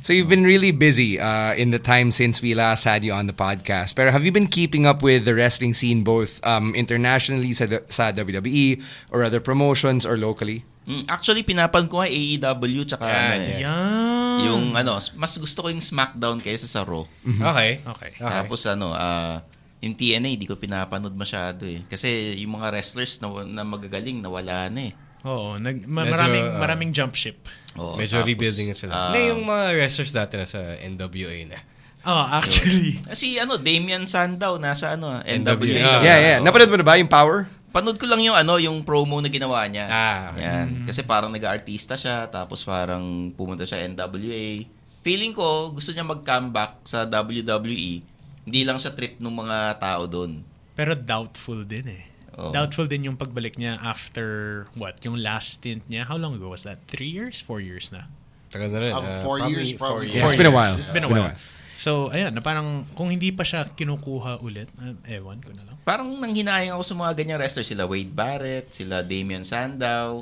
So 0.00 0.16
you've 0.16 0.32
been 0.32 0.48
really 0.48 0.72
busy 0.72 1.20
uh, 1.20 1.52
in 1.52 1.76
the 1.76 1.78
time 1.78 2.08
since 2.08 2.40
we 2.40 2.56
last 2.56 2.88
had 2.88 3.04
you 3.04 3.12
on 3.12 3.28
the 3.28 3.36
podcast. 3.36 3.92
Pero 3.92 4.08
have 4.08 4.24
you 4.24 4.32
been 4.32 4.48
keeping 4.48 4.88
up 4.88 5.04
with 5.04 5.28
the 5.28 5.36
wrestling 5.36 5.76
scene 5.76 6.00
both 6.00 6.40
um, 6.40 6.72
internationally 6.72 7.52
sa, 7.52 7.68
sa 7.92 8.08
WWE 8.08 8.80
or 9.12 9.20
other 9.20 9.44
promotions 9.44 10.08
or 10.08 10.16
locally? 10.16 10.64
Mm, 10.88 11.04
actually, 11.04 11.44
pinapan 11.44 11.84
ko 11.92 12.00
nga 12.00 12.08
AEW 12.08 12.88
tsaka 12.88 13.04
ano 13.04 13.44
eh, 13.44 13.60
Yan. 13.60 14.38
yung 14.48 14.64
ano, 14.72 14.96
mas 14.96 15.32
gusto 15.36 15.58
ko 15.60 15.68
yung 15.68 15.84
SmackDown 15.84 16.40
kaysa 16.40 16.64
sa 16.64 16.80
Raw. 16.80 17.04
Okay. 17.28 17.84
Okay. 17.84 18.10
Okay. 18.16 18.24
Tapos 18.24 18.64
ano, 18.64 18.96
ah 18.96 19.44
yung 19.80 19.96
TNA, 19.96 20.36
di 20.36 20.44
ko 20.44 20.54
pinapanood 20.54 21.16
masyado 21.16 21.64
eh. 21.64 21.80
Kasi 21.88 22.36
yung 22.36 22.60
mga 22.60 22.68
wrestlers 22.70 23.16
na, 23.18 23.28
na 23.44 23.62
magagaling, 23.64 24.20
nawala 24.20 24.68
na 24.68 24.92
eh. 24.92 24.94
Oo. 25.24 25.56
Nag, 25.56 25.84
ma- 25.84 26.04
Medyo, 26.04 26.12
maraming, 26.12 26.46
ah, 26.46 26.58
maraming 26.60 26.90
jump 26.92 27.12
ship. 27.12 27.44
Oo, 27.76 27.96
Medyo 27.96 28.20
tapos, 28.20 28.28
rebuilding 28.28 28.68
na 28.72 28.76
sila. 28.76 28.92
ah, 28.92 29.02
Hindi, 29.08 29.32
yung 29.32 29.42
mga 29.44 29.64
wrestlers 29.74 30.12
dati 30.12 30.34
na 30.36 30.44
sa 30.44 30.60
NWA 30.76 31.38
na. 31.48 31.58
Oh, 32.00 32.24
actually. 32.32 32.96
Si 33.12 33.36
ano, 33.36 33.60
Damian 33.60 34.08
Sandow, 34.08 34.56
nasa 34.56 34.96
ano, 34.96 35.20
NWA. 35.20 35.56
NWA. 35.56 35.80
Ah. 35.80 36.00
yeah, 36.00 36.18
yeah. 36.18 36.38
Oo. 36.40 36.44
Napanood 36.44 36.72
mo 36.72 36.76
na 36.80 36.86
ba 36.86 36.96
yung 36.96 37.08
Power? 37.08 37.44
Panood 37.70 38.02
ko 38.02 38.06
lang 38.08 38.18
yung 38.18 38.34
ano, 38.34 38.58
yung 38.58 38.82
promo 38.82 39.22
na 39.22 39.30
ginawa 39.30 39.62
niya. 39.64 39.86
Ah, 39.86 40.20
okay. 40.34 40.42
Yan. 40.42 40.68
Kasi 40.90 41.06
parang 41.06 41.30
nag-artista 41.30 41.94
siya, 41.94 42.26
tapos 42.26 42.66
parang 42.66 43.30
pumunta 43.30 43.62
siya 43.62 43.86
NWA. 43.86 44.66
Feeling 45.00 45.30
ko, 45.30 45.70
gusto 45.70 45.94
niya 45.94 46.02
mag-comeback 46.02 46.82
sa 46.82 47.06
WWE. 47.06 48.02
Hindi 48.50 48.66
lang 48.66 48.82
siya 48.82 48.90
trip 48.90 49.22
ng 49.22 49.30
mga 49.30 49.78
tao 49.78 50.10
doon. 50.10 50.42
Pero 50.74 50.98
doubtful 50.98 51.62
din 51.62 51.86
eh. 51.86 52.04
Oo. 52.34 52.50
Doubtful 52.50 52.90
din 52.90 53.06
yung 53.06 53.14
pagbalik 53.14 53.54
niya 53.54 53.78
after 53.78 54.66
what? 54.74 54.98
Yung 55.06 55.22
last 55.22 55.62
stint 55.62 55.86
niya. 55.86 56.02
How 56.10 56.18
long 56.18 56.34
ago 56.34 56.50
was 56.50 56.66
that? 56.66 56.82
Three 56.90 57.10
years? 57.10 57.38
Four 57.38 57.62
years 57.62 57.94
na? 57.94 58.10
Tagal 58.50 58.74
na 58.74 58.78
rin. 58.82 58.90
Um, 58.90 59.06
ah, 59.06 59.22
four 59.22 59.38
years, 59.46 59.70
four 59.78 60.02
probably. 60.02 60.10
years. 60.10 60.18
Yeah, 60.18 60.26
it's 60.26 60.40
been 60.40 60.50
a 60.50 60.54
while. 60.54 60.74
It's 60.74 60.90
been 60.90 61.06
a 61.06 61.10
while. 61.10 61.38
So, 61.80 62.12
ayan, 62.12 62.36
na 62.36 62.44
parang 62.44 62.84
kung 62.92 63.08
hindi 63.08 63.32
pa 63.32 63.40
siya 63.40 63.64
kinukuha 63.72 64.44
ulit, 64.44 64.68
uh, 64.76 64.92
ewan 65.08 65.40
ko 65.40 65.56
na 65.56 65.64
lang. 65.64 65.80
Parang 65.80 66.12
nanghinayang 66.12 66.76
ako 66.76 66.84
sa 66.84 66.92
mga 66.92 67.12
ganyang 67.16 67.38
wrestlers. 67.40 67.72
Sila 67.72 67.88
Wade 67.88 68.12
Barrett, 68.12 68.68
sila 68.68 69.00
Damian 69.00 69.48
Sandow. 69.48 70.20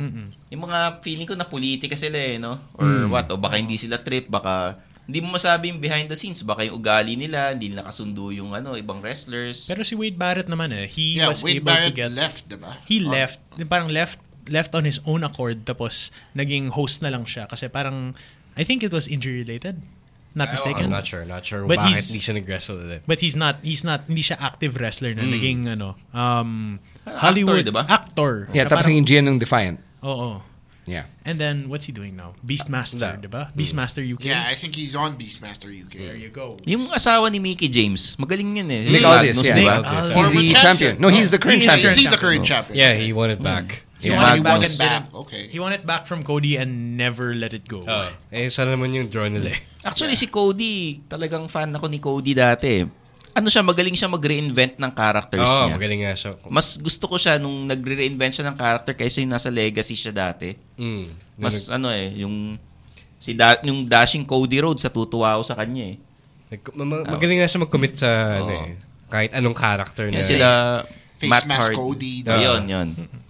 Yung 0.54 0.62
mga 0.62 1.02
feeling 1.02 1.26
ko 1.26 1.34
na 1.34 1.50
politika 1.50 1.98
sila 1.98 2.14
eh, 2.14 2.38
no? 2.38 2.62
Or 2.78 3.10
what? 3.10 3.26
O 3.34 3.42
baka 3.42 3.58
hindi 3.58 3.74
sila 3.74 3.98
trip, 3.98 4.30
baka 4.30 4.78
hindi 5.08 5.18
mo 5.18 5.32
masabi 5.32 5.72
yung 5.72 5.80
behind 5.80 6.06
the 6.06 6.14
scenes. 6.14 6.44
Baka 6.44 6.62
yung 6.62 6.76
ugali 6.76 7.16
nila, 7.16 7.56
hindi 7.56 7.72
nila 7.72 7.82
kasundo 7.82 8.28
yung 8.28 8.52
ano, 8.52 8.76
ibang 8.76 9.00
wrestlers. 9.00 9.64
Pero 9.64 9.80
si 9.80 9.96
Wade 9.96 10.14
Barrett 10.14 10.46
naman 10.46 10.68
eh, 10.70 10.84
he 10.84 11.16
Yeah, 11.16 11.32
was 11.32 11.40
Wade 11.40 11.58
able 11.58 11.72
Barrett 11.72 11.90
to 11.90 11.96
get... 11.96 12.12
left, 12.12 12.44
di 12.44 12.54
ba? 12.54 12.76
He 12.84 13.00
Oh. 13.00 13.08
left, 13.08 13.40
parang 13.64 13.88
left 13.88 14.20
left 14.48 14.72
on 14.72 14.84
his 14.84 14.96
own 15.02 15.20
accord 15.22 15.64
tapos 15.64 16.08
naging 16.32 16.68
host 16.70 17.00
na 17.00 17.08
lang 17.08 17.24
siya 17.24 17.44
kasi 17.44 17.68
parang 17.68 18.16
I 18.52 18.64
think 18.64 18.80
it 18.80 18.88
was 18.88 19.04
injury 19.04 19.44
related. 19.44 19.80
Not 20.32 20.52
mistaken. 20.52 20.88
I'm 20.88 20.94
not 20.94 21.04
sure. 21.04 21.24
Not 21.24 21.42
sure 21.42 21.64
But 21.64 21.80
bakit 21.80 21.98
he's- 21.98 22.08
hindi 22.08 22.20
siya 22.20 22.34
nag-wrestle 22.36 22.78
ulit. 22.78 23.00
But 23.04 23.18
he's 23.18 23.32
not 23.34 23.60
he's 23.60 23.80
not 23.82 24.04
hindi 24.06 24.20
siya 24.20 24.36
active 24.38 24.76
wrestler 24.76 25.12
na 25.12 25.24
Mm. 25.24 25.32
naging 25.32 25.58
ano 25.68 25.88
um 26.12 26.80
Actor, 27.04 27.16
Hollywood 27.24 27.64
diba? 27.64 27.84
actor. 27.84 28.32
Yeah, 28.52 28.64
tapos 28.64 28.84
naging 28.86 29.04
GM 29.04 29.24
ng 29.26 29.38
Defiant. 29.38 29.80
Oo. 30.00 30.44
Yeah. 30.88 31.04
And 31.28 31.36
then 31.36 31.68
what's 31.68 31.84
he 31.84 31.92
doing 31.92 32.16
now? 32.16 32.32
Beastmaster, 32.40 33.20
Wala. 33.20 33.20
'di 33.20 33.28
ba? 33.28 33.42
Beastmaster 33.52 34.00
UK. 34.00 34.32
Yeah, 34.32 34.48
I 34.48 34.56
think 34.56 34.74
he's 34.74 34.96
on 34.96 35.20
Beastmaster 35.20 35.68
UK. 35.68 35.94
There 36.00 36.16
you 36.16 36.32
go. 36.32 36.56
Yung 36.64 36.88
asawa 36.88 37.28
ni 37.28 37.38
Mickey 37.38 37.68
James, 37.68 38.16
magaling 38.16 38.56
yun 38.56 38.72
eh. 38.72 38.88
Nick 38.88 39.04
Aldis, 39.04 39.36
yeah. 39.44 39.52
di 39.52 39.62
ba? 39.68 39.76
Nick 39.84 39.92
Aldis. 39.92 40.08
He's 40.08 40.32
the 40.32 40.32
champion. 40.32 40.56
champion. 40.56 40.92
No, 40.98 41.08
he's 41.12 41.28
the 41.28 41.38
current 41.38 41.60
He 41.60 41.68
champion. 41.68 41.92
Is 41.92 42.00
he 42.00 42.08
the 42.08 42.16
current 42.16 42.44
champion? 42.48 42.76
Yeah, 42.80 42.96
he 42.96 43.12
won 43.12 43.28
it 43.28 43.44
back. 43.44 43.84
He 43.98 44.14
Yung 44.14 44.22
won 44.22 44.62
it 44.62 44.78
back 44.78 45.10
okay. 45.10 45.50
He 45.50 45.58
won 45.58 45.74
it 45.74 45.82
back 45.82 46.06
from 46.06 46.22
Cody 46.22 46.54
and 46.54 46.94
never 46.94 47.34
let 47.34 47.50
it 47.50 47.66
go. 47.66 47.82
Oh, 47.82 48.06
eh, 48.30 48.46
sana 48.46 48.78
naman 48.78 48.94
yung 48.94 49.10
draw 49.10 49.26
nila 49.26 49.58
eh. 49.58 49.60
Actually, 49.82 50.14
si 50.14 50.30
Cody, 50.30 51.02
talagang 51.10 51.50
fan 51.50 51.74
ako 51.74 51.90
ni 51.90 51.98
Cody 51.98 52.30
dati. 52.30 52.86
Ano 53.38 53.46
siya, 53.46 53.62
magaling 53.62 53.94
siya 53.94 54.10
mag-reinvent 54.10 54.74
ng 54.76 54.92
characters 54.92 55.46
Oo, 55.46 55.70
niya. 55.70 55.74
magaling 55.78 56.00
nga 56.02 56.14
siya. 56.18 56.30
Mas 56.50 56.74
gusto 56.74 57.06
ko 57.06 57.14
siya 57.14 57.38
nung 57.38 57.70
nagre-reinvent 57.70 58.34
siya 58.34 58.50
ng 58.50 58.58
character 58.58 58.98
kaysa 58.98 59.22
yung 59.22 59.30
nasa 59.30 59.46
legacy 59.46 59.94
siya 59.94 60.10
dati. 60.10 60.58
Mm. 60.74 61.14
Mas 61.38 61.70
ano 61.70 61.86
eh, 61.88 62.18
yung 62.18 62.58
si 63.22 63.38
da, 63.38 63.54
yung 63.62 63.86
dashing 63.86 64.26
Cody 64.26 64.58
Rhodes, 64.58 64.82
natutuwa 64.82 65.38
ako 65.38 65.42
sa 65.46 65.54
kanya 65.54 65.94
eh. 65.94 65.96
Nag- 66.50 66.74
ma- 66.74 66.82
ma- 66.84 67.06
magaling 67.06 67.38
nga 67.38 67.46
siya 67.46 67.62
mag-commit 67.62 67.94
sa 67.94 68.10
ano 68.42 68.50
Oo. 68.50 68.66
eh. 68.66 68.74
Kahit 69.06 69.30
anong 69.32 69.54
character 69.54 70.10
na. 70.10 70.18
Yan 70.18 70.26
sila 70.26 70.48
Face 71.18 71.30
Matt 71.30 71.46
mask 71.46 71.70
Hardy. 71.70 71.78
Cody. 71.78 72.14
Oh, 72.26 72.38
yun, 72.38 72.62
yun. 72.66 72.88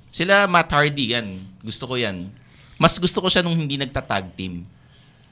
Sila 0.08 0.44
Matt 0.44 0.68
Hardy, 0.68 1.12
yan. 1.12 1.26
Gusto 1.60 1.84
ko 1.84 1.96
yan. 1.96 2.28
Mas 2.76 2.96
gusto 2.96 3.20
ko 3.20 3.28
siya 3.28 3.40
nung 3.40 3.56
hindi 3.56 3.76
nagta-tag 3.76 4.32
team. 4.32 4.64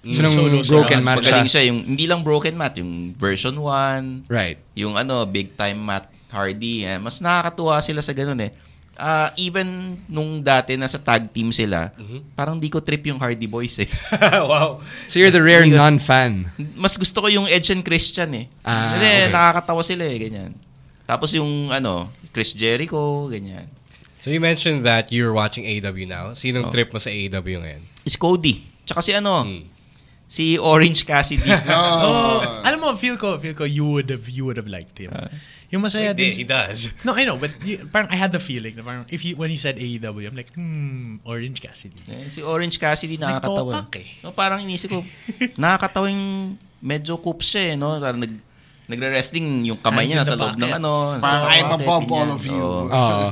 So, 0.06 0.22
nung 0.22 0.62
Solo 0.62 0.62
broken 0.62 0.98
Mas 0.98 1.06
match 1.08 1.18
magaling 1.20 1.48
siya. 1.48 1.62
Yung, 1.66 1.78
hindi 1.84 2.06
lang 2.06 2.20
broken 2.20 2.54
Matt, 2.54 2.78
yung 2.78 2.92
version 3.12 3.58
1, 3.58 4.30
Right. 4.30 4.58
yung 4.72 4.94
ano, 4.94 5.24
big 5.24 5.52
time 5.52 5.76
Matt 5.76 6.06
Hardy. 6.28 6.84
Eh. 6.84 6.96
Mas 6.96 7.18
nakakatuwa 7.18 7.80
sila 7.80 7.98
sa 7.98 8.12
ganun 8.12 8.38
eh. 8.38 8.54
Ah, 8.94 9.28
even 9.36 9.66
nung 10.06 10.40
dati 10.40 10.72
nasa 10.72 10.96
tag 10.96 11.28
team 11.28 11.52
sila, 11.52 11.92
parang 12.32 12.56
di 12.56 12.72
ko 12.72 12.80
trip 12.80 13.04
yung 13.04 13.18
Hardy 13.18 13.44
Boys 13.44 13.76
eh. 13.76 13.88
wow. 14.42 14.80
So 15.12 15.18
you're 15.18 15.28
the 15.28 15.44
rare 15.44 15.68
non-fan. 15.68 16.48
Mas 16.72 16.96
gusto 16.96 17.20
ko 17.20 17.28
yung 17.28 17.44
Edge 17.44 17.68
and 17.70 17.84
Christian 17.84 18.32
eh. 18.32 18.46
Ah, 18.62 18.96
Kasi 18.96 19.04
okay. 19.04 19.28
nakakatawa 19.28 19.82
sila 19.84 20.02
eh, 20.02 20.16
ganyan. 20.18 20.56
Tapos 21.04 21.28
yung 21.30 21.68
ano, 21.68 22.08
Chris 22.32 22.50
Jericho, 22.50 23.28
ganyan. 23.28 23.68
So 24.16 24.32
you 24.32 24.40
mentioned 24.40 24.82
that 24.82 25.12
you're 25.12 25.30
watching 25.30 25.62
AEW 25.62 26.02
now. 26.04 26.32
Sinong 26.32 26.68
Oh. 26.68 26.72
trip 26.72 26.88
mo 26.88 26.98
sa 26.98 27.12
AEW 27.12 27.62
ngayon? 27.62 27.84
Is 28.02 28.16
Cody. 28.16 28.64
Tsaka 28.82 28.98
si 28.98 29.12
ano, 29.12 29.44
Hmm. 29.44 29.75
Si 30.26 30.58
Orange 30.58 31.06
Cassidy. 31.06 31.46
Oh, 31.70 32.42
alam 32.62 32.78
mo, 32.78 32.92
feel 32.98 33.14
ko, 33.16 33.38
feel 33.38 33.54
ko, 33.54 33.64
you 33.64 33.86
would 33.86 34.10
have, 34.10 34.26
you 34.28 34.44
would 34.44 34.58
have 34.58 34.66
liked 34.66 34.98
him. 34.98 35.10
yung 35.66 35.82
masaya 35.82 36.14
din. 36.14 36.30
he 36.30 36.46
does. 36.46 36.94
No, 37.02 37.10
I 37.14 37.26
know, 37.26 37.34
but 37.34 37.50
y- 37.58 37.82
parang 37.90 38.06
I 38.10 38.14
had 38.14 38.30
the 38.30 38.38
feeling 38.38 38.78
na 38.78 38.86
parang 38.86 39.02
if 39.10 39.26
he, 39.26 39.34
when 39.34 39.50
he 39.50 39.58
said 39.58 39.74
AEW, 39.74 40.30
I'm 40.30 40.38
like, 40.38 40.55
hmm, 40.55 41.18
Orange 41.26 41.59
Cassidy. 41.59 41.98
Eh, 42.07 42.30
si 42.30 42.38
Orange 42.38 42.78
Cassidy 42.78 43.18
nakakatawa. 43.18 43.82
Nagtopak 43.82 43.98
eh. 43.98 44.09
No, 44.22 44.30
parang 44.30 44.62
inisip 44.62 44.94
ko, 44.94 45.03
nakakatawa 45.59 46.07
yung 46.07 46.55
medyo 46.78 47.18
coops 47.18 47.51
siya 47.51 47.74
eh, 47.74 47.74
no? 47.74 47.98
Parang 47.98 48.22
nag, 48.22 48.34
nagre-wrestling 48.86 49.66
yung 49.66 49.78
kamay 49.82 50.07
Hands 50.07 50.11
niya 50.14 50.22
in 50.22 50.28
sa 50.30 50.34
the 50.38 50.42
loob 50.46 50.55
ng 50.55 50.72
ano. 50.78 50.90
Parang 51.18 51.51
I'm 51.51 51.70
above 51.82 52.07
all 52.14 52.30
of 52.30 52.42
you. 52.46 52.62
Oo. 52.62 52.86
Oo. 52.94 53.26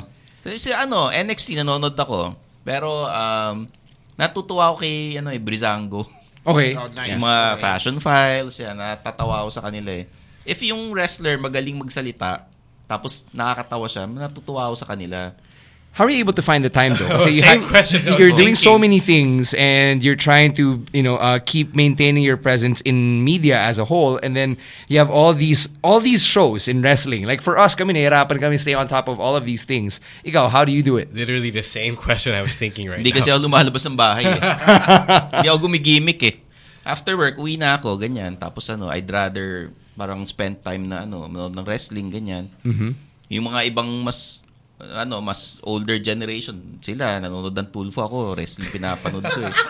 Si 0.58 0.74
ano, 0.74 1.14
NXT 1.14 1.62
nanonood 1.62 1.94
ako. 1.94 2.34
Pero 2.66 3.06
um, 3.06 3.70
natutuwa 4.18 4.74
ako 4.74 4.82
kay 4.82 5.22
ano 5.22 5.30
eh, 5.30 5.38
Brizango. 5.38 6.02
Okay. 6.44 6.76
Oh, 6.76 6.92
nice. 6.92 7.16
Yung 7.16 7.24
mga 7.24 7.56
fashion 7.56 7.96
files, 7.96 8.60
yan, 8.60 8.76
natatawa 8.76 9.40
ako 9.40 9.50
sa 9.50 9.64
kanila 9.64 9.90
eh. 9.96 10.04
If 10.44 10.60
yung 10.60 10.92
wrestler 10.92 11.40
magaling 11.40 11.80
magsalita, 11.80 12.44
tapos 12.84 13.24
nakakatawa 13.32 13.86
siya, 13.88 14.04
natutuwa 14.04 14.68
ako 14.68 14.76
sa 14.76 14.88
kanila. 14.92 15.32
How 15.94 16.02
are 16.02 16.10
you 16.10 16.18
able 16.18 16.34
to 16.34 16.42
find 16.42 16.66
the 16.66 16.74
time 16.74 16.98
though? 16.98 17.06
Oh, 17.14 17.22
Kasi 17.22 17.38
you 17.38 17.46
Same 17.46 17.62
ha- 17.62 17.70
question. 17.70 18.02
You're 18.18 18.34
doing 18.34 18.58
so 18.58 18.74
many 18.74 18.98
things, 18.98 19.54
and 19.54 20.02
you're 20.02 20.18
trying 20.18 20.50
to, 20.58 20.82
you 20.90 21.06
know, 21.06 21.14
uh, 21.22 21.38
keep 21.38 21.70
maintaining 21.78 22.26
your 22.26 22.34
presence 22.34 22.82
in 22.82 23.22
media 23.22 23.62
as 23.62 23.78
a 23.78 23.86
whole, 23.86 24.18
and 24.18 24.34
then 24.34 24.58
you 24.90 24.98
have 24.98 25.06
all 25.06 25.30
these 25.30 25.70
all 25.86 26.02
these 26.02 26.26
shows 26.26 26.66
in 26.66 26.82
wrestling. 26.82 27.30
Like 27.30 27.46
for 27.46 27.54
us, 27.54 27.78
kami 27.78 27.94
nahirapan 27.94 28.42
kami 28.42 28.58
stay 28.58 28.74
on 28.74 28.90
top 28.90 29.06
of 29.06 29.22
all 29.22 29.38
of 29.38 29.46
these 29.46 29.62
things. 29.62 30.02
Ikaw, 30.26 30.50
how 30.50 30.66
do 30.66 30.74
you 30.74 30.82
do 30.82 30.98
it? 30.98 31.14
Literally 31.14 31.54
the 31.54 31.62
same 31.62 31.94
question 31.94 32.34
I 32.34 32.42
was 32.42 32.58
thinking 32.58 32.90
right 32.90 32.98
Hindi 32.98 33.14
now. 33.14 33.18
kasi 33.22 33.28
ako 33.30 33.46
lumalabas 33.46 33.86
ng 33.86 33.94
bahay 33.94 34.26
eh. 34.26 34.40
Hindi 35.38 35.46
ako 35.46 35.58
gumigimik 35.70 36.20
eh. 36.26 36.34
After 36.82 37.14
work, 37.14 37.38
uwi 37.38 37.54
na 37.54 37.78
ako, 37.78 38.02
ganyan. 38.02 38.34
Tapos 38.34 38.66
ano, 38.66 38.90
I'd 38.90 39.06
rather 39.06 39.70
parang 39.94 40.26
spend 40.26 40.58
time 40.66 40.90
na 40.90 41.06
ano, 41.06 41.22
manood 41.30 41.54
ng 41.54 41.62
wrestling, 41.64 42.10
ganyan. 42.10 42.50
Mhm. 42.66 42.98
Yung 43.30 43.46
mga 43.46 43.70
ibang 43.70 43.86
mas 44.02 44.42
ano, 44.80 45.20
mas 45.20 45.58
older 45.62 45.98
generation, 45.98 46.78
sila 46.82 47.20
nanonood 47.20 47.54
ng 47.54 47.68
Tulfo 47.70 48.04
ako, 48.04 48.34
wrestling 48.34 48.70
pinapanood 48.70 49.24
ko 49.30 49.40
eh. 49.46 49.54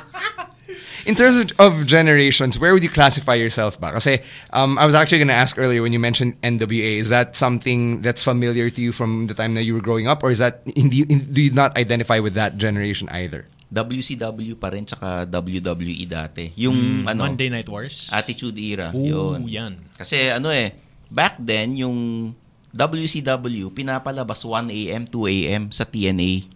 In 1.05 1.14
terms 1.14 1.36
of, 1.36 1.52
of 1.61 1.72
generations, 1.86 2.59
where 2.59 2.72
would 2.72 2.82
you 2.82 2.88
classify 2.88 3.36
yourself 3.36 3.76
ba? 3.76 3.92
Kasi 3.92 4.24
um, 4.57 4.80
I 4.80 4.88
was 4.88 4.96
actually 4.96 5.20
going 5.20 5.28
to 5.28 5.36
ask 5.36 5.59
earlier 5.61 5.84
when 5.84 5.92
you 5.92 6.00
mentioned 6.00 6.40
NWA, 6.40 6.96
is 6.96 7.12
that 7.12 7.36
something 7.36 8.00
that's 8.00 8.24
familiar 8.24 8.72
to 8.72 8.80
you 8.80 8.90
from 8.90 9.28
the 9.28 9.34
time 9.36 9.52
that 9.55 9.64
you 9.68 9.76
were 9.76 9.84
growing 9.84 10.09
up, 10.09 10.24
or 10.24 10.32
is 10.32 10.40
that 10.40 10.64
hindi, 10.64 11.05
in, 11.05 11.28
do 11.32 11.44
you 11.44 11.52
not 11.52 11.76
identify 11.76 12.18
with 12.24 12.32
that 12.34 12.57
generation 12.57 13.09
either? 13.12 13.44
WCW 13.68 14.57
pa 14.57 14.72
rin, 14.72 14.86
tsaka 14.88 15.28
WWE 15.28 16.09
dati. 16.09 16.57
Yung 16.57 17.05
Mm, 17.05 17.09
ano, 17.12 17.20
Monday 17.28 17.52
Night 17.52 17.68
Wars? 17.68 18.09
Attitude 18.09 18.57
Era. 18.57 18.88
Ooh, 18.96 19.36
yun. 19.36 19.44
yan. 19.44 19.72
Kasi 19.98 20.32
ano 20.32 20.48
eh, 20.48 20.72
back 21.12 21.36
then, 21.36 21.76
yung 21.76 21.96
WCW, 22.75 23.70
pinapalabas 23.70 24.43
1 24.43 24.66
a.m., 24.68 25.07
2 25.07 25.31
a.m. 25.31 25.62
sa 25.70 25.87
TNA. 25.87 26.51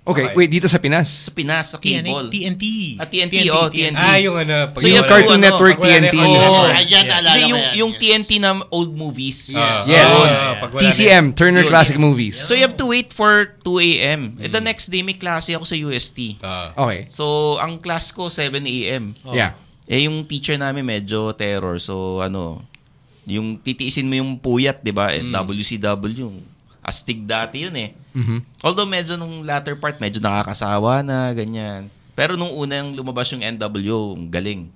Okay, 0.00 0.32
wait, 0.32 0.48
dito 0.48 0.64
sa 0.64 0.80
Pinas? 0.80 1.28
Sa 1.28 1.30
Pinas, 1.30 1.70
sa 1.70 1.78
cable. 1.78 2.32
TNT. 2.32 2.96
Ah, 2.96 3.04
TNT, 3.04 3.46
oh, 3.52 3.68
TNT. 3.68 4.00
Ah, 4.00 4.16
yung 4.16 4.32
ano, 4.32 4.72
pag 4.72 4.80
So, 4.80 4.88
yung 4.88 5.04
yung 5.04 5.06
Cartoon 5.06 5.36
ano, 5.36 5.44
Network, 5.44 5.76
TNT. 5.76 6.16
Oh, 6.16 6.66
Ayan, 6.66 6.88
yes. 6.88 7.20
ko 7.20 7.34
yung, 7.36 7.62
yung 7.76 7.92
yes. 7.92 8.00
TNT 8.00 8.30
na 8.40 8.64
old 8.72 8.96
movies. 8.96 9.52
Yes. 9.52 9.84
Yes. 9.84 10.08
Ah, 10.08 10.56
pag 10.56 10.72
wala 10.72 10.80
na- 10.80 10.88
TCM, 10.88 11.24
Turner 11.36 11.68
Yun. 11.68 11.70
Classic 11.70 11.98
Movies. 12.00 12.40
So 12.40 12.56
you 12.56 12.64
have 12.64 12.80
to 12.80 12.88
wait 12.88 13.12
for 13.12 13.60
2 13.60 14.00
a.m. 14.00 14.40
Eh, 14.40 14.48
the 14.48 14.64
next 14.64 14.88
day 14.88 15.04
may 15.04 15.14
klase 15.20 15.52
ako 15.52 15.68
sa 15.68 15.76
UST. 15.76 16.40
Ah. 16.40 16.72
Okay. 16.74 17.06
So 17.12 17.60
ang 17.60 17.76
class 17.78 18.08
ko 18.10 18.32
7 18.32 18.56
a.m. 18.64 19.12
Yeah. 19.30 19.52
Eh 19.84 20.08
yung 20.08 20.24
teacher 20.24 20.56
namin 20.56 20.88
medyo 20.88 21.36
terror. 21.36 21.76
So 21.76 22.24
ano, 22.24 22.64
yung 23.26 23.58
titiisin 23.58 24.08
mo 24.08 24.14
yung 24.16 24.36
puyat, 24.36 24.80
'di 24.80 24.92
ba? 24.92 25.12
Eh, 25.12 25.20
WCW 25.24 26.24
yung 26.24 26.36
astig 26.80 27.28
dati 27.28 27.68
yun 27.68 27.76
eh. 27.76 27.92
Mhm. 28.16 28.64
Although 28.64 28.88
medyo 28.88 29.14
nung 29.14 29.44
latter 29.44 29.76
part 29.76 30.00
medyo 30.00 30.18
nakakasawa 30.18 31.04
na 31.04 31.30
ganyan. 31.32 31.92
Pero 32.16 32.34
nung 32.36 32.52
unang 32.52 32.92
lumabas 32.92 33.28
yung 33.30 33.40
NWO, 33.40 34.16
ang 34.16 34.28
galing. 34.28 34.68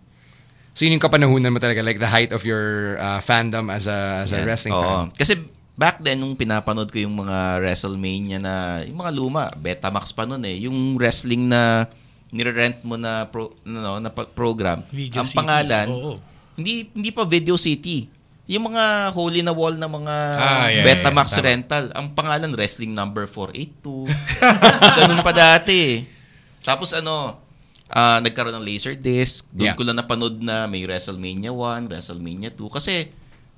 So 0.74 0.82
yun 0.82 0.98
yung 0.98 1.04
kapanahunan 1.04 1.52
mo 1.52 1.60
talaga, 1.62 1.80
like 1.80 1.98
the 1.98 2.08
height 2.08 2.34
of 2.34 2.42
your 2.42 2.96
uh, 2.98 3.22
fandom 3.22 3.70
as 3.70 3.86
a 3.86 4.26
as 4.26 4.34
a 4.34 4.42
Yan. 4.42 4.46
wrestling 4.46 4.74
Oo. 4.74 4.82
fan. 4.82 5.06
Kasi 5.14 5.38
back 5.74 5.98
then, 6.02 6.22
nung 6.22 6.34
pinapanood 6.34 6.90
ko 6.90 7.02
yung 7.02 7.14
mga 7.14 7.62
WrestleMania 7.62 8.38
na, 8.38 8.54
yung 8.86 8.98
mga 8.98 9.12
luma, 9.14 9.44
Betamax 9.54 10.10
pa 10.10 10.22
nun 10.22 10.42
eh, 10.42 10.66
yung 10.66 10.94
wrestling 10.94 11.46
na 11.46 11.90
nire-rent 12.30 12.82
mo 12.82 12.98
na, 12.98 13.26
pro, 13.26 13.54
ano, 13.62 13.98
na 13.98 14.10
program, 14.10 14.82
Video 14.90 15.22
ang 15.22 15.26
City. 15.26 15.38
pangalan, 15.38 15.86
Oo. 15.86 16.12
hindi 16.58 16.90
hindi 16.90 17.10
pa 17.10 17.22
Video 17.22 17.54
City. 17.54 18.10
Yung 18.44 18.68
mga 18.68 18.84
hole 19.10 19.32
in 19.34 19.48
the 19.48 19.52
wall 19.52 19.72
na 19.72 19.88
mga 19.88 20.14
Ah, 20.34 20.68
yeah, 20.68 20.84
Betamax 20.84 21.32
yeah, 21.32 21.36
yeah. 21.36 21.46
Rental, 21.48 21.84
ang 21.92 22.12
pangalan 22.12 22.52
wrestling 22.52 22.92
number 22.92 23.24
482. 23.24 24.04
Ganun 25.00 25.24
pa 25.24 25.32
dati. 25.32 26.04
eh. 26.04 26.12
Tapos 26.60 26.92
ano, 26.92 27.40
ah, 27.86 28.20
nagkaroon 28.20 28.52
ng 28.54 28.64
Laserdisc. 28.64 29.48
Doon 29.48 29.64
Yeah. 29.64 29.76
ko 29.76 29.82
lang 29.82 29.96
napanood 29.96 30.36
na 30.38 30.64
may 30.64 30.84
WrestleMania 30.84 31.52
1, 31.52 31.88
WrestleMania 31.88 32.52
2. 32.52 32.68
Kasi 32.68 33.08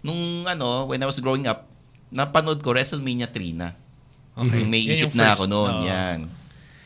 nung 0.01 0.47
ano, 0.47 0.87
when 0.87 1.03
I 1.03 1.07
was 1.07 1.18
growing 1.18 1.51
up, 1.51 1.66
napanood 2.07 2.62
ko 2.62 2.70
WrestleMania 2.70 3.26
3 3.26 3.59
na. 3.59 3.74
Okay. 4.39 4.62
Yung 4.62 4.70
may 4.70 4.87
isip 4.87 5.11
yung 5.11 5.18
na 5.18 5.24
first, 5.26 5.34
ako 5.34 5.45
noon. 5.49 5.72
oo. 5.72 5.82
yan. 5.82 6.18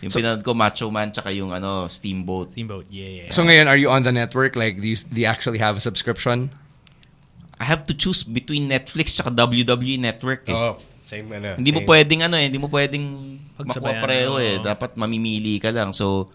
Yung 0.00 0.08
pinanood 0.10 0.40
ko 0.40 0.56
Macho 0.56 0.88
Man 0.88 1.12
tsaka 1.12 1.28
yung 1.28 1.52
ano, 1.52 1.84
Steamboat. 1.84 2.56
Steamboat, 2.56 2.88
yeah, 2.88 3.28
yeah. 3.28 3.30
So 3.30 3.44
ngayon, 3.44 3.68
are 3.68 3.76
you 3.76 3.92
on 3.92 4.00
the 4.00 4.08
network? 4.10 4.56
Like, 4.56 4.80
do 4.80 4.88
you, 4.88 4.96
do 4.96 5.20
you 5.20 5.28
actually 5.28 5.60
have 5.60 5.76
a 5.76 5.82
subscription? 5.84 6.48
I 7.60 7.64
have 7.64 7.84
to 7.84 7.94
choose 7.94 8.24
between 8.24 8.66
Netflix 8.66 9.12
tsaka 9.12 9.28
WWE 9.30 10.00
Network 10.00 10.48
eh. 10.48 10.56
Oh, 10.56 10.80
same 11.04 11.28
ano. 11.30 11.54
Hindi 11.54 11.70
mo 11.70 11.84
same. 11.84 11.90
pwedeng 11.92 12.20
ano 12.24 12.34
eh, 12.34 12.48
hindi 12.48 12.56
mo 12.56 12.66
pwedeng 12.66 13.04
makuha 13.54 14.00
pareho 14.00 14.40
eh. 14.40 14.56
Dapat 14.58 14.96
mamimili 14.96 15.60
ka 15.60 15.68
lang. 15.68 15.92
So, 15.92 16.32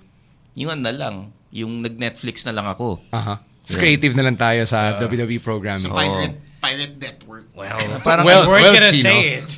yung 0.53 0.69
ano 0.69 0.85
na 0.85 0.93
lang, 0.93 1.15
yung 1.49 1.81
nag-Netflix 1.81 2.45
na 2.45 2.53
lang 2.53 2.67
ako. 2.67 3.01
Aha. 3.09 3.41
It's 3.65 3.73
Yeah. 3.73 3.81
creative 3.81 4.13
na 4.13 4.23
lang 4.23 4.37
tayo 4.37 4.61
sa 4.63 5.01
WWE 5.01 5.41
programming. 5.41 5.89
Sa 5.89 5.97
Pirate, 5.97 6.37
Pirate 6.61 6.95
Network. 6.95 7.45
Well, 7.51 7.73
Parang 7.99 8.21
Well, 8.23 8.45
we 8.45 8.49
weren't 8.53 8.65
well, 8.69 8.75
gonna 8.77 8.93
Chino. 8.93 9.09
say 9.09 9.41
it. 9.41 9.49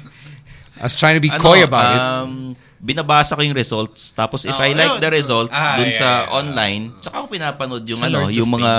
I 0.78 0.86
was 0.86 0.96
trying 0.96 1.18
to 1.18 1.20
be 1.20 1.28
ano, 1.28 1.42
coy 1.42 1.60
about 1.62 1.92
it. 1.92 2.00
um, 2.00 2.32
binabasa 2.80 3.34
ko 3.34 3.42
yung 3.42 3.58
results. 3.58 4.14
Tapos 4.14 4.46
if 4.46 4.54
Oh, 4.54 4.62
I 4.62 4.72
like 4.72 4.96
yun. 4.96 5.04
the 5.04 5.12
results 5.12 5.52
Ah, 5.52 5.76
dun 5.76 5.90
yeah, 5.90 5.98
sa 5.98 6.08
yeah, 6.24 6.32
online, 6.32 6.94
tsaka 7.02 7.16
ako 7.18 7.26
pinapanood 7.28 7.84
yung 7.84 8.00
Sa 8.00 8.08
ano, 8.08 8.18
Lords 8.24 8.38
yung 8.38 8.48
mga 8.48 8.74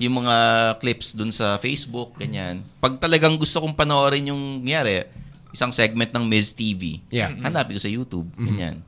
yung 0.00 0.24
mga 0.24 0.36
clips 0.80 1.12
dun 1.12 1.28
sa 1.28 1.60
Facebook, 1.60 2.16
ganyan. 2.16 2.64
Pag 2.80 2.96
talagang 2.96 3.36
gusto 3.36 3.60
kong 3.60 3.76
panoorin 3.76 4.32
yung 4.32 4.64
nangyari, 4.64 5.04
isang 5.52 5.70
segment 5.70 6.08
ng 6.10 6.24
Miz 6.24 6.56
TV, 6.56 7.04
Yeah. 7.12 7.28
hanapin 7.44 7.76
ko 7.76 7.82
sa 7.84 7.92
YouTube, 7.92 8.26
ganyan. 8.34 8.80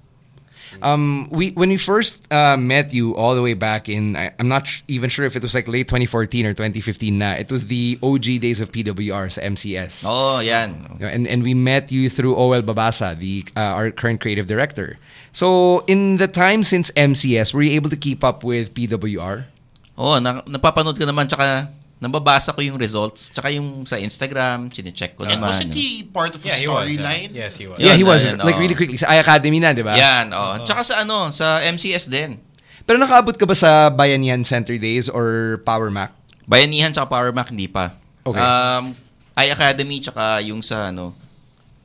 Um, 0.81 1.29
we 1.29 1.53
when 1.53 1.69
we 1.69 1.77
first 1.77 2.25
uh, 2.33 2.57
met 2.57 2.97
you 2.97 3.13
all 3.13 3.37
the 3.37 3.43
way 3.45 3.53
back 3.53 3.93
in, 3.93 4.17
I, 4.17 4.33
I'm 4.41 4.49
not 4.49 4.65
sh- 4.67 4.81
even 4.89 5.11
sure 5.13 5.27
if 5.29 5.37
it 5.37 5.43
was 5.45 5.53
like 5.53 5.69
late 5.69 5.85
2014 5.85 6.47
or 6.49 6.55
2015 6.57 7.13
na. 7.19 7.33
It 7.37 7.53
was 7.53 7.67
the 7.69 7.99
OG 8.01 8.41
days 8.41 8.57
of 8.57 8.73
PWR 8.73 9.29
sa 9.29 9.45
MCS. 9.45 10.01
Oh, 10.09 10.41
yan. 10.41 10.97
And 11.05 11.29
and 11.29 11.43
we 11.45 11.53
met 11.53 11.93
you 11.93 12.09
through 12.09 12.33
OL 12.41 12.65
Babasa, 12.65 13.13
the 13.13 13.45
uh, 13.53 13.77
our 13.77 13.91
current 13.93 14.25
creative 14.25 14.49
director. 14.49 14.97
So 15.37 15.85
in 15.93 16.17
the 16.17 16.29
time 16.29 16.63
since 16.65 16.89
MCS, 16.97 17.53
were 17.53 17.61
you 17.61 17.77
able 17.77 17.91
to 17.93 18.01
keep 18.01 18.25
up 18.25 18.41
with 18.41 18.73
PWR? 18.73 19.52
Oo, 19.95 20.17
na, 20.19 20.41
napapanood 20.45 20.97
ko 20.97 21.05
naman, 21.05 21.29
tsaka 21.29 21.69
nababasa 22.03 22.51
ko 22.51 22.59
yung 22.59 22.75
results, 22.75 23.31
tsaka 23.31 23.53
yung 23.55 23.87
sa 23.87 23.95
Instagram, 23.95 24.73
chinecheck 24.73 25.15
ko 25.15 25.23
And 25.23 25.39
naman. 25.39 25.55
wasn't 25.55 25.71
he 25.71 26.03
part 26.03 26.35
of 26.35 26.43
a 26.43 26.51
Yeah, 26.51 26.59
storyline? 26.59 27.31
uh, 27.31 27.41
yes, 27.47 27.55
he 27.61 27.71
was. 27.71 27.79
yeah, 27.79 27.95
he 27.95 28.03
was 28.03 28.27
yan, 28.27 28.43
like 28.43 28.59
oo. 28.59 28.63
really 28.63 28.75
quickly 28.75 28.99
sa 28.99 29.07
I 29.07 29.23
Academy 29.23 29.63
na, 29.63 29.71
di 29.71 29.87
ba? 29.87 29.95
Yan, 29.95 30.35
oh. 30.35 30.59
Tsaka 30.67 30.83
sa 30.83 30.95
ano, 31.07 31.31
sa 31.31 31.63
MCS 31.63 32.11
din. 32.11 32.43
Pero 32.83 32.99
nakaabot 32.99 33.39
ka 33.39 33.47
ba 33.47 33.55
sa 33.55 33.87
Bayanihan 33.87 34.43
Center 34.43 34.75
Days 34.75 35.07
or 35.07 35.59
Power 35.63 35.87
Mac? 35.95 36.11
Bayanihan 36.51 36.91
tsaka 36.91 37.07
Power 37.07 37.31
Mac, 37.31 37.55
hindi 37.55 37.71
pa. 37.71 37.95
Okay. 38.27 38.43
Um, 38.43 38.99
iAcademy 39.39 40.03
tsaka 40.03 40.43
yung 40.43 40.59
sa 40.59 40.91
ano, 40.91 41.15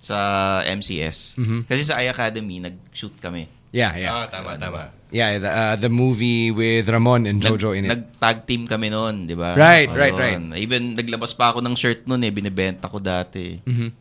sa 0.01 0.17
MCS. 0.65 1.37
Mhm. 1.37 1.69
Kasi 1.69 1.85
sa 1.85 2.01
iAcademy, 2.01 2.57
nag-shoot 2.57 3.13
kami. 3.21 3.45
Yeah, 3.69 3.93
yeah. 3.93 4.11
Ah, 4.15 4.25
tama, 4.25 4.57
tama. 4.57 4.89
Yeah, 5.09 5.39
the, 5.39 5.49
uh, 5.49 5.75
the 5.79 5.87
movie 5.87 6.51
with 6.51 6.89
Ramon 6.89 7.25
and 7.25 7.41
Jojo 7.41 7.71
in 7.71 7.85
it. 7.85 7.95
Nag-tag 7.95 8.43
team 8.43 8.67
kami 8.67 8.91
noon, 8.91 9.27
di 9.27 9.35
ba? 9.39 9.55
Right, 9.55 9.87
right, 9.87 10.11
Ayun. 10.11 10.51
right. 10.51 10.59
Even 10.59 10.99
naglabas 10.99 11.31
pa 11.31 11.55
ako 11.55 11.63
ng 11.63 11.75
shirt 11.79 12.03
noon 12.07 12.23
eh, 12.27 12.31
binibenta 12.31 12.91
ko 12.91 12.99
dati. 12.99 13.63
Mhm. 13.63 13.91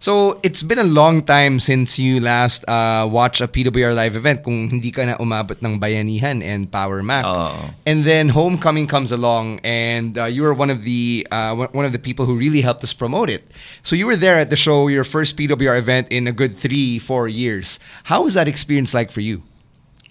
So, 0.00 0.40
it's 0.42 0.64
been 0.64 0.80
a 0.80 0.88
long 0.88 1.20
time 1.20 1.60
since 1.60 1.98
you 2.00 2.24
last 2.24 2.64
uh, 2.64 3.04
watched 3.04 3.44
a 3.44 3.48
PWR 3.48 3.92
live 3.92 4.16
event 4.16 4.40
kung 4.40 4.72
hindi 4.72 4.88
ka 4.88 5.04
na 5.04 5.20
umabot 5.20 5.60
ng 5.60 5.76
Bayanihan 5.76 6.40
and 6.40 6.72
Power 6.72 7.04
Mac. 7.04 7.28
Oo. 7.28 7.68
And 7.84 8.08
then 8.08 8.32
Homecoming 8.32 8.88
comes 8.88 9.12
along 9.12 9.60
and 9.60 10.16
uh, 10.16 10.24
you 10.24 10.40
were 10.40 10.56
one 10.56 10.72
of 10.72 10.88
the 10.88 11.28
uh, 11.28 11.52
one 11.52 11.84
of 11.84 11.92
the 11.92 12.00
people 12.00 12.24
who 12.24 12.32
really 12.32 12.64
helped 12.64 12.80
us 12.80 12.96
promote 12.96 13.28
it. 13.28 13.44
So 13.84 13.92
you 13.92 14.08
were 14.08 14.16
there 14.16 14.40
at 14.40 14.48
the 14.48 14.56
show, 14.56 14.88
your 14.88 15.04
first 15.04 15.36
PWR 15.36 15.76
event 15.76 16.08
in 16.08 16.24
a 16.24 16.32
good 16.32 16.56
three, 16.56 16.96
four 16.96 17.28
years. 17.28 17.76
How 18.08 18.24
was 18.24 18.32
that 18.40 18.48
experience 18.48 18.96
like 18.96 19.12
for 19.12 19.20
you? 19.20 19.44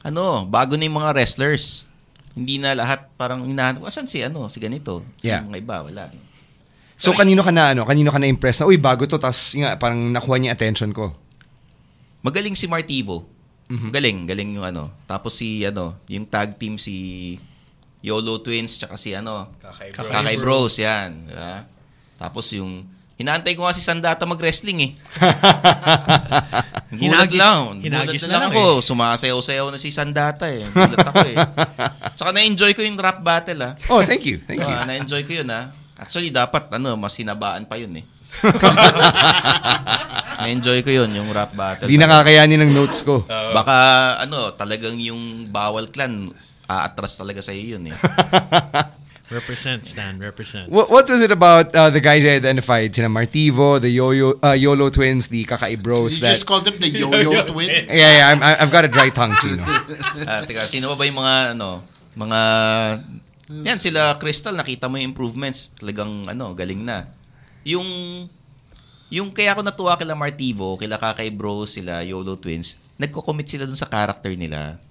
Ano, 0.02 0.48
bago 0.48 0.80
na 0.80 0.88
yung 0.88 0.96
mga 0.98 1.12
wrestlers. 1.12 1.84
Hindi 2.32 2.56
na 2.56 2.72
lahat 2.72 3.12
parang 3.20 3.44
hinahanap, 3.44 3.84
asan 3.84 4.08
si 4.08 4.24
ano, 4.24 4.48
si 4.48 4.62
ganito. 4.64 5.04
Si 5.20 5.28
Yeah. 5.28 5.44
mga 5.44 5.60
iba, 5.60 5.78
wala. 5.84 6.04
So 6.96 7.12
kanino 7.12 7.44
ka 7.44 7.52
na 7.52 7.72
ano, 7.76 7.84
kanino 7.84 8.12
ka 8.12 8.20
na 8.20 8.28
impressed 8.28 8.64
na, 8.64 8.68
uy, 8.68 8.76
bago 8.80 9.04
to, 9.08 9.20
tas 9.20 9.56
nga, 9.56 9.76
parang 9.76 10.12
nakuha 10.12 10.36
niya 10.40 10.56
attention 10.56 10.92
ko. 10.92 11.16
Magaling 12.24 12.56
si 12.56 12.68
Martivo. 12.68 13.24
Mhm. 13.72 13.90
Galing, 13.92 14.20
galing 14.28 14.50
yung 14.60 14.68
ano. 14.68 14.92
Tapos 15.06 15.36
si 15.36 15.64
ano, 15.64 15.96
yung 16.12 16.28
tag 16.28 16.60
team 16.60 16.76
si 16.76 17.36
YOLO 18.02 18.40
Twins 18.40 18.80
tsaka 18.80 18.96
si 18.96 19.12
ano, 19.16 19.52
Kakay 19.60 19.92
Kakay 19.92 20.36
Bros, 20.40 20.80
yan. 20.80 21.28
Diba? 21.28 21.68
Tapos 22.20 22.52
yung 22.52 22.84
Hinaantay 23.20 23.52
ko 23.52 23.68
nga 23.68 23.76
si 23.76 23.84
Sandata 23.84 24.24
mag-wrestling 24.24 24.80
eh. 24.80 24.92
Gulat 26.96 27.28
Hinagis- 27.28 27.36
lang. 27.36 27.60
hinagis 27.84 28.24
Gulat 28.24 28.32
na 28.32 28.32
lang 28.32 28.42
lang 28.48 28.52
ako. 28.56 28.80
Sumasayaw-sayaw 28.80 29.68
na 29.70 29.76
si 29.76 29.92
Sandata 29.92 30.48
eh. 30.48 30.64
Gulat 30.64 31.04
ako 31.04 31.28
eh. 31.28 31.36
Tsaka 32.16 32.32
na-enjoy 32.32 32.72
ko 32.72 32.80
yung 32.80 32.96
rap 32.96 33.20
battle 33.20 33.60
ah. 33.60 33.74
Oh, 33.92 34.00
thank 34.08 34.24
you. 34.24 34.40
Thank 34.48 34.64
you. 34.64 34.72
Ah, 34.72 34.88
na-enjoy 34.88 35.28
ko 35.28 35.36
yun 35.36 35.52
ah. 35.52 35.68
Actually, 36.00 36.32
dapat 36.32 36.72
ano, 36.72 36.96
mas 36.96 37.12
hinabaan 37.20 37.68
pa 37.68 37.76
yun 37.76 37.92
eh. 38.00 38.08
na-enjoy 40.40 40.80
ko 40.80 41.04
yun, 41.04 41.12
yung 41.12 41.28
rap 41.36 41.52
battle. 41.52 41.92
Di 41.92 42.00
nakakayanin 42.00 42.64
ng 42.64 42.72
notes 42.72 43.04
ko. 43.04 43.28
Baka 43.28 43.76
ano, 44.24 44.56
talagang 44.56 44.96
yung 44.96 45.52
bawal 45.52 45.92
clan, 45.92 46.32
aatras 46.72 47.20
talaga 47.20 47.44
sa 47.44 47.52
iyo 47.52 47.76
yun 47.76 47.92
eh. 47.92 47.96
Represent, 49.30 49.86
Stan. 49.86 50.18
Represent. 50.18 50.70
What, 50.74 50.90
what 50.90 51.06
was 51.06 51.22
it 51.22 51.30
about 51.30 51.70
uh, 51.76 51.94
the 51.94 52.02
guys 52.02 52.26
I 52.26 52.42
identified? 52.42 52.96
Sina 52.96 53.10
Martivo, 53.10 53.80
the 53.80 53.90
Yo-Yo, 53.90 54.42
uh, 54.42 54.58
YOLO 54.58 54.90
twins, 54.90 55.30
the 55.30 55.46
Kakai 55.46 55.78
Bros. 55.78 56.18
You 56.18 56.26
that, 56.26 56.34
just 56.34 56.50
called 56.50 56.66
them 56.66 56.82
the 56.82 56.90
Yo-Yo 56.90 57.46
twins? 57.46 57.94
Yeah, 57.94 58.18
yeah. 58.18 58.28
I'm, 58.34 58.42
I've 58.42 58.74
got 58.74 58.86
a 58.86 58.92
dry 58.92 59.14
tongue, 59.14 59.38
Chino. 59.38 59.62
Ah, 60.26 60.42
teka, 60.42 60.66
sino 60.66 60.98
ba 60.98 61.06
yung 61.06 61.22
mga 61.22 61.54
ano, 61.54 61.86
mga 62.18 62.40
yan 63.50 63.78
sila 63.78 64.18
Crystal, 64.18 64.54
nakita 64.58 64.90
mo 64.90 64.98
yung 64.98 65.14
improvements, 65.14 65.74
talagang 65.78 66.26
ano, 66.26 66.58
galing 66.58 66.82
na. 66.82 67.14
Yung 67.66 67.86
yung 69.14 69.30
kaya 69.30 69.54
ako 69.54 69.62
natuwa 69.62 69.94
kila 69.94 70.18
Martivo, 70.18 70.74
kila 70.78 70.98
Kakay 70.98 71.30
Bro, 71.30 71.70
sila 71.70 72.02
YOLO 72.02 72.34
Twins, 72.38 72.78
nagko-commit 72.98 73.46
sila 73.46 73.70
dun 73.70 73.78
sa 73.78 73.86
character 73.86 74.34
nila. 74.34 74.82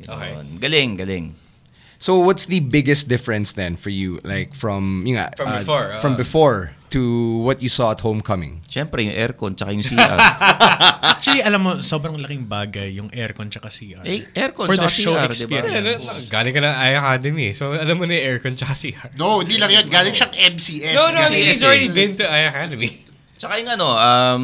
Yun. 0.00 0.56
Galing, 0.56 0.96
galing. 0.96 1.26
So 2.00 2.16
what's 2.16 2.48
the 2.48 2.64
biggest 2.64 3.12
difference 3.12 3.52
then 3.52 3.76
for 3.76 3.92
you, 3.92 4.24
like 4.24 4.56
from 4.56 5.04
yun 5.04 5.20
nga, 5.20 5.36
From 5.36 5.52
uh, 5.52 5.60
before, 5.60 5.84
from 6.00 6.14
uh, 6.16 6.24
before 6.24 6.58
to 6.96 7.00
what 7.44 7.60
you 7.60 7.68
saw 7.68 7.92
at 7.92 8.00
homecoming? 8.00 8.64
Siyempre, 8.72 9.04
yung 9.04 9.12
aircon 9.12 9.52
tsaka 9.52 9.76
yung 9.76 9.84
CR. 9.84 10.16
Actually, 11.12 11.44
alam 11.44 11.60
mo, 11.60 11.70
sobrang 11.84 12.16
laking 12.16 12.48
bagay 12.48 12.96
yung 12.96 13.12
aircon 13.12 13.52
tsaka 13.52 13.68
CR. 13.68 14.00
Eh, 14.08 14.24
aircon 14.32 14.64
For 14.64 14.80
the 14.80 14.88
show 14.88 15.12
CR, 15.12 15.28
experience. 15.28 16.32
Galing 16.32 16.56
ka 16.56 16.64
ng 16.64 16.72
I 16.72 16.96
Academy. 16.96 17.52
So, 17.52 17.76
alam 17.76 18.00
mo 18.00 18.08
na 18.08 18.16
yung 18.16 18.24
aircon 18.32 18.56
tsaka 18.56 18.72
CR. 18.72 19.12
No, 19.20 19.44
hindi 19.44 19.60
lang 19.60 19.68
yun. 19.68 19.84
Galing 19.84 20.16
siyang 20.16 20.32
MCS. 20.56 20.96
No, 20.96 21.12
no, 21.12 21.20
Galing- 21.20 21.52
he's 21.52 21.60
already 21.60 21.92
been 21.92 22.16
to 22.16 22.24
I 22.24 22.48
Academy. 22.48 23.04
Tsaka 23.36 23.60
yung 23.60 23.76
ano, 23.76 23.88
um, 23.92 24.42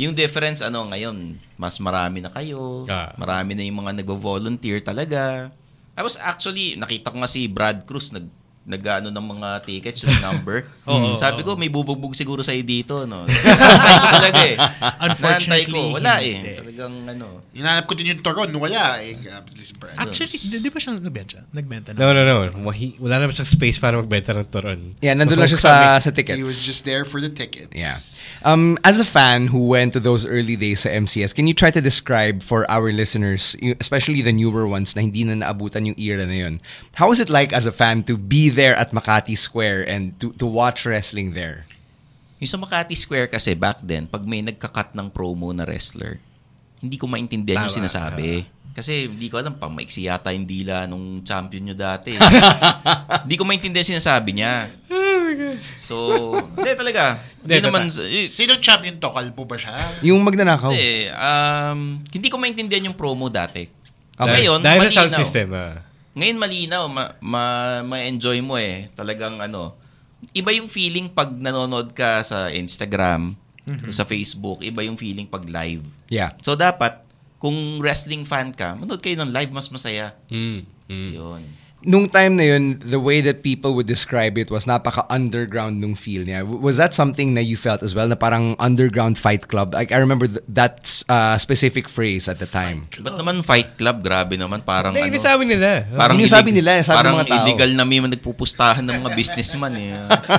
yung 0.00 0.16
difference, 0.16 0.64
ano, 0.64 0.88
ngayon, 0.88 1.36
mas 1.60 1.76
marami 1.84 2.24
na 2.24 2.32
kayo. 2.32 2.88
Marami 3.20 3.52
na 3.52 3.60
yung 3.60 3.84
mga 3.84 3.92
nagvo-volunteer 4.00 4.80
talaga. 4.80 5.52
I 5.94 6.02
was 6.02 6.18
actually, 6.18 6.74
nakita 6.74 7.14
ko 7.14 7.22
nga 7.22 7.30
si 7.30 7.46
Brad 7.46 7.86
Cruz, 7.86 8.10
nag, 8.10 8.26
nag-ano 8.64 9.12
ng 9.12 9.26
mga 9.36 9.48
tickets, 9.68 10.00
yung 10.08 10.16
number. 10.24 10.64
Oo, 10.88 11.20
Sabi 11.20 11.44
oo. 11.44 11.52
ko, 11.52 11.60
may 11.60 11.68
bubugbog 11.68 12.16
siguro 12.16 12.40
sa'yo 12.40 12.64
dito, 12.64 13.04
no? 13.04 13.28
Talaga 14.16 14.40
eh. 14.40 14.56
Unfortunately, 15.04 15.68
Naantay 15.68 15.92
ko, 15.92 15.96
wala 16.00 16.12
eh. 16.24 16.32
hindi. 16.32 16.52
Talagang 16.56 16.94
ano. 17.12 17.26
Hinanap 17.52 17.84
ko 17.84 17.92
din 17.92 18.16
yung 18.16 18.22
Toron. 18.24 18.52
Wala 18.56 19.04
eh. 19.04 19.20
Actually, 20.00 20.36
di, 20.48 20.56
di 20.64 20.70
ba 20.72 20.80
siya 20.80 20.96
nagbenta? 20.96 21.44
Nagbenta 21.52 21.92
na. 21.92 22.00
No, 22.00 22.16
no, 22.16 22.24
no. 22.24 22.36
Wahi, 22.64 22.96
wala 23.00 23.20
naman 23.20 23.36
siyang 23.36 23.52
space 23.52 23.76
para 23.76 24.00
magbenta 24.00 24.32
ng 24.32 24.48
turon. 24.48 24.80
Yeah, 25.04 25.12
nandun 25.12 25.40
lang 25.44 25.48
siya 25.52 25.60
sa, 25.60 25.72
sa 26.00 26.08
tickets. 26.08 26.40
He 26.40 26.44
was 26.44 26.64
just 26.64 26.88
there 26.88 27.04
for 27.04 27.20
the 27.20 27.28
tickets. 27.28 27.72
Yeah. 27.72 27.96
Um, 28.44 28.76
as 28.84 29.00
a 29.00 29.04
fan 29.08 29.48
who 29.48 29.68
went 29.68 29.92
to 29.96 30.00
those 30.00 30.24
early 30.24 30.56
days 30.56 30.84
sa 30.84 30.92
MCS, 30.92 31.32
can 31.32 31.46
you 31.48 31.54
try 31.56 31.70
to 31.72 31.80
describe 31.80 32.42
for 32.44 32.68
our 32.68 32.92
listeners, 32.92 33.56
y- 33.60 33.76
especially 33.80 34.20
the 34.20 34.32
newer 34.32 34.68
ones 34.68 34.96
na 34.96 35.00
hindi 35.00 35.24
na 35.24 35.36
naabutan 35.40 35.88
yung 35.88 35.96
era 35.96 36.24
na 36.28 36.36
yun, 36.48 36.60
how 36.96 37.08
was 37.08 37.20
it 37.20 37.28
like 37.32 37.52
as 37.52 37.64
a 37.64 37.72
fan 37.72 38.04
to 38.04 38.16
be 38.16 38.52
there 38.54 38.78
at 38.78 38.94
Makati 38.94 39.34
Square 39.34 39.84
and 39.90 40.14
to, 40.22 40.30
to 40.38 40.46
watch 40.46 40.86
wrestling 40.86 41.34
there? 41.34 41.66
Yung 42.38 42.50
sa 42.50 42.58
Makati 42.58 42.94
Square 42.94 43.34
kasi 43.34 43.52
back 43.58 43.82
then, 43.82 44.06
pag 44.06 44.22
may 44.22 44.40
nagkakat 44.40 44.94
ng 44.94 45.10
promo 45.10 45.50
na 45.50 45.66
wrestler, 45.66 46.22
hindi 46.78 46.96
ko 46.96 47.10
maintindihan 47.10 47.66
yung 47.66 47.72
Tama, 47.72 47.80
sinasabi. 47.84 48.46
Kasi 48.74 49.06
hindi 49.06 49.30
ko 49.30 49.38
alam, 49.38 49.54
pang 49.54 49.70
maiksi 49.70 50.10
yata 50.10 50.34
yung 50.34 50.44
dila 50.44 50.84
nung 50.90 51.22
champion 51.22 51.62
nyo 51.62 51.76
dati. 51.78 52.18
Hindi 53.24 53.38
ko 53.38 53.46
maintindihan 53.46 53.86
yung 53.86 53.92
sinasabi 53.96 54.30
niya. 54.34 54.66
So, 55.78 56.34
hindi 56.58 56.74
talaga. 56.74 57.22
Hindi 57.40 57.62
naman... 57.62 57.88
Sinong 58.28 58.60
champion 58.60 58.98
to? 58.98 59.14
Kalbo 59.14 59.46
ba 59.46 59.56
siya? 59.56 59.72
Yung 60.02 60.20
magnanakaw. 60.26 60.74
Hindi. 60.74 61.08
Um, 61.14 62.02
hindi 62.10 62.28
ko 62.28 62.36
maintindihan 62.36 62.90
yung 62.90 62.98
promo 62.98 63.30
dati. 63.30 63.70
Okay. 64.14 64.42
Ngayon, 64.42 64.58
Dahil 64.62 64.90
sa 64.90 65.06
sound 65.06 65.14
system, 65.14 65.54
ah. 65.54 65.93
Ngayon 66.14 66.38
malinaw, 66.38 66.84
ma, 66.86 67.04
ma, 67.18 67.42
ma-enjoy 67.82 68.38
mo 68.40 68.54
eh. 68.54 68.86
Talagang 68.94 69.38
ano, 69.38 69.74
iba 70.30 70.50
yung 70.50 70.70
feeling 70.70 71.10
pag 71.10 71.30
nanonood 71.30 71.92
ka 71.92 72.22
sa 72.22 72.48
Instagram, 72.48 73.34
Mhm. 73.64 73.90
sa 73.90 74.04
Facebook, 74.04 74.60
iba 74.60 74.84
yung 74.84 74.94
feeling 74.94 75.24
pag 75.24 75.42
live. 75.44 75.82
Yeah. 76.08 76.36
So 76.40 76.54
dapat, 76.54 77.00
kung 77.40 77.80
wrestling 77.80 78.24
fan 78.24 78.52
ka, 78.52 78.72
manood 78.72 79.00
kayo 79.00 79.16
ng 79.20 79.32
live, 79.32 79.52
mas 79.52 79.68
masaya. 79.68 80.12
Mm. 80.28 80.64
Yun. 80.88 81.42
Nung 81.84 82.08
time 82.08 82.34
na 82.34 82.44
yun, 82.46 82.80
the 82.80 82.96
way 82.96 83.20
that 83.20 83.40
people 83.40 83.76
would 83.76 83.84
describe 83.84 84.34
it 84.34 84.48
was 84.48 84.64
napaka-underground 84.64 85.78
nung 85.78 85.92
feel 85.92 86.24
niya. 86.24 86.40
Was 86.40 86.76
that 86.76 86.96
something 86.96 87.36
na 87.36 87.40
you 87.40 87.56
felt 87.56 87.84
as 87.84 87.92
well, 87.92 88.08
na 88.08 88.16
parang 88.16 88.56
underground 88.56 89.16
fight 89.16 89.46
club? 89.46 89.72
Like, 89.72 89.92
I 89.92 90.00
remember 90.00 90.24
th- 90.24 90.40
that 90.48 90.80
uh, 91.06 91.36
specific 91.36 91.86
phrase 91.86 92.24
at 92.24 92.40
the 92.40 92.48
time. 92.48 92.88
Ba't 92.96 93.14
naman 93.14 93.44
Fight 93.44 93.76
Club? 93.76 94.00
Grabe 94.00 94.40
naman. 94.40 94.64
Parang 94.64 94.96
Hindi, 94.96 95.04
ano. 95.04 95.12
inisabi 95.12 95.44
nila. 95.44 95.84
Parang 95.92 96.16
Inisabi 96.16 96.48
ilig- 96.48 96.58
nila, 96.64 96.70
sabi 96.80 96.88
ng 96.88 96.98
parang 96.98 97.14
mga 97.14 97.26
tao. 97.28 97.36
illegal 97.38 97.70
na 97.70 97.84
may 97.84 98.00
nagpupustahan 98.00 98.80
ng 98.80 98.96
mga 99.04 99.10
businessman 99.12 99.72
eh. 99.76 99.92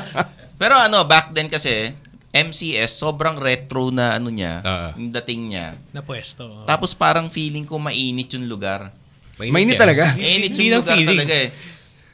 Pero 0.62 0.74
ano, 0.76 1.06
back 1.06 1.30
then 1.30 1.46
kasi, 1.46 1.94
MCS, 2.34 3.00
sobrang 3.00 3.38
retro 3.38 3.94
na 3.94 4.18
ano 4.18 4.28
niya, 4.28 4.60
yung 4.98 5.14
dating 5.14 5.54
niya. 5.54 5.78
Na 5.94 6.02
pwesto. 6.02 6.66
Tapos 6.66 6.92
parang 6.92 7.30
feeling 7.30 7.64
ko 7.64 7.78
mainit 7.78 8.34
yung 8.34 8.50
lugar. 8.50 8.92
Mainit 9.38 9.76
talaga? 9.76 10.16
Mainit 10.16 10.52
yung 10.52 10.80
lugar 10.80 10.96
feeling. 10.96 11.20
talaga 11.20 11.36
eh. 11.36 11.50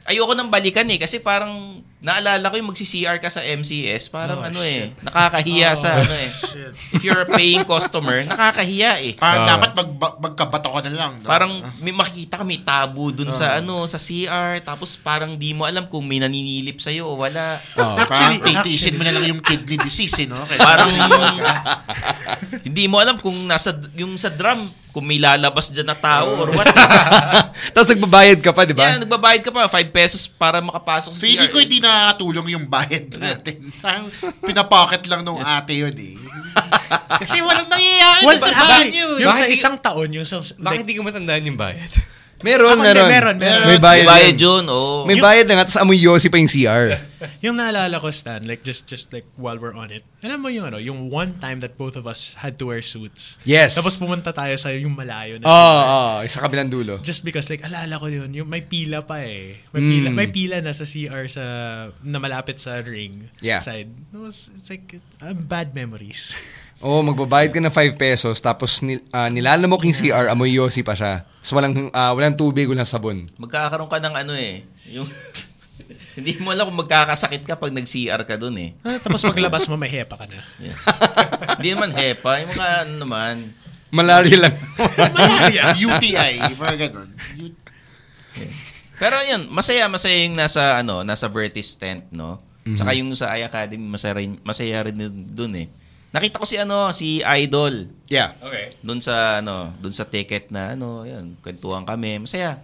Ayoko 0.01 0.34
nang 0.34 0.49
balikan 0.49 0.89
eh 0.89 0.97
kasi 0.97 1.22
parang 1.22 1.78
naalala 2.01 2.49
ko 2.49 2.57
yung 2.57 2.74
magsi-CR 2.74 3.22
ka 3.22 3.30
sa 3.30 3.45
MCS, 3.45 4.09
parang 4.09 4.41
Oh, 4.41 4.49
ano 4.49 4.65
eh, 4.65 4.89
nakakahiya 4.99 5.78
sa 5.78 5.93
Oh, 5.93 6.01
ano 6.01 6.17
eh. 6.17 6.30
If 6.91 7.05
you're 7.05 7.22
a 7.22 7.30
paying 7.30 7.61
customer, 7.61 8.26
nakakahiya 8.26 8.97
eh. 8.97 9.13
Parang 9.13 9.45
dapat 9.45 9.78
mag, 9.78 9.89
magkabato 10.17 10.74
ka 10.74 10.82
na 10.82 10.97
lang. 10.97 11.22
no? 11.22 11.30
Parang 11.30 11.53
may 11.78 11.93
makikita 11.93 12.41
ka 12.41 12.43
may 12.43 12.57
tabu 12.57 13.13
dun 13.13 13.30
sa 13.30 13.53
Ah. 13.53 13.61
ano, 13.61 13.86
sa 13.86 14.01
CR, 14.01 14.57
tapos 14.59 14.97
parang 14.97 15.38
di 15.38 15.53
mo 15.53 15.69
alam 15.69 15.86
kung 15.86 16.01
may 16.01 16.17
naninilip 16.17 16.82
sa'yo 16.82 17.05
o 17.05 17.13
wala. 17.15 17.61
Actually, 17.78 18.41
parang 18.41 18.65
titiisin 18.65 18.97
mo 18.97 19.05
na 19.05 19.13
lang 19.13 19.30
yung 19.30 19.39
kidney 19.39 19.78
disease, 19.78 20.17
eh, 20.17 20.26
no? 20.26 20.41
Kaya 20.49 20.57
Parang 20.57 20.89
hindi 22.61 22.84
mo 22.86 22.97
alam 22.97 23.17
kung 23.17 23.38
nasa 23.45 23.69
yung 23.93 24.17
sa 24.17 24.30
drum 24.30 24.74
kung 24.91 25.07
may 25.07 25.17
lalabas 25.17 25.71
dyan 25.71 25.87
na 25.87 25.95
tao 25.95 26.35
or 26.35 26.51
what. 26.51 26.67
Tapos 27.73 27.87
nagbabayad 27.87 28.43
ka 28.43 28.51
pa, 28.51 28.67
di 28.67 28.75
ba? 28.75 28.83
Yeah, 28.83 28.99
nagbabayad 28.99 29.39
ka 29.39 29.49
pa 29.49 29.65
5 29.65 29.87
pesos 29.89 30.27
para 30.27 30.59
makapasok 30.59 31.15
sa 31.15 31.23
Feeling 31.23 31.47
CR. 31.47 31.53
ko 31.55 31.57
hindi 31.63 31.79
nakakatulong 31.79 32.47
yung 32.51 32.65
bayad 32.67 33.07
natin. 33.15 33.71
Pinapocket 34.43 35.07
lang 35.07 35.23
nung 35.23 35.39
ate 35.39 35.79
yun 35.79 35.95
eh. 35.95 36.19
Kasi 37.17 37.39
walang 37.39 37.71
nangyayari 37.71 38.21
Well, 38.27 38.39
sa 38.39 38.51
actually, 38.51 38.91
banyo. 38.91 39.07
yung 39.23 39.33
sa 39.33 39.47
isang 39.47 39.75
taon, 39.79 40.11
yung 40.11 40.27
sa... 40.27 40.43
Bakit 40.43 40.83
hindi 40.83 40.95
ko 40.99 41.07
matandaan 41.07 41.47
yung 41.47 41.55
bayad? 41.55 41.87
Meron, 42.41 42.73
Ako, 42.73 42.81
hindi, 42.81 42.89
meron. 42.91 43.09
meron, 43.09 43.35
meron. 43.37 43.65
May 43.65 43.79
bayad, 43.79 44.03
May 44.03 44.09
bayad 44.09 44.37
yun, 44.37 44.63
oo. 44.65 45.05
May 45.05 45.15
Yung- 45.15 45.23
bayad 45.23 45.45
na 45.45 45.53
nga, 45.55 45.63
tapos 45.65 45.79
amoy 45.79 45.97
yosi 45.97 46.27
pa 46.27 46.37
yung 46.37 46.49
CR. 46.49 46.85
Yung 47.45 47.53
naalala 47.53 48.01
ko, 48.01 48.09
Stan, 48.09 48.41
like 48.49 48.65
just 48.65 48.89
just 48.89 49.13
like 49.13 49.29
while 49.37 49.53
we're 49.55 49.77
on 49.77 49.93
it, 49.93 50.01
alam 50.25 50.41
mo 50.41 50.49
yung 50.49 50.65
ano, 50.65 50.81
yung 50.81 51.05
one 51.05 51.37
time 51.37 51.61
that 51.61 51.77
both 51.77 51.93
of 51.93 52.09
us 52.09 52.33
had 52.33 52.57
to 52.57 52.65
wear 52.65 52.81
suits. 52.81 53.37
Yes. 53.45 53.77
Tapos 53.77 53.93
pumunta 53.93 54.33
tayo 54.33 54.57
sa 54.57 54.73
yung 54.73 54.97
malayo 54.97 55.37
na 55.37 55.45
Oo, 55.45 55.53
CR. 55.53 55.85
oh, 55.85 55.85
oh, 56.17 56.17
sa 56.25 56.39
kabilang 56.41 56.73
dulo. 56.73 56.97
Just 56.97 57.21
because 57.21 57.45
like 57.45 57.61
alala 57.61 58.01
ko 58.01 58.09
yun, 58.09 58.33
yung 58.33 58.49
may 58.49 58.65
pila 58.65 59.05
pa 59.05 59.21
eh. 59.21 59.61
May 59.69 59.81
pila, 59.85 60.07
Mm. 60.09 60.15
may 60.17 60.29
pila 60.29 60.57
na 60.61 60.73
sa 60.73 60.81
CR 60.81 61.29
sa 61.29 61.43
na 62.01 62.17
malapit 62.17 62.57
sa 62.57 62.81
ring 62.81 63.29
Yeah. 63.37 63.61
side. 63.61 63.93
It 64.09 64.17
was 64.17 64.49
it's 64.57 64.73
like 64.73 64.97
uh, 65.21 65.37
bad 65.37 65.77
memories. 65.77 66.33
Oo, 66.82 67.05
magbabayad 67.05 67.53
ka 67.53 67.61
ng 67.61 67.73
5 67.73 67.93
pesos, 67.93 68.41
tapos 68.41 68.82
nil, 68.82 69.05
ah, 69.13 69.29
nilalamok 69.29 69.86
yung 69.86 69.93
CR, 69.93 70.34
amoy 70.34 70.57
yosi 70.57 70.82
pa 70.82 70.97
siya. 70.97 71.21
Tapos 71.41 71.53
walang, 71.53 71.93
ah, 71.93 72.09
walang 72.17 72.34
tubig, 72.34 72.65
walang 72.65 72.89
sabon. 72.89 73.29
Magkakaroon 73.38 73.89
ka 73.89 74.01
ng 74.01 74.15
ano 74.17 74.34
eh. 74.34 74.65
Yung 74.89 75.05
hindi 76.17 76.41
mo 76.41 76.49
alam 76.49 76.67
kung 76.67 76.82
magkakasakit 76.82 77.45
ka 77.45 77.53
pag 77.55 77.69
nag-CR 77.69 78.21
ka 78.25 78.36
dun 78.36 78.57
eh. 78.57 78.73
Ah, 78.82 78.97
Tapos 78.97 79.21
paglabas 79.21 79.69
mo, 79.69 79.77
may 79.77 79.93
hepa 79.93 80.17
ka 80.17 80.25
na. 80.25 80.41
Yeah. 80.57 80.77
Hindi 81.61 81.69
naman 81.77 81.91
hepa. 81.93 82.41
Yung 82.41 82.51
mga 82.57 82.69
ano 82.84 82.93
naman. 82.97 83.36
Malaria 83.93 84.38
lang. 84.47 84.55
Malaria. 85.15 85.63
UTI, 85.77 86.34
mga 86.57 86.75
ganun. 86.89 87.09
Pero 88.97 89.15
yun, 89.25 89.49
masaya, 89.49 89.86
masaya 89.89 90.17
yung 90.25 90.38
nasa, 90.38 90.77
ano, 90.82 91.01
nasa 91.05 91.29
Vertis 91.29 91.73
tent, 91.77 92.09
no? 92.09 92.41
Mhm. 92.65 92.77
Tsaka 92.77 92.91
yung 92.93 93.09
sa 93.17 93.34
I 93.34 93.45
Academy, 93.45 93.82
masaya 93.82 94.13
rin, 94.17 94.38
masaya 94.45 94.77
rin 94.86 94.97
dun 95.34 95.53
eh. 95.57 95.67
Nakita 96.12 96.43
ko 96.43 96.45
si 96.45 96.59
ano, 96.59 96.91
si 96.91 97.24
Idol. 97.24 97.88
Yeah. 98.12 98.36
Okay. 98.43 98.76
Doon 98.84 98.99
sa 98.99 99.39
ano, 99.39 99.72
doon 99.80 99.95
sa 99.95 100.03
ticket 100.03 100.51
na 100.51 100.76
ano, 100.76 101.07
yun, 101.07 101.39
kwentuhan 101.39 101.88
kami, 101.88 102.20
masaya. 102.20 102.59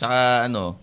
Tsaka 0.00 0.48
ano, 0.48 0.80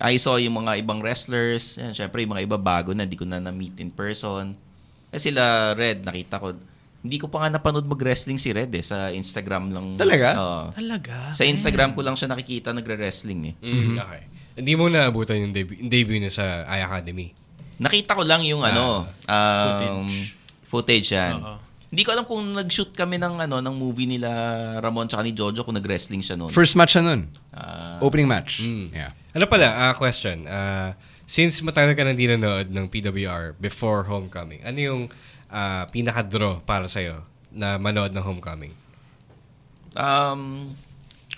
I 0.00 0.16
saw 0.16 0.40
yung 0.40 0.64
mga 0.64 0.80
ibang 0.80 1.04
wrestlers. 1.04 1.76
Yan, 1.76 1.92
syempre, 1.92 2.24
yung 2.24 2.32
mga 2.34 2.44
iba 2.48 2.58
bago 2.58 2.96
na, 2.96 3.06
hindi 3.06 3.14
ko 3.14 3.28
na 3.28 3.38
na-meet 3.38 3.78
in 3.78 3.92
person. 3.92 4.56
Eh 5.14 5.20
sila, 5.20 5.70
Red, 5.76 6.02
nakita 6.02 6.40
ko. 6.42 6.56
Hindi 7.04 7.20
ko 7.20 7.28
pa 7.28 7.44
nga 7.44 7.60
napanood 7.60 7.84
mag-wrestling 7.84 8.40
si 8.40 8.50
Red 8.50 8.72
eh. 8.74 8.82
Sa 8.82 9.12
Instagram 9.12 9.70
lang. 9.70 9.86
Talaga? 9.94 10.28
Oo. 10.34 10.62
Talaga? 10.72 11.30
Sa 11.36 11.44
Instagram 11.44 11.92
ko 11.92 12.00
lang 12.00 12.16
siya 12.16 12.32
nakikita 12.32 12.72
nagre-wrestling 12.72 13.52
eh. 13.52 13.54
Mm, 13.60 13.94
Okay. 14.00 14.22
Hindi 14.54 14.72
mo 14.78 14.86
naabutan 14.86 15.42
yung 15.42 15.52
debut, 15.52 15.76
yung 15.76 15.90
debut 15.90 16.18
niya 16.18 16.32
sa 16.32 16.46
I 16.64 16.80
Academy. 16.80 17.34
Nakita 17.76 18.14
ko 18.14 18.22
lang 18.22 18.46
yung 18.46 18.62
ano, 18.62 19.04
um, 19.26 19.62
Footage. 20.08 20.43
Footage 20.74 21.14
yan. 21.14 21.38
Oo. 21.38 21.62
Hindi 21.94 22.02
ko 22.02 22.10
alam 22.10 22.26
kung 22.26 22.42
nag-shoot 22.50 22.90
kami 22.90 23.22
ng 23.22 23.46
ano 23.46 23.62
ng 23.62 23.74
movie 23.78 24.10
nila 24.10 24.26
Ramon 24.82 25.06
tsaka 25.06 25.22
ni 25.22 25.30
Jojo 25.30 25.62
kung 25.62 25.78
nag-wrestling 25.78 26.26
siya 26.26 26.34
noon. 26.34 26.50
First 26.50 26.74
match 26.74 26.98
na 26.98 27.14
nun. 27.14 27.30
Ah. 27.54 28.02
Opening 28.02 28.26
match. 28.26 28.66
Mm. 28.66 28.90
Yeah. 28.90 29.14
Ano 29.30 29.46
pala, 29.46 29.70
ah, 29.70 29.94
question. 29.94 30.42
Ah, 30.50 30.98
since 31.22 31.62
matagal 31.62 31.94
ka 31.94 32.02
nang 32.02 32.18
di 32.18 32.26
nanood 32.26 32.66
ng 32.66 32.90
PWR 32.90 33.54
before 33.62 34.10
Homecoming, 34.10 34.58
ano 34.66 34.78
yung 34.82 35.02
ah, 35.54 35.86
pinaka-draw 35.86 36.66
para 36.66 36.90
sa'yo 36.90 37.22
na 37.54 37.78
manood 37.78 38.10
ng 38.10 38.24
Homecoming? 38.26 38.74
Um, 39.94 40.74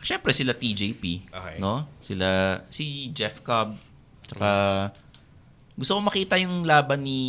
syempre 0.01 0.33
sila 0.33 0.57
TJP, 0.57 1.29
Okay. 1.29 1.57
no? 1.61 1.85
Sila 2.01 2.65
si 2.73 3.13
Jeff 3.13 3.45
Cobb, 3.45 3.77
tsaka 4.25 4.49
gusto 5.77 5.93
ko 5.93 6.01
makita 6.01 6.41
yung 6.41 6.65
laban 6.65 7.05
ni 7.05 7.21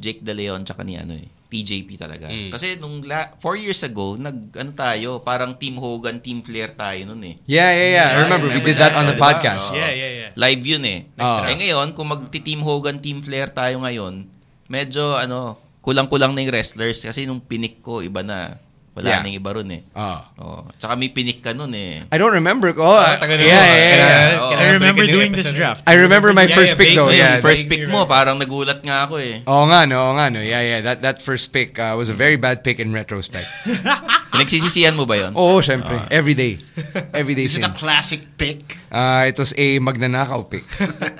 Jake 0.00 0.24
De 0.24 0.32
Leon 0.32 0.64
tsaka 0.64 0.80
ni 0.80 0.96
ano 0.96 1.12
eh, 1.12 1.28
TJP 1.52 2.00
talaga. 2.00 2.32
Mm. 2.32 2.50
Kasi 2.50 2.80
nung 2.80 3.04
la- 3.04 3.30
four 3.38 3.54
years 3.54 3.84
ago, 3.84 4.16
nag 4.16 4.50
ano 4.56 4.72
tayo, 4.72 5.20
parang 5.20 5.54
Team 5.54 5.76
Hogan, 5.76 6.18
Team 6.18 6.42
Flair 6.42 6.72
tayo 6.72 7.06
nun 7.06 7.22
eh. 7.22 7.38
Yeah, 7.46 7.70
yeah, 7.70 7.90
yeah. 7.92 8.08
I 8.10 8.16
remember 8.26 8.50
we 8.50 8.58
did 8.58 8.80
that 8.80 8.96
on 8.96 9.06
the 9.06 9.14
Diba? 9.14 9.28
podcast. 9.30 9.70
Yeah, 9.70 9.92
yeah, 9.92 10.10
yeah. 10.10 10.30
Live 10.34 10.64
yun 10.64 10.82
eh. 10.82 11.06
Oo. 11.14 11.44
Eh 11.46 11.54
ngayon, 11.54 11.94
kung 11.94 12.10
magti-Team 12.10 12.64
Hogan, 12.64 12.98
Team 12.98 13.22
Flair 13.22 13.52
tayo 13.52 13.78
ngayon, 13.84 14.26
medyo 14.66 15.14
ano, 15.14 15.60
kulang-kulang 15.84 16.32
na 16.32 16.40
yung 16.40 16.50
wrestlers 16.50 17.04
kasi 17.04 17.28
nung 17.28 17.44
pinik 17.44 17.84
ko, 17.84 18.00
iba 18.00 18.24
na. 18.24 18.58
Wala 18.94 19.10
Yeah. 19.10 19.20
na 19.20 19.26
yung 19.26 19.38
iba 19.42 19.50
ron 19.50 19.70
eh. 19.74 19.82
Oh. 19.90 20.18
Oh. 20.38 20.60
Tsaka 20.78 20.94
may 20.94 21.10
pinik 21.10 21.42
ka 21.42 21.50
nun 21.50 21.74
eh. 21.74 22.06
I 22.06 22.16
don't 22.16 22.30
remember. 22.30 22.70
Oh, 22.78 22.94
Ah, 22.94 23.18
taga 23.18 23.34
yeah, 23.34 23.42
yeah, 23.42 23.58
yeah, 23.58 23.96
yeah. 23.98 24.38
Oh. 24.38 24.54
I 24.54 24.70
remember 24.70 25.02
doing 25.02 25.34
this 25.34 25.50
draft. 25.50 25.82
I 25.82 25.98
remember 25.98 26.30
my 26.30 26.46
Yeah, 26.46 26.54
first 26.54 26.78
yeah, 26.78 26.80
pick 26.80 26.90
though. 26.94 27.10
Yeah. 27.10 27.42
First 27.42 27.66
pick 27.66 27.82
mo, 27.90 28.06
parang 28.06 28.38
nagulat 28.38 28.86
nga 28.86 29.10
ako 29.10 29.18
eh. 29.18 29.42
Oo 29.50 29.66
nga 29.66 29.82
no, 29.90 29.98
oo 29.98 30.12
nga 30.14 30.30
no. 30.30 30.38
Yeah, 30.38 30.62
yeah. 30.62 30.80
That 30.86 31.02
that 31.02 31.18
first 31.18 31.50
pick 31.50 31.74
uh, 31.74 31.98
was 31.98 32.06
a 32.06 32.14
very 32.14 32.38
bad 32.38 32.62
pick 32.62 32.78
in 32.78 32.94
retrospect. 32.94 33.50
Pinagsisisihan 34.34 34.94
mo 34.94 35.10
ba 35.10 35.18
yun? 35.18 35.34
Oo, 35.34 35.58
syempre. 35.58 35.98
Every 36.14 36.38
day. 36.38 36.62
Every 37.10 37.34
day 37.34 37.50
Is 37.50 37.58
it 37.58 37.66
a 37.66 37.74
since. 37.74 37.78
classic 37.82 38.38
pick? 38.38 38.78
Uh, 38.94 39.26
it 39.26 39.34
was 39.34 39.50
a 39.58 39.82
magnanakaw 39.82 40.46
pick. 40.46 40.62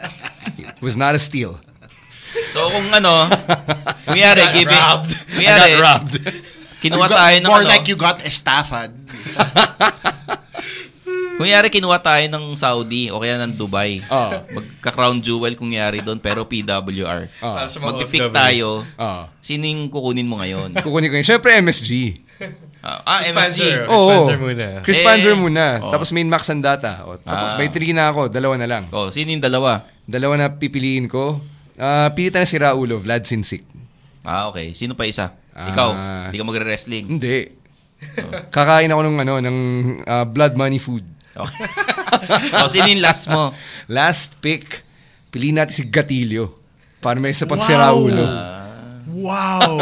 it 0.62 0.78
was 0.78 0.94
not 0.94 1.14
a 1.14 1.20
steal. 1.22 1.58
So 2.50 2.70
kung 2.70 2.86
ano, 2.90 3.30
kunyari, 4.06 4.42
got 4.46 4.54
give 4.54 4.70
it, 4.70 4.74
robbed. 4.78 5.10
kunyari, 5.30 5.58
I 5.58 5.70
got 5.74 5.82
robbed. 5.82 6.14
Kinuha 6.84 7.06
got- 7.06 7.16
tayo 7.16 7.36
ng 7.38 7.48
more 7.48 7.64
ano, 7.64 7.70
like 7.70 7.86
you 7.86 7.96
got 7.96 8.20
estafad. 8.20 8.92
kunyari 11.34 11.66
kinuha 11.66 11.98
tayo 11.98 12.22
ng 12.30 12.54
Saudi 12.54 13.10
o 13.10 13.18
kaya 13.18 13.40
ng 13.40 13.52
Dubai. 13.52 13.98
Oo. 14.06 14.32
Magka-crown 14.54 15.18
jewel 15.18 15.54
kunyari 15.54 15.98
doon 15.98 16.18
pero 16.18 16.46
PWR. 16.46 17.26
Sa 17.66 17.76
mga 17.76 17.84
Magpipick 17.90 18.30
tayo, 18.30 18.86
Oo. 18.86 19.22
sino 19.40 19.64
yung 19.64 19.90
kukunin 19.90 20.28
mo 20.28 20.38
ngayon? 20.38 20.76
Kukunin 20.84 21.10
ko 21.10 21.16
yun. 21.18 21.26
Syempre 21.26 21.58
MSG. 21.58 22.22
Ah, 22.84 23.00
ah, 23.02 23.18
Chris 23.18 23.32
MSG. 23.32 23.40
Panzer. 23.58 23.78
Chris 23.80 23.90
Oo. 23.90 24.08
Panzer 24.12 24.38
muna. 24.38 24.66
Chris 24.84 24.98
Eh, 25.00 25.04
Panzer 25.04 25.34
muna. 25.34 25.66
oh. 25.80 25.90
Tapos 25.90 26.08
main 26.12 26.28
Max 26.28 26.46
Andata. 26.46 27.02
O, 27.02 27.16
tapos 27.16 27.50
Ah. 27.50 27.58
may 27.58 27.66
three 27.66 27.90
na 27.90 28.12
ako. 28.12 28.28
Dalawa 28.28 28.54
na 28.54 28.68
lang. 28.68 28.84
Oh, 28.92 29.08
sino 29.08 29.32
yung 29.32 29.40
dalawa? 29.40 29.88
Dalawa 30.04 30.36
na 30.36 30.46
pipiliin 30.52 31.08
ko. 31.08 31.40
Uh, 31.74 32.06
pilitan 32.14 32.44
na 32.44 32.46
si 32.46 32.54
Raulo, 32.54 33.00
Vlad 33.00 33.24
Sinsik. 33.24 33.66
Ah, 34.22 34.46
okay. 34.46 34.70
Sino 34.72 34.92
pa 34.92 35.02
isa? 35.04 35.34
Ah. 35.54 35.70
Ikaw, 35.70 35.88
hindi 36.28 36.38
ka 36.42 36.44
magre-wrestling. 36.44 37.06
Hindi. 37.06 37.54
Kakain 38.50 38.90
ako 38.90 39.00
ng 39.06 39.16
ano 39.22 39.34
ng 39.38 39.58
uh, 40.02 40.26
blood 40.26 40.58
money 40.58 40.82
food. 40.82 41.06
Okay. 41.34 41.66
oh, 42.58 42.68
sino 42.68 42.90
yung 42.90 43.02
last 43.02 43.30
mo? 43.30 43.54
Last 43.86 44.34
pick, 44.42 44.82
piliin 45.30 45.62
natin 45.62 45.74
si 45.74 45.86
Gatilio. 45.86 46.58
Para 46.98 47.22
may 47.22 47.30
isa 47.30 47.46
pang 47.46 47.62
Wow. 47.62 47.68
si 47.68 47.72
Raulo. 47.72 48.24
Wow. 49.14 49.74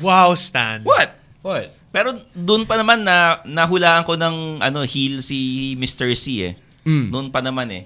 wow, 0.00 0.30
Stan. 0.32 0.80
What? 0.82 1.12
What? 1.44 1.76
Pero 1.92 2.16
doon 2.36 2.68
pa 2.68 2.76
naman 2.76 3.04
na 3.04 3.40
nahulaan 3.44 4.04
ko 4.04 4.16
ng 4.16 4.60
ano 4.60 4.84
heel 4.84 5.24
si 5.24 5.72
Mr. 5.80 6.12
C 6.16 6.52
eh. 6.52 6.54
Mm. 6.84 7.08
Noon 7.08 7.28
pa 7.32 7.40
naman 7.40 7.68
eh. 7.72 7.84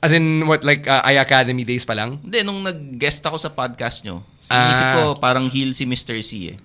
As 0.00 0.12
in, 0.12 0.44
what, 0.44 0.60
like, 0.64 0.84
uh, 0.84 1.00
I 1.04 1.16
Academy 1.20 1.64
days 1.64 1.84
pa 1.84 1.96
lang? 1.96 2.20
Hindi, 2.20 2.44
nung 2.44 2.60
nag-guest 2.60 3.24
ako 3.24 3.40
sa 3.40 3.48
podcast 3.48 4.04
nyo, 4.04 4.20
Ah. 4.48 4.70
inisip 4.70 4.88
ko 4.94 5.02
parang 5.18 5.50
heel 5.50 5.74
si 5.74 5.86
Mr. 5.86 6.18
C 6.22 6.54
eh. 6.54 6.58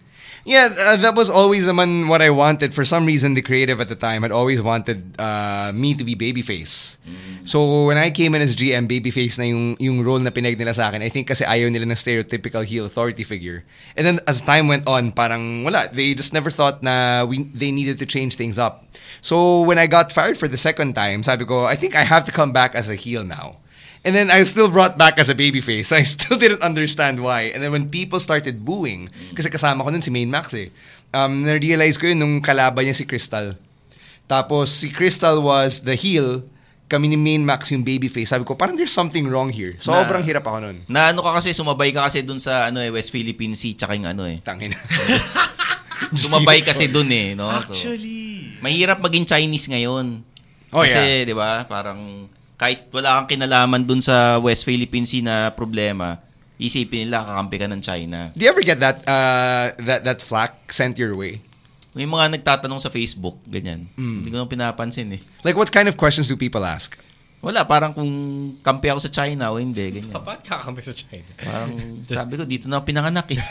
Yeah, 0.44 0.74
uh, 0.74 0.98
that 0.98 1.14
was 1.14 1.30
always 1.30 1.68
naman 1.70 2.10
what 2.10 2.22
I 2.22 2.32
wanted. 2.34 2.74
For 2.74 2.84
some 2.84 3.06
reason, 3.06 3.36
the 3.36 3.46
creative 3.46 3.80
at 3.80 3.90
the 3.90 3.96
time 3.96 4.24
had 4.24 4.32
always 4.32 4.62
wanted 4.62 5.14
uh, 5.22 5.70
me 5.70 5.94
to 5.94 6.04
be 6.04 6.16
babyface. 6.18 6.98
So 7.44 7.86
when 7.86 7.98
I 7.98 8.10
came 8.10 8.34
in 8.34 8.42
as 8.42 8.56
GM, 8.56 8.90
babyface 8.90 9.38
na 9.38 9.46
yung, 9.46 9.78
yung 9.78 10.02
role 10.02 10.18
na 10.18 10.30
pinag 10.30 10.58
nila 10.58 10.74
sa 10.74 10.90
akin, 10.90 11.02
I 11.02 11.10
think 11.10 11.28
kasi 11.28 11.46
ayaw 11.46 11.70
nila 11.70 11.86
ng 11.86 11.98
stereotypical 11.98 12.66
heel 12.66 12.86
authority 12.86 13.24
figure. 13.24 13.66
And 13.96 14.06
then 14.06 14.20
as 14.26 14.42
time 14.42 14.68
went 14.68 14.88
on, 14.88 15.12
parang 15.12 15.64
wala. 15.64 15.90
They 15.94 16.14
just 16.14 16.34
never 16.34 16.50
thought 16.50 16.82
na 16.82 17.26
we, 17.26 17.46
they 17.54 17.70
needed 17.70 18.00
to 18.00 18.06
change 18.06 18.34
things 18.34 18.58
up. 18.58 18.86
So 19.22 19.62
when 19.62 19.78
I 19.78 19.86
got 19.86 20.12
fired 20.12 20.38
for 20.38 20.48
the 20.48 20.58
second 20.58 20.94
time, 20.94 21.22
sabi 21.22 21.46
ko, 21.46 21.66
I 21.66 21.76
think 21.76 21.96
I 21.96 22.02
have 22.02 22.26
to 22.26 22.32
come 22.32 22.50
back 22.50 22.74
as 22.74 22.90
a 22.90 22.98
heel 22.98 23.24
now. 23.24 23.61
And 24.02 24.18
then 24.18 24.34
I 24.34 24.42
was 24.42 24.50
still 24.50 24.66
brought 24.66 24.98
back 24.98 25.22
as 25.22 25.30
a 25.30 25.38
babyface. 25.38 25.94
I 25.94 26.02
still 26.10 26.38
didn't 26.38 26.66
understand 26.66 27.22
why. 27.22 27.54
And 27.54 27.62
then 27.62 27.70
when 27.72 27.90
people 27.90 28.18
started 28.18 28.66
booing, 28.66 29.14
kasi 29.38 29.50
kasama 29.50 29.86
ko 29.86 29.94
nun 29.94 30.02
si 30.02 30.10
Main 30.10 30.30
Max 30.30 30.54
eh, 30.58 30.74
um, 31.14 31.46
na-realize 31.46 32.02
ko 32.02 32.10
yun 32.10 32.18
nung 32.18 32.36
kalaban 32.42 32.90
niya 32.90 32.98
si 32.98 33.06
Crystal. 33.06 33.54
Tapos 34.26 34.74
si 34.74 34.90
Crystal 34.90 35.38
was 35.38 35.86
the 35.86 35.94
heel, 35.94 36.42
kami 36.90 37.14
ni 37.14 37.18
Main 37.20 37.46
Max 37.46 37.70
yung 37.70 37.86
babyface. 37.86 38.34
Sabi 38.34 38.44
ko, 38.44 38.58
parang 38.58 38.74
there's 38.76 38.92
something 38.92 39.30
wrong 39.30 39.54
here. 39.54 39.78
Sobrang 39.78 40.26
Na- 40.26 40.28
hirap 40.28 40.44
ako 40.50 40.58
nun. 40.66 40.78
Na 40.90 41.14
ano 41.14 41.22
ka 41.22 41.38
kasi, 41.38 41.54
sumabay 41.54 41.94
ka 41.94 42.10
kasi 42.10 42.26
dun 42.26 42.42
sa 42.42 42.68
ano 42.74 42.82
eh, 42.82 42.90
West 42.90 43.14
Philippine 43.14 43.54
Sea 43.54 43.78
tsaka 43.78 43.94
yung 43.96 44.10
ano 44.10 44.26
eh. 44.26 44.42
Tangin. 44.42 44.74
Sumabay 46.12 46.60
kasi 46.66 46.92
dun 46.92 47.08
eh. 47.14 47.38
No? 47.38 47.48
So, 47.48 47.72
Actually. 47.72 48.58
mahirap 48.60 49.00
maging 49.00 49.24
Chinese 49.24 49.72
ngayon. 49.72 50.26
Oh, 50.74 50.84
kasi, 50.84 51.24
di 51.24 51.32
ba, 51.32 51.64
parang 51.70 52.28
kahit 52.62 52.94
wala 52.94 53.18
kang 53.18 53.34
kinalaman 53.34 53.82
dun 53.82 54.06
sa 54.06 54.38
West 54.38 54.70
Philippine 54.70 55.10
Sea 55.10 55.26
na 55.26 55.50
problema, 55.50 56.22
isipin 56.62 57.10
nila 57.10 57.26
kakampi 57.26 57.58
ka 57.58 57.66
ng 57.66 57.82
China. 57.82 58.30
Do 58.38 58.46
you 58.46 58.54
ever 58.54 58.62
get 58.62 58.78
that 58.78 59.02
uh, 59.10 59.74
that 59.82 60.06
that 60.06 60.22
flack 60.22 60.70
sent 60.70 61.02
your 61.02 61.18
way? 61.18 61.42
May 61.98 62.06
mga 62.06 62.38
nagtatanong 62.38 62.78
sa 62.78 62.94
Facebook, 62.94 63.42
ganyan. 63.50 63.90
Mm. 63.98 64.24
Hindi 64.24 64.30
ko 64.30 64.38
nang 64.38 64.54
pinapansin 64.54 65.10
eh. 65.10 65.22
Like 65.42 65.58
what 65.58 65.74
kind 65.74 65.90
of 65.90 65.98
questions 65.98 66.30
do 66.30 66.38
people 66.38 66.62
ask? 66.62 66.94
Wala, 67.42 67.66
parang 67.66 67.90
kung 67.98 68.14
kampi 68.62 68.94
ako 68.94 69.02
sa 69.02 69.10
China 69.10 69.50
o 69.50 69.58
hindi, 69.58 69.82
ganyan. 69.98 70.14
Ba't 70.14 70.46
kakampi 70.46 70.86
sa 70.86 70.94
China? 70.94 71.26
Parang 71.42 71.74
sabi 72.22 72.38
ko, 72.38 72.46
dito 72.46 72.70
na 72.70 72.78
ako 72.78 72.94
pinanganak 72.94 73.28
eh. 73.34 73.42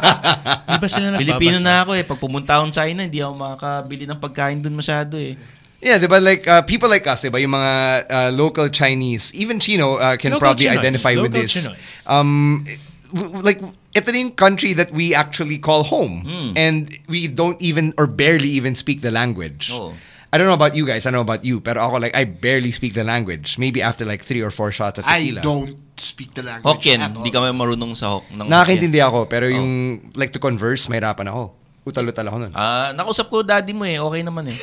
Di 0.72 0.78
ba 0.80 0.88
sila? 0.88 1.20
Pilipino 1.20 1.60
na 1.60 1.84
ako 1.84 1.92
eh. 2.00 2.08
Pag 2.08 2.16
pumunta 2.16 2.56
akong 2.56 2.72
China, 2.72 3.04
hindi 3.04 3.20
ako 3.20 3.36
makakabili 3.36 4.08
ng 4.08 4.16
pagkain 4.16 4.64
dun 4.64 4.72
masyado 4.72 5.20
eh. 5.20 5.36
Yeah, 5.80 5.98
diba? 5.98 6.18
Like 6.18 6.46
uh, 6.46 6.62
people 6.62 6.88
like 6.88 7.06
us, 7.06 7.22
diba? 7.22 7.38
Yung 7.38 7.54
mga 7.54 7.72
uh, 8.10 8.30
local 8.34 8.66
Chinese, 8.68 9.30
even 9.34 9.60
Chino 9.60 9.96
uh, 9.96 10.16
can 10.16 10.32
Local 10.34 10.40
probably 10.40 10.66
Chinoys. 10.66 10.78
identify 10.82 11.14
with 11.14 11.30
this. 11.32 11.54
Chinoys. 11.54 12.02
Um, 12.10 12.66
w- 13.14 13.30
w- 13.30 13.44
like 13.46 13.62
ito 13.94 14.10
na 14.10 14.18
yung 14.18 14.34
country 14.34 14.74
that 14.74 14.90
we 14.90 15.14
actually 15.14 15.56
call 15.56 15.86
home, 15.86 16.26
Hmm. 16.26 16.50
and 16.58 16.90
we 17.06 17.26
don't 17.26 17.62
even 17.62 17.94
or 17.94 18.10
barely 18.10 18.50
even 18.50 18.74
speak 18.74 19.06
the 19.06 19.14
language. 19.14 19.70
Oo. 19.70 19.94
I 20.28 20.36
don't 20.36 20.44
know 20.44 20.58
about 20.58 20.74
you 20.76 20.84
guys. 20.84 21.06
I 21.06 21.14
don't 21.14 21.22
know 21.22 21.24
about 21.24 21.46
you, 21.46 21.56
pero 21.58 21.80
ako 21.80 22.02
like 22.04 22.12
I 22.12 22.26
barely 22.26 22.68
speak 22.68 22.92
the 22.92 23.06
language. 23.06 23.56
Maybe 23.56 23.80
after 23.80 24.04
like 24.04 24.20
three 24.20 24.42
or 24.42 24.50
four 24.50 24.74
shots 24.74 24.98
of 24.98 25.06
tequila. 25.06 25.14
I 25.14 25.40
tequila. 25.40 25.40
don't 25.40 25.72
speak 25.96 26.34
the 26.34 26.42
language 26.42 26.68
Hokkien, 26.68 27.00
at 27.00 27.14
all. 27.14 27.22
hindi 27.22 27.30
kami 27.30 27.48
marunong 27.54 27.94
sa 27.96 28.18
Hok. 28.18 28.28
ng 28.28 28.44
Hokkien. 28.44 28.50
Nakakaintindi 28.50 29.00
ako, 29.00 29.24
pero 29.24 29.46
Oh. 29.48 29.54
yung 29.56 29.70
like 30.18 30.34
to 30.34 30.42
converse, 30.42 30.84
mahirapan 30.84 31.30
ako. 31.32 31.54
Utal-utal 31.88 32.26
ako 32.28 32.36
nun. 32.44 32.52
Ah, 32.52 32.92
nakausap 32.92 33.32
ko 33.32 33.40
daddy 33.40 33.72
mo 33.72 33.88
eh. 33.88 33.96
Okay 33.96 34.20
naman 34.20 34.52
eh. 34.52 34.58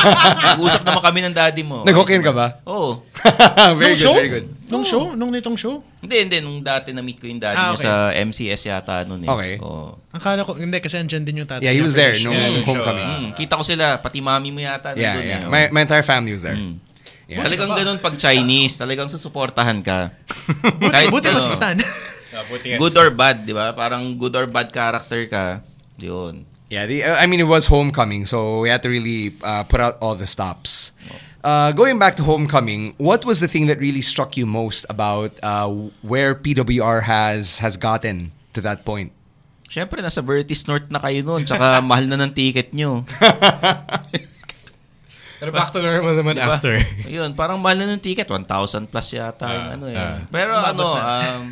Nag-usap 0.56 0.82
naman 0.82 1.02
kami 1.04 1.20
ng 1.28 1.34
daddy 1.36 1.60
mo. 1.60 1.84
Nag-Hokkien 1.84 2.24
ka 2.24 2.32
ba? 2.32 2.64
Oo. 2.64 3.04
very 3.80 3.92
nung 3.92 4.00
good, 4.00 4.00
show? 4.00 4.16
very 4.16 4.30
good. 4.32 4.46
Nung 4.72 4.84
show? 4.88 5.12
Nung 5.12 5.28
nitong 5.28 5.60
show? 5.60 5.84
Hindi, 6.00 6.16
hindi. 6.24 6.36
Nung 6.40 6.64
dati 6.64 6.96
na-meet 6.96 7.20
ko 7.20 7.28
yung 7.28 7.36
daddy 7.36 7.60
Ah, 7.60 7.76
niya 7.76 7.76
okay. 7.76 7.84
sa 7.84 7.92
MCS 8.16 8.62
yata 8.72 9.04
nun 9.04 9.20
eh. 9.22 9.28
Okay. 9.28 9.52
Oo. 9.60 10.00
Akala 10.16 10.48
ko, 10.48 10.56
hindi, 10.56 10.80
kasi 10.80 10.96
andyan 10.96 11.28
din 11.28 11.44
yung 11.44 11.48
tatay. 11.50 11.68
Yeah, 11.68 11.76
he 11.76 11.84
niya 11.84 11.86
was 11.86 11.92
there 11.92 12.16
the 12.16 12.24
nung. 12.24 12.32
Yeah, 12.32 12.64
homecoming. 12.64 13.06
Mm, 13.06 13.28
kita 13.36 13.52
ko 13.60 13.64
sila. 13.68 14.00
Pati 14.00 14.24
mami 14.24 14.48
mo 14.48 14.64
yata. 14.64 14.96
Yeah, 14.96 15.20
nandun 15.20 15.28
yeah. 15.28 15.44
eh. 15.44 15.52
My, 15.52 15.62
my 15.68 15.80
entire 15.84 16.06
family 16.06 16.32
was 16.32 16.40
there. 16.40 16.56
Mm. 16.56 16.80
Yeah. 17.28 17.44
Talagang 17.44 17.70
ganun 17.72 17.96
pag 18.00 18.16
Chinese. 18.16 18.80
Talagang 18.80 19.08
susuportahan 19.12 19.80
ka. 19.84 20.12
Kahit 20.92 21.08
Buti 21.12 21.28
ano, 21.28 21.36
pa 21.36 21.44
si 21.44 21.52
Stan. 21.52 21.76
Good 22.80 22.96
or 22.96 23.08
bad, 23.12 23.44
di 23.44 23.52
ba? 23.52 23.76
Parang 23.76 24.16
good 24.16 24.32
or 24.32 24.48
bad 24.48 24.72
character 24.72 25.20
ka. 25.28 25.60
Yun. 26.00 26.48
Yeah, 26.72 26.88
the, 26.88 27.04
uh, 27.04 27.20
I 27.20 27.28
mean, 27.28 27.36
it 27.36 27.44
was 27.44 27.68
homecoming, 27.68 28.24
so 28.24 28.64
we 28.64 28.72
had 28.72 28.80
to 28.80 28.88
really 28.88 29.36
uh, 29.44 29.60
put 29.68 29.84
out 29.84 30.00
all 30.00 30.16
the 30.16 30.24
stops. 30.24 30.88
Uh, 31.44 31.68
going 31.76 32.00
back 32.00 32.16
to 32.16 32.24
Homecoming, 32.24 32.96
what 32.96 33.28
was 33.28 33.44
the 33.44 33.48
thing 33.50 33.68
that 33.68 33.76
really 33.76 34.00
struck 34.00 34.40
you 34.40 34.48
most 34.48 34.88
about 34.88 35.36
uh, 35.42 35.68
where 36.00 36.32
PWR 36.32 37.02
has 37.02 37.58
has 37.58 37.76
gotten 37.76 38.32
to 38.56 38.64
that 38.64 38.88
point? 38.88 39.12
Siyempre, 39.68 40.00
nasa 40.00 40.24
Vertis 40.24 40.64
North 40.64 40.88
na 40.88 40.96
kayo 40.96 41.20
noon, 41.20 41.44
tsaka 41.44 41.76
mahal 41.84 42.08
na 42.08 42.16
ng 42.24 42.32
ticket 42.32 42.72
nyo. 42.72 43.04
Pero 45.42 45.50
back 45.50 45.74
to 45.74 45.82
normal 45.82 46.14
naman 46.14 46.38
Diba? 46.38 46.54
after. 46.54 46.78
Yun, 47.10 47.34
parang 47.34 47.58
mahal 47.58 47.82
na 47.82 47.90
ng 47.92 48.00
ticket. 48.00 48.30
1,000 48.30 48.46
plus 48.86 49.08
yata 49.10 49.42
yung 49.50 49.66
Ah, 49.66 49.74
ano 49.74 49.84
eh. 49.90 49.98
ah. 49.98 50.22
Pero 50.30 50.54
ano, 50.54 50.86
um, 50.94 51.42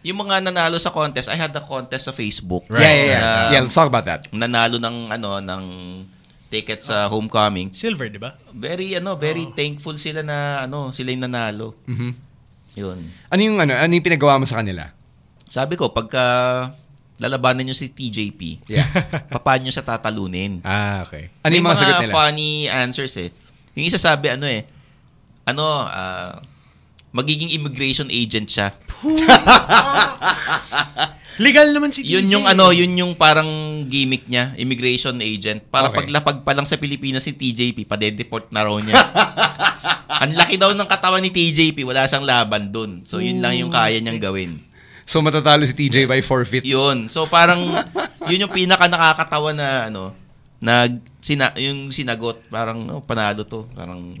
yung 0.00 0.18
mga 0.18 0.40
nanalo 0.42 0.76
sa 0.76 0.88
contest, 0.88 1.28
I 1.28 1.36
had 1.36 1.50
the 1.50 1.60
contest 1.60 2.06
sa 2.06 2.12
Facebook. 2.12 2.64
Yeah, 2.68 2.80
yeah, 2.80 2.92
yeah. 3.06 3.20
Na- 3.20 3.50
yeah, 3.50 3.60
let's 3.60 3.72
talk 3.72 3.86
about 3.86 4.04
that. 4.04 4.24
Nanalo 4.30 4.76
ng 4.76 4.96
ano 5.10 5.38
ng 5.38 5.64
ticket 6.48 6.82
sa 6.82 7.06
homecoming. 7.06 7.70
Silver, 7.70 8.08
di 8.08 8.18
ba? 8.18 8.34
Very 8.50 8.92
ano, 8.92 9.14
very 9.14 9.46
thankful 9.52 9.94
sila 9.96 10.20
na 10.20 10.36
ano, 10.64 10.90
sila 10.90 11.12
yung 11.12 11.22
nanalo. 11.22 11.78
Mhm. 11.86 12.10
Yun. 12.74 12.98
Ano 13.28 13.40
yung 13.40 13.58
ano, 13.58 13.72
ano 13.72 13.92
yung 13.92 14.02
pinagawa 14.02 14.38
mo 14.38 14.46
sa 14.46 14.58
kanila? 14.58 14.90
Sabi 15.46 15.74
ko, 15.74 15.90
pagka 15.90 16.22
lalabanan 17.20 17.68
nyo 17.68 17.76
si 17.76 17.92
TJP, 17.92 18.64
Yeah. 18.66 18.88
paano 19.44 19.62
nyo 19.62 19.74
sa 19.74 19.84
tatalunin? 19.84 20.64
Ah, 20.64 21.04
okay. 21.04 21.28
Ano 21.44 21.52
yung 21.52 21.66
mga 21.66 21.78
sagot 21.78 21.96
nila? 22.08 22.14
funny 22.14 22.50
answers 22.66 23.14
eh. 23.20 23.30
Yung 23.76 23.84
isa 23.84 24.00
sabi, 24.00 24.32
ano 24.32 24.48
eh, 24.48 24.64
ano, 25.44 25.84
ah, 25.84 26.40
magiging 27.12 27.52
immigration 27.52 28.08
agent 28.08 28.48
siya. 28.48 28.72
Legal 31.40 31.72
naman 31.72 31.88
si 31.88 32.04
Yun 32.04 32.28
TJ. 32.28 32.32
yung 32.36 32.44
ano, 32.44 32.68
yun 32.68 32.92
yung 32.92 33.12
parang 33.16 33.48
gimmick 33.88 34.28
niya, 34.28 34.52
immigration 34.54 35.16
agent. 35.18 35.64
Para 35.66 35.88
Okay. 35.88 36.04
paglapag 36.04 36.44
pa 36.44 36.52
lang 36.52 36.68
sa 36.68 36.76
Pilipinas 36.76 37.24
si 37.24 37.32
TJP, 37.32 37.88
padedeport 37.88 38.52
na 38.52 38.60
raw 38.60 38.76
niya. 38.76 39.00
Ang 40.20 40.36
laki 40.36 40.60
daw 40.60 40.76
ng 40.76 40.84
katawan 40.84 41.24
ni 41.24 41.32
TJP, 41.32 41.80
wala 41.80 42.04
siyang 42.04 42.28
laban 42.28 42.68
dun. 42.68 42.90
So 43.08 43.18
yun 43.18 43.40
lang 43.40 43.56
yung 43.56 43.72
kaya 43.72 43.96
niyang 43.96 44.20
gawin. 44.20 44.60
So 45.08 45.18
matatalo 45.18 45.64
si 45.64 45.72
TJ 45.72 46.04
by 46.04 46.20
forfeit. 46.20 46.60
Yun. 46.60 47.08
So 47.08 47.24
parang 47.24 47.72
yun 48.28 48.44
yung 48.44 48.52
pinaka 48.52 48.84
nakakatawa 48.84 49.56
na 49.56 49.88
ano, 49.88 50.12
na 50.60 50.86
sina, 51.18 51.50
yung 51.56 51.88
sinagot, 51.88 52.46
parang 52.52 52.84
oh, 52.90 53.00
panalo 53.00 53.42
to. 53.42 53.64
Parang 53.72 54.20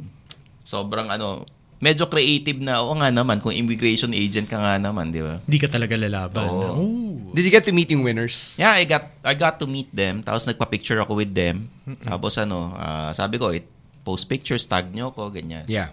sobrang 0.64 1.06
ano, 1.06 1.44
medyo 1.80 2.06
creative 2.06 2.60
na, 2.60 2.84
oo 2.84 2.92
nga 2.94 3.08
naman, 3.08 3.40
kung 3.40 3.56
immigration 3.56 4.12
agent 4.12 4.46
ka 4.46 4.60
nga 4.60 4.76
naman, 4.76 5.10
di 5.10 5.24
ba? 5.24 5.40
Hindi 5.42 5.58
ka 5.58 5.68
talaga 5.72 5.96
lalaban. 5.96 6.44
Oo. 6.44 6.68
Ooh. 6.76 7.32
Did 7.32 7.48
you 7.48 7.52
get 7.52 7.64
to 7.64 7.72
meet 7.72 7.88
yung 7.90 8.04
winners? 8.04 8.52
Yeah, 8.60 8.76
I 8.76 8.84
got 8.84 9.08
I 9.24 9.32
got 9.32 9.56
to 9.62 9.66
meet 9.66 9.88
them. 9.90 10.20
Tapos 10.20 10.44
nagpa-picture 10.44 11.00
ako 11.00 11.16
with 11.18 11.32
them. 11.32 11.72
Tapos 12.04 12.36
ano, 12.36 12.76
ah, 12.76 13.10
sabi 13.16 13.40
ko, 13.40 13.50
it, 13.50 13.64
post 14.04 14.28
pictures, 14.28 14.66
tag 14.66 14.94
nyo 14.94 15.10
ko, 15.10 15.30
ganyan. 15.30 15.64
Yeah. 15.68 15.88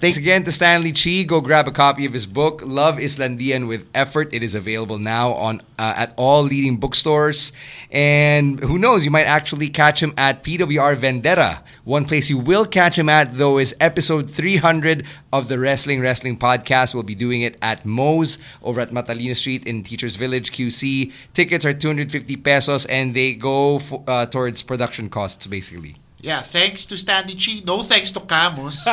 Thanks 0.00 0.16
again 0.16 0.44
to 0.44 0.52
Stanley 0.52 0.92
Chi. 0.92 1.24
Go 1.24 1.40
grab 1.40 1.66
a 1.66 1.72
copy 1.72 2.04
of 2.04 2.12
his 2.12 2.26
book, 2.26 2.62
Love 2.62 2.98
Islandian 2.98 3.66
with 3.66 3.86
Effort. 3.94 4.28
It 4.32 4.42
is 4.44 4.54
available 4.54 4.98
now 4.98 5.32
on 5.32 5.60
uh, 5.78 5.94
at 5.96 6.12
all 6.16 6.42
leading 6.42 6.76
bookstores. 6.76 7.52
And 7.90 8.60
who 8.60 8.78
knows, 8.78 9.04
you 9.04 9.10
might 9.10 9.24
actually 9.26 9.70
catch 9.70 10.02
him 10.02 10.12
at 10.16 10.44
PWR 10.44 10.96
Vendetta. 10.96 11.62
One 11.84 12.04
place 12.04 12.28
you 12.30 12.38
will 12.38 12.64
catch 12.66 12.98
him 12.98 13.08
at, 13.08 13.38
though, 13.38 13.58
is 13.58 13.74
episode 13.80 14.30
300 14.30 15.04
of 15.32 15.48
the 15.48 15.58
Wrestling 15.58 16.00
Wrestling 16.00 16.38
Podcast. 16.38 16.94
We'll 16.94 17.02
be 17.02 17.16
doing 17.16 17.40
it 17.42 17.56
at 17.62 17.84
Moe's 17.84 18.38
over 18.62 18.80
at 18.80 18.90
Matalino 18.90 19.34
Street 19.34 19.66
in 19.66 19.82
Teachers 19.82 20.16
Village, 20.16 20.52
QC. 20.52 21.12
Tickets 21.34 21.64
are 21.64 21.72
250 21.74 22.36
pesos 22.36 22.84
and 22.86 23.16
they 23.16 23.32
go 23.32 23.76
f- 23.76 23.92
uh, 24.06 24.26
towards 24.26 24.62
production 24.62 25.08
costs, 25.08 25.46
basically. 25.46 25.96
Yeah, 26.20 26.42
thanks 26.42 26.84
to 26.86 26.96
Stanley 26.96 27.34
Chi. 27.36 27.62
No 27.64 27.82
thanks 27.82 28.10
to 28.12 28.20
Camus. 28.20 28.84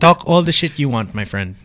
Talk 0.00 0.22
all 0.26 0.42
the 0.42 0.52
shit 0.52 0.78
you 0.78 0.88
want, 0.88 1.14
my 1.14 1.24
friend. 1.24 1.56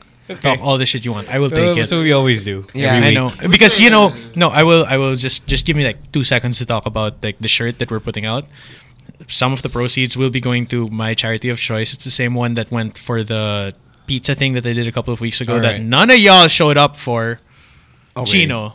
Talk 0.42 0.60
all 0.62 0.78
the 0.78 0.86
shit 0.86 1.06
you 1.06 1.14
want. 1.14 1.30
I 1.30 1.40
will 1.40 1.50
take 1.50 1.74
So, 1.76 1.80
it. 1.82 1.88
so 1.88 2.02
we 2.02 2.12
always 2.12 2.44
do. 2.44 2.68
Yeah. 2.74 2.96
Every 2.96 3.08
I 3.10 3.14
know 3.14 3.32
because 3.50 3.80
you 3.80 3.90
know 3.90 4.14
no 4.36 4.50
I 4.50 4.64
will 4.64 4.86
I 4.86 4.98
will 4.98 5.16
just 5.16 5.48
just 5.48 5.66
give 5.66 5.78
me 5.78 5.86
like 5.86 6.12
two 6.12 6.24
seconds 6.24 6.58
to 6.60 6.66
talk 6.66 6.86
about 6.86 7.24
like 7.24 7.40
the 7.40 7.48
shirt 7.48 7.80
that 7.80 7.90
we're 7.90 8.02
putting 8.02 8.26
out. 8.26 8.46
Some 9.28 9.54
of 9.54 9.62
the 9.62 9.70
proceeds 9.70 10.18
will 10.18 10.30
be 10.30 10.42
going 10.42 10.66
to 10.68 10.88
my 10.90 11.14
charity 11.14 11.50
of 11.50 11.60
choice. 11.60 11.94
It's 11.94 12.04
the 12.04 12.12
same 12.12 12.34
one 12.36 12.56
that 12.56 12.72
went 12.72 12.98
for 12.98 13.24
the 13.24 13.74
pizza 14.06 14.36
thing 14.36 14.54
that 14.54 14.66
I 14.66 14.74
did 14.74 14.86
a 14.88 14.92
couple 14.92 15.14
of 15.14 15.22
weeks 15.22 15.40
ago 15.40 15.56
All 15.56 15.62
that 15.62 15.74
right. 15.80 15.82
none 15.82 16.10
of 16.12 16.18
y'all 16.20 16.48
showed 16.48 16.78
up 16.78 16.98
for. 16.98 17.40
Oh, 18.16 18.26
Chino, 18.26 18.74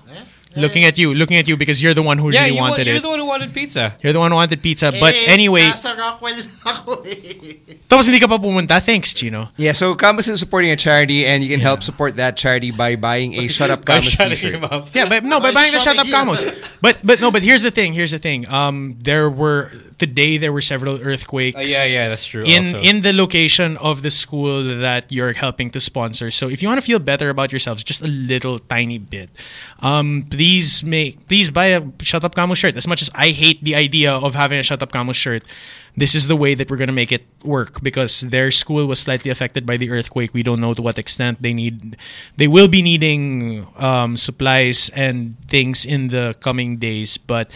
looking 0.57 0.84
at 0.84 0.98
you, 0.98 1.14
looking 1.14 1.36
at 1.36 1.46
you 1.48 1.57
because 1.57 1.82
you're 1.82 1.94
the 1.94 2.03
one 2.03 2.18
who 2.18 2.30
Yeah, 2.30 2.44
really 2.44 2.57
you, 2.57 2.62
wa- 2.62 2.70
wanted 2.70 2.86
you're 2.86 2.96
it. 2.96 3.03
the 3.03 3.09
one 3.09 3.18
who 3.18 3.26
wanted 3.26 3.53
pizza. 3.55 3.94
You're 4.03 4.12
the 4.12 4.18
one 4.20 4.30
who 4.30 4.36
wanted 4.36 4.62
pizza. 4.62 4.92
But 4.92 5.14
Eh, 5.14 5.24
anyway, 5.28 5.70
Nasa 5.70 5.96
Rockwell 5.96 6.42
ako 6.64 7.03
eh. 7.07 7.78
tapos 7.88 8.07
hindi 8.09 8.20
ka 8.20 8.28
pa 8.28 8.38
pumunta. 8.38 8.80
Thanks, 8.80 9.12
Chino. 9.12 9.50
Yeah, 9.57 9.72
so 9.72 9.94
Camus 9.94 10.28
is 10.28 10.40
supporting 10.40 10.70
a 10.70 10.76
charity, 10.76 11.26
and 11.26 11.42
you 11.44 11.50
can 11.50 11.61
help 11.61 11.82
support 11.82 12.16
that 12.16 12.36
charity 12.36 12.70
by 12.70 12.96
buying 12.96 13.34
a 13.36 13.48
Shut 13.48 13.70
Up 13.70 13.84
By 13.84 14.00
Camus 14.00 14.12
shutting 14.16 14.36
t-shirt. 14.36 14.64
up. 14.64 14.88
Yeah, 14.94 15.09
but 15.09 15.24
no, 15.24 15.40
by 15.40 15.50
By 15.53 15.68
buying 15.68 15.72
the 15.72 15.78
shut 15.78 15.96
up 15.98 16.07
shutting 16.07 16.28
you. 16.28 16.32
camos. 16.32 16.42
But 16.80 16.98
but 17.05 17.20
no, 17.20 17.30
but 17.30 17.42
here's 17.42 17.62
the 17.62 17.70
thing. 17.70 17.92
Here's 17.92 18.11
the 18.12 18.18
thing. 18.18 18.48
Um, 18.48 18.96
there 19.00 19.28
were 19.28 19.70
today 20.03 20.34
there 20.34 20.50
were 20.50 20.61
several 20.61 20.98
earthquakes. 20.98 21.55
Uh, 21.55 21.62
yeah, 21.62 21.86
yeah, 21.94 22.09
that's 22.11 22.26
true. 22.26 22.42
In 22.42 22.74
also. 22.74 22.82
in 22.82 23.07
the 23.07 23.14
location 23.14 23.78
of 23.78 24.03
the 24.03 24.11
school 24.11 24.82
that 24.82 25.14
you're 25.14 25.32
helping 25.32 25.70
to 25.70 25.78
sponsor. 25.78 26.34
So 26.34 26.50
if 26.50 26.59
you 26.59 26.66
want 26.66 26.82
to 26.82 26.86
feel 26.90 26.98
better 26.98 27.30
about 27.30 27.55
yourselves, 27.55 27.86
just 27.86 28.03
a 28.03 28.11
little 28.11 28.59
tiny 28.59 28.98
bit, 28.98 29.30
um, 29.78 30.26
please 30.26 30.82
make 30.82 31.30
please 31.30 31.55
buy 31.55 31.78
a 31.78 31.86
shut 32.03 32.26
up 32.26 32.34
camo 32.34 32.59
shirt. 32.59 32.74
As 32.74 32.90
much 32.90 33.00
as 33.00 33.11
I 33.14 33.30
hate 33.30 33.62
the 33.62 33.78
idea 33.78 34.11
of 34.11 34.34
having 34.34 34.59
a 34.59 34.66
shut 34.66 34.82
up 34.82 34.90
camo 34.90 35.14
shirt. 35.14 35.46
This 35.92 36.16
is 36.16 36.24
the 36.24 36.40
way 36.40 36.57
that 36.57 36.72
we're 36.72 36.80
gonna 36.80 36.96
make 36.96 37.12
it 37.12 37.28
work 37.44 37.84
because 37.84 38.24
their 38.24 38.48
school 38.48 38.88
was 38.88 38.96
slightly 38.96 39.30
affected 39.30 39.68
by 39.68 39.76
the 39.76 39.92
earthquake. 39.92 40.32
We 40.32 40.40
don't 40.40 40.57
know 40.57 40.72
to 40.72 40.80
what 40.80 40.96
extent 40.96 41.44
they 41.44 41.53
need. 41.53 42.00
They 42.40 42.48
will 42.48 42.64
be 42.64 42.80
needing 42.80 43.68
um, 43.76 44.16
supplies 44.16 44.88
and 44.96 45.36
things 45.53 45.84
in 45.84 46.09
the 46.09 46.32
coming 46.40 46.80
days, 46.80 47.20
but 47.20 47.53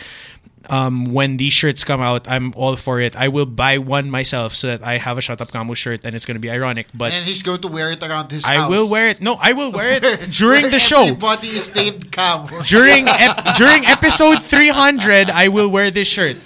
um, 0.69 1.07
when 1.13 1.37
these 1.37 1.53
shirts 1.53 1.85
come 1.85 2.01
out, 2.01 2.27
I'm 2.29 2.53
all 2.57 2.77
for 2.77 3.01
it. 3.01 3.15
I 3.17 3.29
will 3.29 3.47
buy 3.47 3.79
one 3.79 4.11
myself 4.11 4.55
so 4.55 4.67
that 4.69 4.83
I 4.83 4.99
have 4.99 5.19
a 5.19 5.21
Shut 5.21 5.41
Up 5.41 5.51
Camo 5.53 5.75
shirt 5.75 6.01
and 6.05 6.15
it's 6.15 6.25
going 6.27 6.35
to 6.37 6.41
be 6.41 6.51
ironic. 6.51 6.87
But 6.95 7.13
and 7.13 7.25
he's 7.25 7.43
going 7.43 7.61
to 7.63 7.69
wear 7.69 7.91
it 7.93 8.03
around 8.03 8.31
his 8.31 8.45
I 8.45 8.57
house. 8.57 8.71
will 8.71 8.89
wear 8.91 9.09
it. 9.09 9.21
No, 9.21 9.37
I 9.41 9.53
will 9.53 9.73
wear 9.73 9.91
it 9.91 10.31
during 10.31 10.71
the 10.71 10.79
show. 10.79 11.03
Everybody 11.03 11.49
is 11.51 11.75
named 11.75 12.11
Camus. 12.13 12.69
During 12.69 13.09
ep- 13.09 13.55
during 13.57 13.87
episode 13.87 14.43
300, 14.43 15.31
I 15.31 15.49
will 15.49 15.71
wear 15.71 15.91
this 15.91 16.09
shirt. 16.09 16.37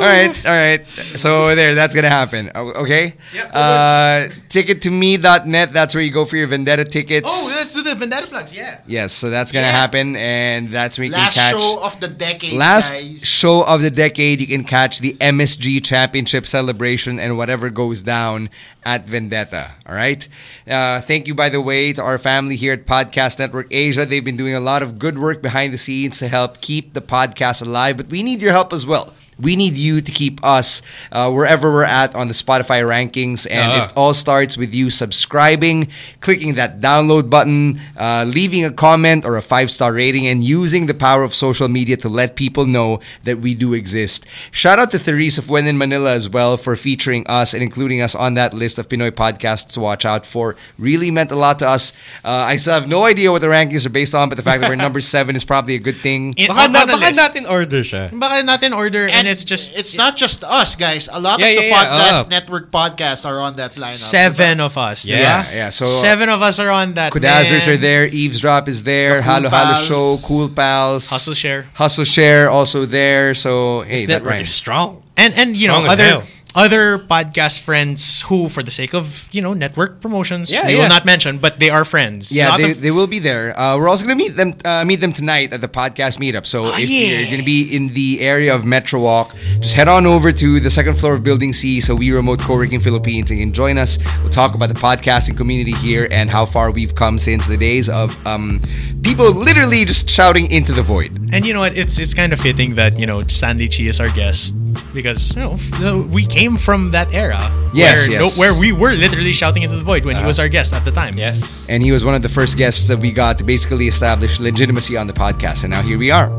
All 0.00 0.06
right, 0.06 0.46
all 0.46 0.52
right. 0.52 0.86
So 1.16 1.54
there, 1.54 1.74
that's 1.74 1.94
gonna 1.94 2.08
happen. 2.10 2.50
O- 2.54 2.70
Okay. 2.82 3.14
Yep. 3.34 3.50
Uh, 3.54 4.28
ticket2me.net. 4.48 5.72
That's 5.72 5.94
where 5.94 6.02
you 6.02 6.10
go 6.10 6.24
for 6.24 6.36
your 6.36 6.46
Vendetta 6.46 6.84
tickets. 6.84 7.28
Oh, 7.30 7.52
let's 7.56 7.74
do 7.74 7.82
the 7.82 7.94
Vendetta 7.94 8.26
plugs. 8.26 8.54
Yeah. 8.54 8.80
yes. 8.86 9.12
So 9.12 9.30
that's 9.30 9.52
gonna 9.52 9.66
Yeah. 9.66 9.72
happen, 9.72 10.16
and 10.16 10.68
that's 10.68 10.98
where 10.98 11.06
you 11.06 11.12
Last 11.12 11.34
can 11.34 11.52
catch. 11.52 11.60
show 11.60 11.82
of 11.82 12.00
the 12.00 12.08
decade, 12.08 12.54
Last 12.54 12.92
guys. 12.92 13.20
show 13.26 13.62
of 13.62 13.82
the 13.82 13.90
decade, 13.90 14.40
you 14.40 14.46
can 14.46 14.64
catch 14.64 15.00
the 15.00 15.16
MSG 15.20 15.80
Championship 15.80 16.46
celebration 16.46 17.18
and 17.20 17.36
whatever 17.36 17.70
goes 17.70 18.02
down 18.02 18.48
at 18.84 19.06
Vendetta. 19.06 19.72
All 19.86 19.94
right. 19.94 20.26
Uh, 20.68 21.00
thank 21.02 21.26
you, 21.26 21.34
by 21.34 21.48
the 21.50 21.60
way, 21.60 21.92
to 21.92 22.02
our 22.02 22.18
family 22.18 22.56
here 22.56 22.72
at 22.72 22.86
Podcast 22.86 23.38
Network 23.38 23.66
Asia. 23.70 24.06
They've 24.06 24.24
been 24.24 24.36
doing 24.38 24.54
a 24.54 24.60
lot 24.60 24.82
of 24.82 24.98
good 24.98 25.18
work 25.18 25.42
behind 25.42 25.74
the 25.74 25.78
scenes 25.78 26.18
to 26.18 26.28
help 26.28 26.60
keep 26.60 26.94
the 26.94 27.02
podcast 27.02 27.60
alive, 27.62 27.96
but 27.96 28.08
we 28.08 28.22
need 28.22 28.40
your 28.40 28.52
help 28.52 28.72
as 28.72 28.86
well. 28.86 29.12
We 29.40 29.56
need 29.56 29.74
you 29.74 30.00
to 30.00 30.12
keep 30.12 30.44
us 30.44 30.82
uh, 31.12 31.30
wherever 31.32 31.72
we're 31.72 31.84
at 31.88 32.14
on 32.14 32.28
the 32.28 32.34
Spotify 32.34 32.84
rankings, 32.84 33.46
and 33.50 33.72
Ah. 33.72 33.84
it 33.86 33.92
all 33.96 34.12
starts 34.14 34.56
with 34.56 34.74
you 34.74 34.90
subscribing, 34.90 35.88
clicking 36.20 36.54
that 36.54 36.80
download 36.80 37.30
button, 37.30 37.80
uh, 37.96 38.24
leaving 38.28 38.64
a 38.64 38.70
comment 38.70 39.24
or 39.24 39.36
a 39.36 39.42
five 39.42 39.70
star 39.70 39.92
rating, 39.92 40.26
and 40.26 40.42
using 40.44 40.86
the 40.86 40.94
power 40.94 41.22
of 41.22 41.34
social 41.34 41.68
media 41.68 41.96
to 41.96 42.08
let 42.08 42.36
people 42.36 42.66
know 42.66 43.00
that 43.24 43.40
we 43.40 43.54
do 43.54 43.72
exist. 43.74 44.24
Shout 44.50 44.78
out 44.78 44.90
to 44.92 44.98
Therese 44.98 45.38
of 45.38 45.48
When 45.48 45.66
in 45.66 45.78
Manila 45.78 46.12
as 46.12 46.28
well 46.28 46.56
for 46.56 46.76
featuring 46.76 47.26
us 47.26 47.54
and 47.54 47.62
including 47.62 48.00
us 48.02 48.14
on 48.14 48.34
that 48.34 48.52
list 48.54 48.78
of 48.78 48.88
Pinoy 48.88 49.10
podcasts 49.10 49.68
to 49.74 49.80
watch 49.80 50.04
out 50.04 50.26
for. 50.26 50.56
Really 50.78 51.10
meant 51.10 51.30
a 51.30 51.36
lot 51.36 51.58
to 51.60 51.68
us. 51.68 51.92
Uh, 52.24 52.48
I 52.50 52.56
still 52.56 52.74
have 52.74 52.88
no 52.88 53.04
idea 53.04 53.30
what 53.32 53.40
the 53.40 53.48
rankings 53.48 53.86
are 53.86 53.90
based 53.94 54.14
on, 54.14 54.28
but 54.28 54.36
the 54.36 54.42
fact 54.42 54.60
that 54.62 54.68
we're 54.70 54.76
number 54.76 55.00
seven 55.14 55.36
is 55.36 55.44
probably 55.44 55.74
a 55.74 55.78
good 55.82 55.96
thing. 55.96 56.34
In, 56.36 56.48
Baka, 56.48 56.60
on, 56.60 56.72
na, 56.72 56.86
baka 56.86 57.10
natin 57.12 57.48
order 57.48 57.80
siya. 57.80 58.10
Baka 58.12 58.42
natin 58.42 58.74
order 58.74 59.06
and, 59.08 59.28
it's 59.30 59.44
just 59.44 59.72
it's 59.74 59.94
not 59.96 60.16
just 60.16 60.42
us, 60.44 60.74
guys. 60.76 61.08
A 61.10 61.20
lot 61.20 61.38
Yeah, 61.40 61.46
of 61.46 61.56
the 61.56 61.62
yeah, 61.64 61.68
yeah. 61.70 61.84
podcast 61.84 62.24
Oh. 62.26 62.28
network 62.28 62.70
podcasts 62.70 63.24
are 63.24 63.38
on 63.40 63.56
that 63.56 63.72
lineup. 63.74 63.92
seven 63.92 64.60
of 64.60 64.76
us. 64.76 65.06
Yeah. 65.06 65.18
Yeah, 65.18 65.44
yeah. 65.54 65.70
So 65.70 65.84
uh, 65.86 65.88
seven 65.88 66.28
of 66.28 66.42
us 66.42 66.58
are 66.58 66.70
on 66.70 66.94
that. 66.94 67.12
Kudazzers 67.12 67.66
man. 67.66 67.74
are 67.74 67.76
there. 67.78 68.06
Eavesdrop 68.06 68.68
is 68.68 68.82
there. 68.82 69.16
The 69.16 69.22
Cool 69.22 69.32
Halo 69.32 69.48
Halo 69.48 69.74
Pals. 69.74 69.86
Show. 69.86 70.16
Cool 70.26 70.48
Pals. 70.48 71.08
Hustle 71.10 71.34
share. 71.34 71.62
Hustle 71.74 72.04
Share 72.04 72.50
also 72.50 72.84
there. 72.84 73.34
So 73.34 73.82
hey, 73.82 73.90
This 73.90 74.00
that 74.08 74.12
network 74.22 74.30
rhymes. 74.34 74.48
is 74.48 74.54
strong. 74.54 75.02
And 75.16 75.34
and 75.34 75.56
you 75.56 75.68
know 75.68 75.80
Strong 75.80 75.86
as 75.86 75.92
other 75.92 76.04
hell. 76.04 76.22
Other 76.54 76.98
podcast 76.98 77.60
friends 77.60 78.22
who, 78.22 78.48
for 78.48 78.62
the 78.62 78.70
sake 78.70 78.94
of 78.94 79.28
you 79.32 79.40
know 79.40 79.52
network 79.54 80.00
promotions, 80.00 80.50
Yeah, 80.52 80.66
we 80.66 80.72
yeah. 80.74 80.82
will 80.82 80.88
not 80.88 81.04
mention, 81.04 81.38
but 81.38 81.58
they 81.60 81.70
are 81.70 81.84
friends. 81.84 82.34
Yeah, 82.34 82.56
they, 82.56 82.72
of- 82.72 82.80
they 82.80 82.90
will 82.90 83.06
be 83.06 83.18
there. 83.18 83.58
Uh, 83.58 83.76
we're 83.78 83.88
also 83.88 84.04
gonna 84.04 84.16
meet 84.16 84.36
them 84.36 84.54
uh, 84.64 84.84
meet 84.84 85.00
them 85.00 85.12
tonight 85.12 85.52
at 85.52 85.60
the 85.60 85.68
podcast 85.68 86.18
meetup. 86.18 86.46
So 86.46 86.66
Oh, 86.66 86.76
if 86.78 86.88
yeah. 86.90 87.20
you're 87.20 87.30
gonna 87.30 87.44
be 87.44 87.62
in 87.74 87.94
the 87.94 88.20
area 88.20 88.54
of 88.54 88.64
Metro 88.64 89.00
Walk, 89.00 89.34
just 89.60 89.74
head 89.74 89.88
on 89.88 90.06
over 90.06 90.32
to 90.32 90.60
the 90.60 90.70
second 90.70 90.94
floor 90.94 91.14
of 91.14 91.22
Building 91.24 91.52
C. 91.52 91.80
So 91.80 91.94
we 91.94 92.10
remote 92.10 92.40
co-working 92.40 92.80
Philippines 92.80 93.30
and 93.30 93.40
can 93.40 93.52
join 93.52 93.78
us. 93.78 93.98
We'll 94.20 94.30
talk 94.30 94.54
about 94.54 94.68
the 94.68 94.74
podcasting 94.80 95.36
community 95.36 95.72
here 95.72 96.08
and 96.10 96.28
how 96.30 96.46
far 96.46 96.70
we've 96.70 96.94
come 96.94 97.18
since 97.18 97.46
the 97.46 97.56
days 97.56 97.88
of 97.88 98.14
um, 98.26 98.60
people 99.02 99.30
literally 99.32 99.84
just 99.84 100.10
shouting 100.10 100.50
into 100.50 100.72
the 100.72 100.82
void. 100.82 101.16
And 101.32 101.46
you 101.46 101.54
know 101.54 101.60
what? 101.60 101.76
It's 101.76 101.98
it's 101.98 102.14
kind 102.14 102.32
of 102.32 102.40
fitting 102.40 102.74
that 102.74 102.98
you 102.98 103.06
know 103.06 103.22
Stanley 103.28 103.68
Chi 103.68 103.84
is 103.84 104.00
our 104.00 104.10
guest 104.10 104.54
because 104.92 105.34
you 105.36 105.42
know 105.42 105.56
uh, 105.84 105.98
we 106.06 106.24
came 106.26 106.56
from 106.56 106.90
that 106.90 107.12
era. 107.14 107.50
Yes, 107.72 108.08
where, 108.08 108.20
yes. 108.22 108.38
where 108.38 108.54
we 108.54 108.72
were 108.72 108.92
literally 108.92 109.32
shouting 109.32 109.62
into 109.62 109.76
the 109.76 109.82
void 109.84 110.04
when 110.04 110.16
he 110.16 110.20
Uh-huh. 110.20 110.26
was 110.28 110.40
our 110.40 110.48
guest 110.48 110.72
at 110.72 110.84
the 110.84 110.90
time. 110.90 111.16
Yes. 111.16 111.64
And 111.68 111.82
he 111.82 111.92
was 111.92 112.04
one 112.04 112.14
of 112.16 112.22
the 112.22 112.28
first 112.28 112.56
guests 112.56 112.88
that 112.88 112.98
we 112.98 113.12
got 113.12 113.38
to 113.38 113.44
basically 113.44 113.86
establish 113.86 114.40
legitimacy 114.40 114.96
on 114.96 115.06
the 115.06 115.12
podcast. 115.12 115.62
And 115.62 115.70
now 115.70 115.82
here 115.82 115.96
we 115.98 116.10
are. 116.10 116.30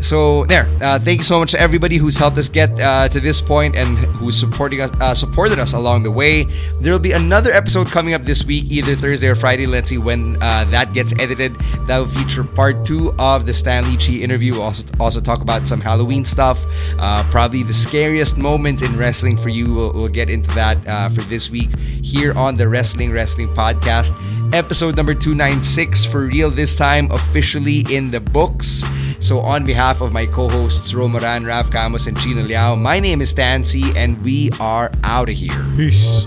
So 0.00 0.44
there. 0.46 0.66
Uh, 0.80 0.98
thank 0.98 1.18
you 1.18 1.24
so 1.24 1.38
much 1.38 1.50
to 1.52 1.60
everybody 1.60 1.96
who's 1.96 2.16
helped 2.16 2.38
us 2.38 2.48
get 2.48 2.70
uh, 2.80 3.08
to 3.10 3.20
this 3.20 3.40
point 3.40 3.76
and 3.76 3.98
who's 4.16 4.38
supporting 4.38 4.80
us, 4.80 4.90
uh, 5.00 5.14
supported 5.14 5.58
us 5.58 5.74
along 5.74 6.02
the 6.04 6.10
way. 6.10 6.44
There 6.80 6.92
will 6.92 6.98
be 6.98 7.12
another 7.12 7.52
episode 7.52 7.88
coming 7.88 8.14
up 8.14 8.24
this 8.24 8.44
week, 8.44 8.64
either 8.70 8.96
Thursday 8.96 9.28
or 9.28 9.34
Friday. 9.34 9.66
Let's 9.66 9.90
see 9.90 9.98
when 9.98 10.40
uh, 10.42 10.64
that 10.70 10.94
gets 10.94 11.12
edited. 11.18 11.56
That 11.86 11.98
will 11.98 12.06
feature 12.08 12.44
part 12.44 12.84
two 12.86 13.12
of 13.18 13.44
the 13.46 13.52
Stanley 13.52 13.96
Chi 13.98 14.14
interview. 14.14 14.52
We'll 14.54 14.62
also 14.62 14.84
also 14.98 15.20
talk 15.20 15.42
about 15.42 15.68
some 15.68 15.80
Halloween 15.80 16.24
stuff. 16.24 16.64
Uh, 16.98 17.22
probably 17.30 17.62
the 17.70 17.74
scariest 17.74 18.36
moments 18.36 18.82
in 18.82 18.96
wrestling 18.96 19.36
for 19.36 19.48
you. 19.48 19.72
We'll, 19.72 19.92
we'll 19.92 20.08
get 20.08 20.28
into 20.28 20.52
that 20.56 20.84
uh, 20.88 21.08
for 21.08 21.20
this 21.20 21.50
week 21.50 21.70
here 22.02 22.36
on 22.36 22.56
the 22.56 22.68
Wrestling 22.68 23.12
Wrestling 23.12 23.48
Podcast. 23.48 24.10
Episode 24.52 24.96
number 24.96 25.14
296 25.14 26.04
for 26.04 26.22
real 26.22 26.50
this 26.50 26.74
time, 26.74 27.08
officially 27.12 27.86
in 27.88 28.10
the 28.10 28.18
books. 28.18 28.82
So, 29.20 29.38
on 29.38 29.64
behalf 29.64 30.00
of 30.00 30.12
my 30.12 30.26
co 30.26 30.48
hosts 30.48 30.92
Romaran, 30.92 31.46
Raf 31.46 31.70
Camus, 31.70 32.08
and 32.08 32.18
Chino 32.18 32.42
Liao, 32.42 32.74
my 32.74 32.98
name 32.98 33.22
is 33.22 33.30
Stancy, 33.30 33.84
and 33.94 34.20
we 34.24 34.50
are 34.58 34.90
out 35.04 35.28
of 35.28 35.36
here. 35.36 35.64
Peace. 35.76 36.26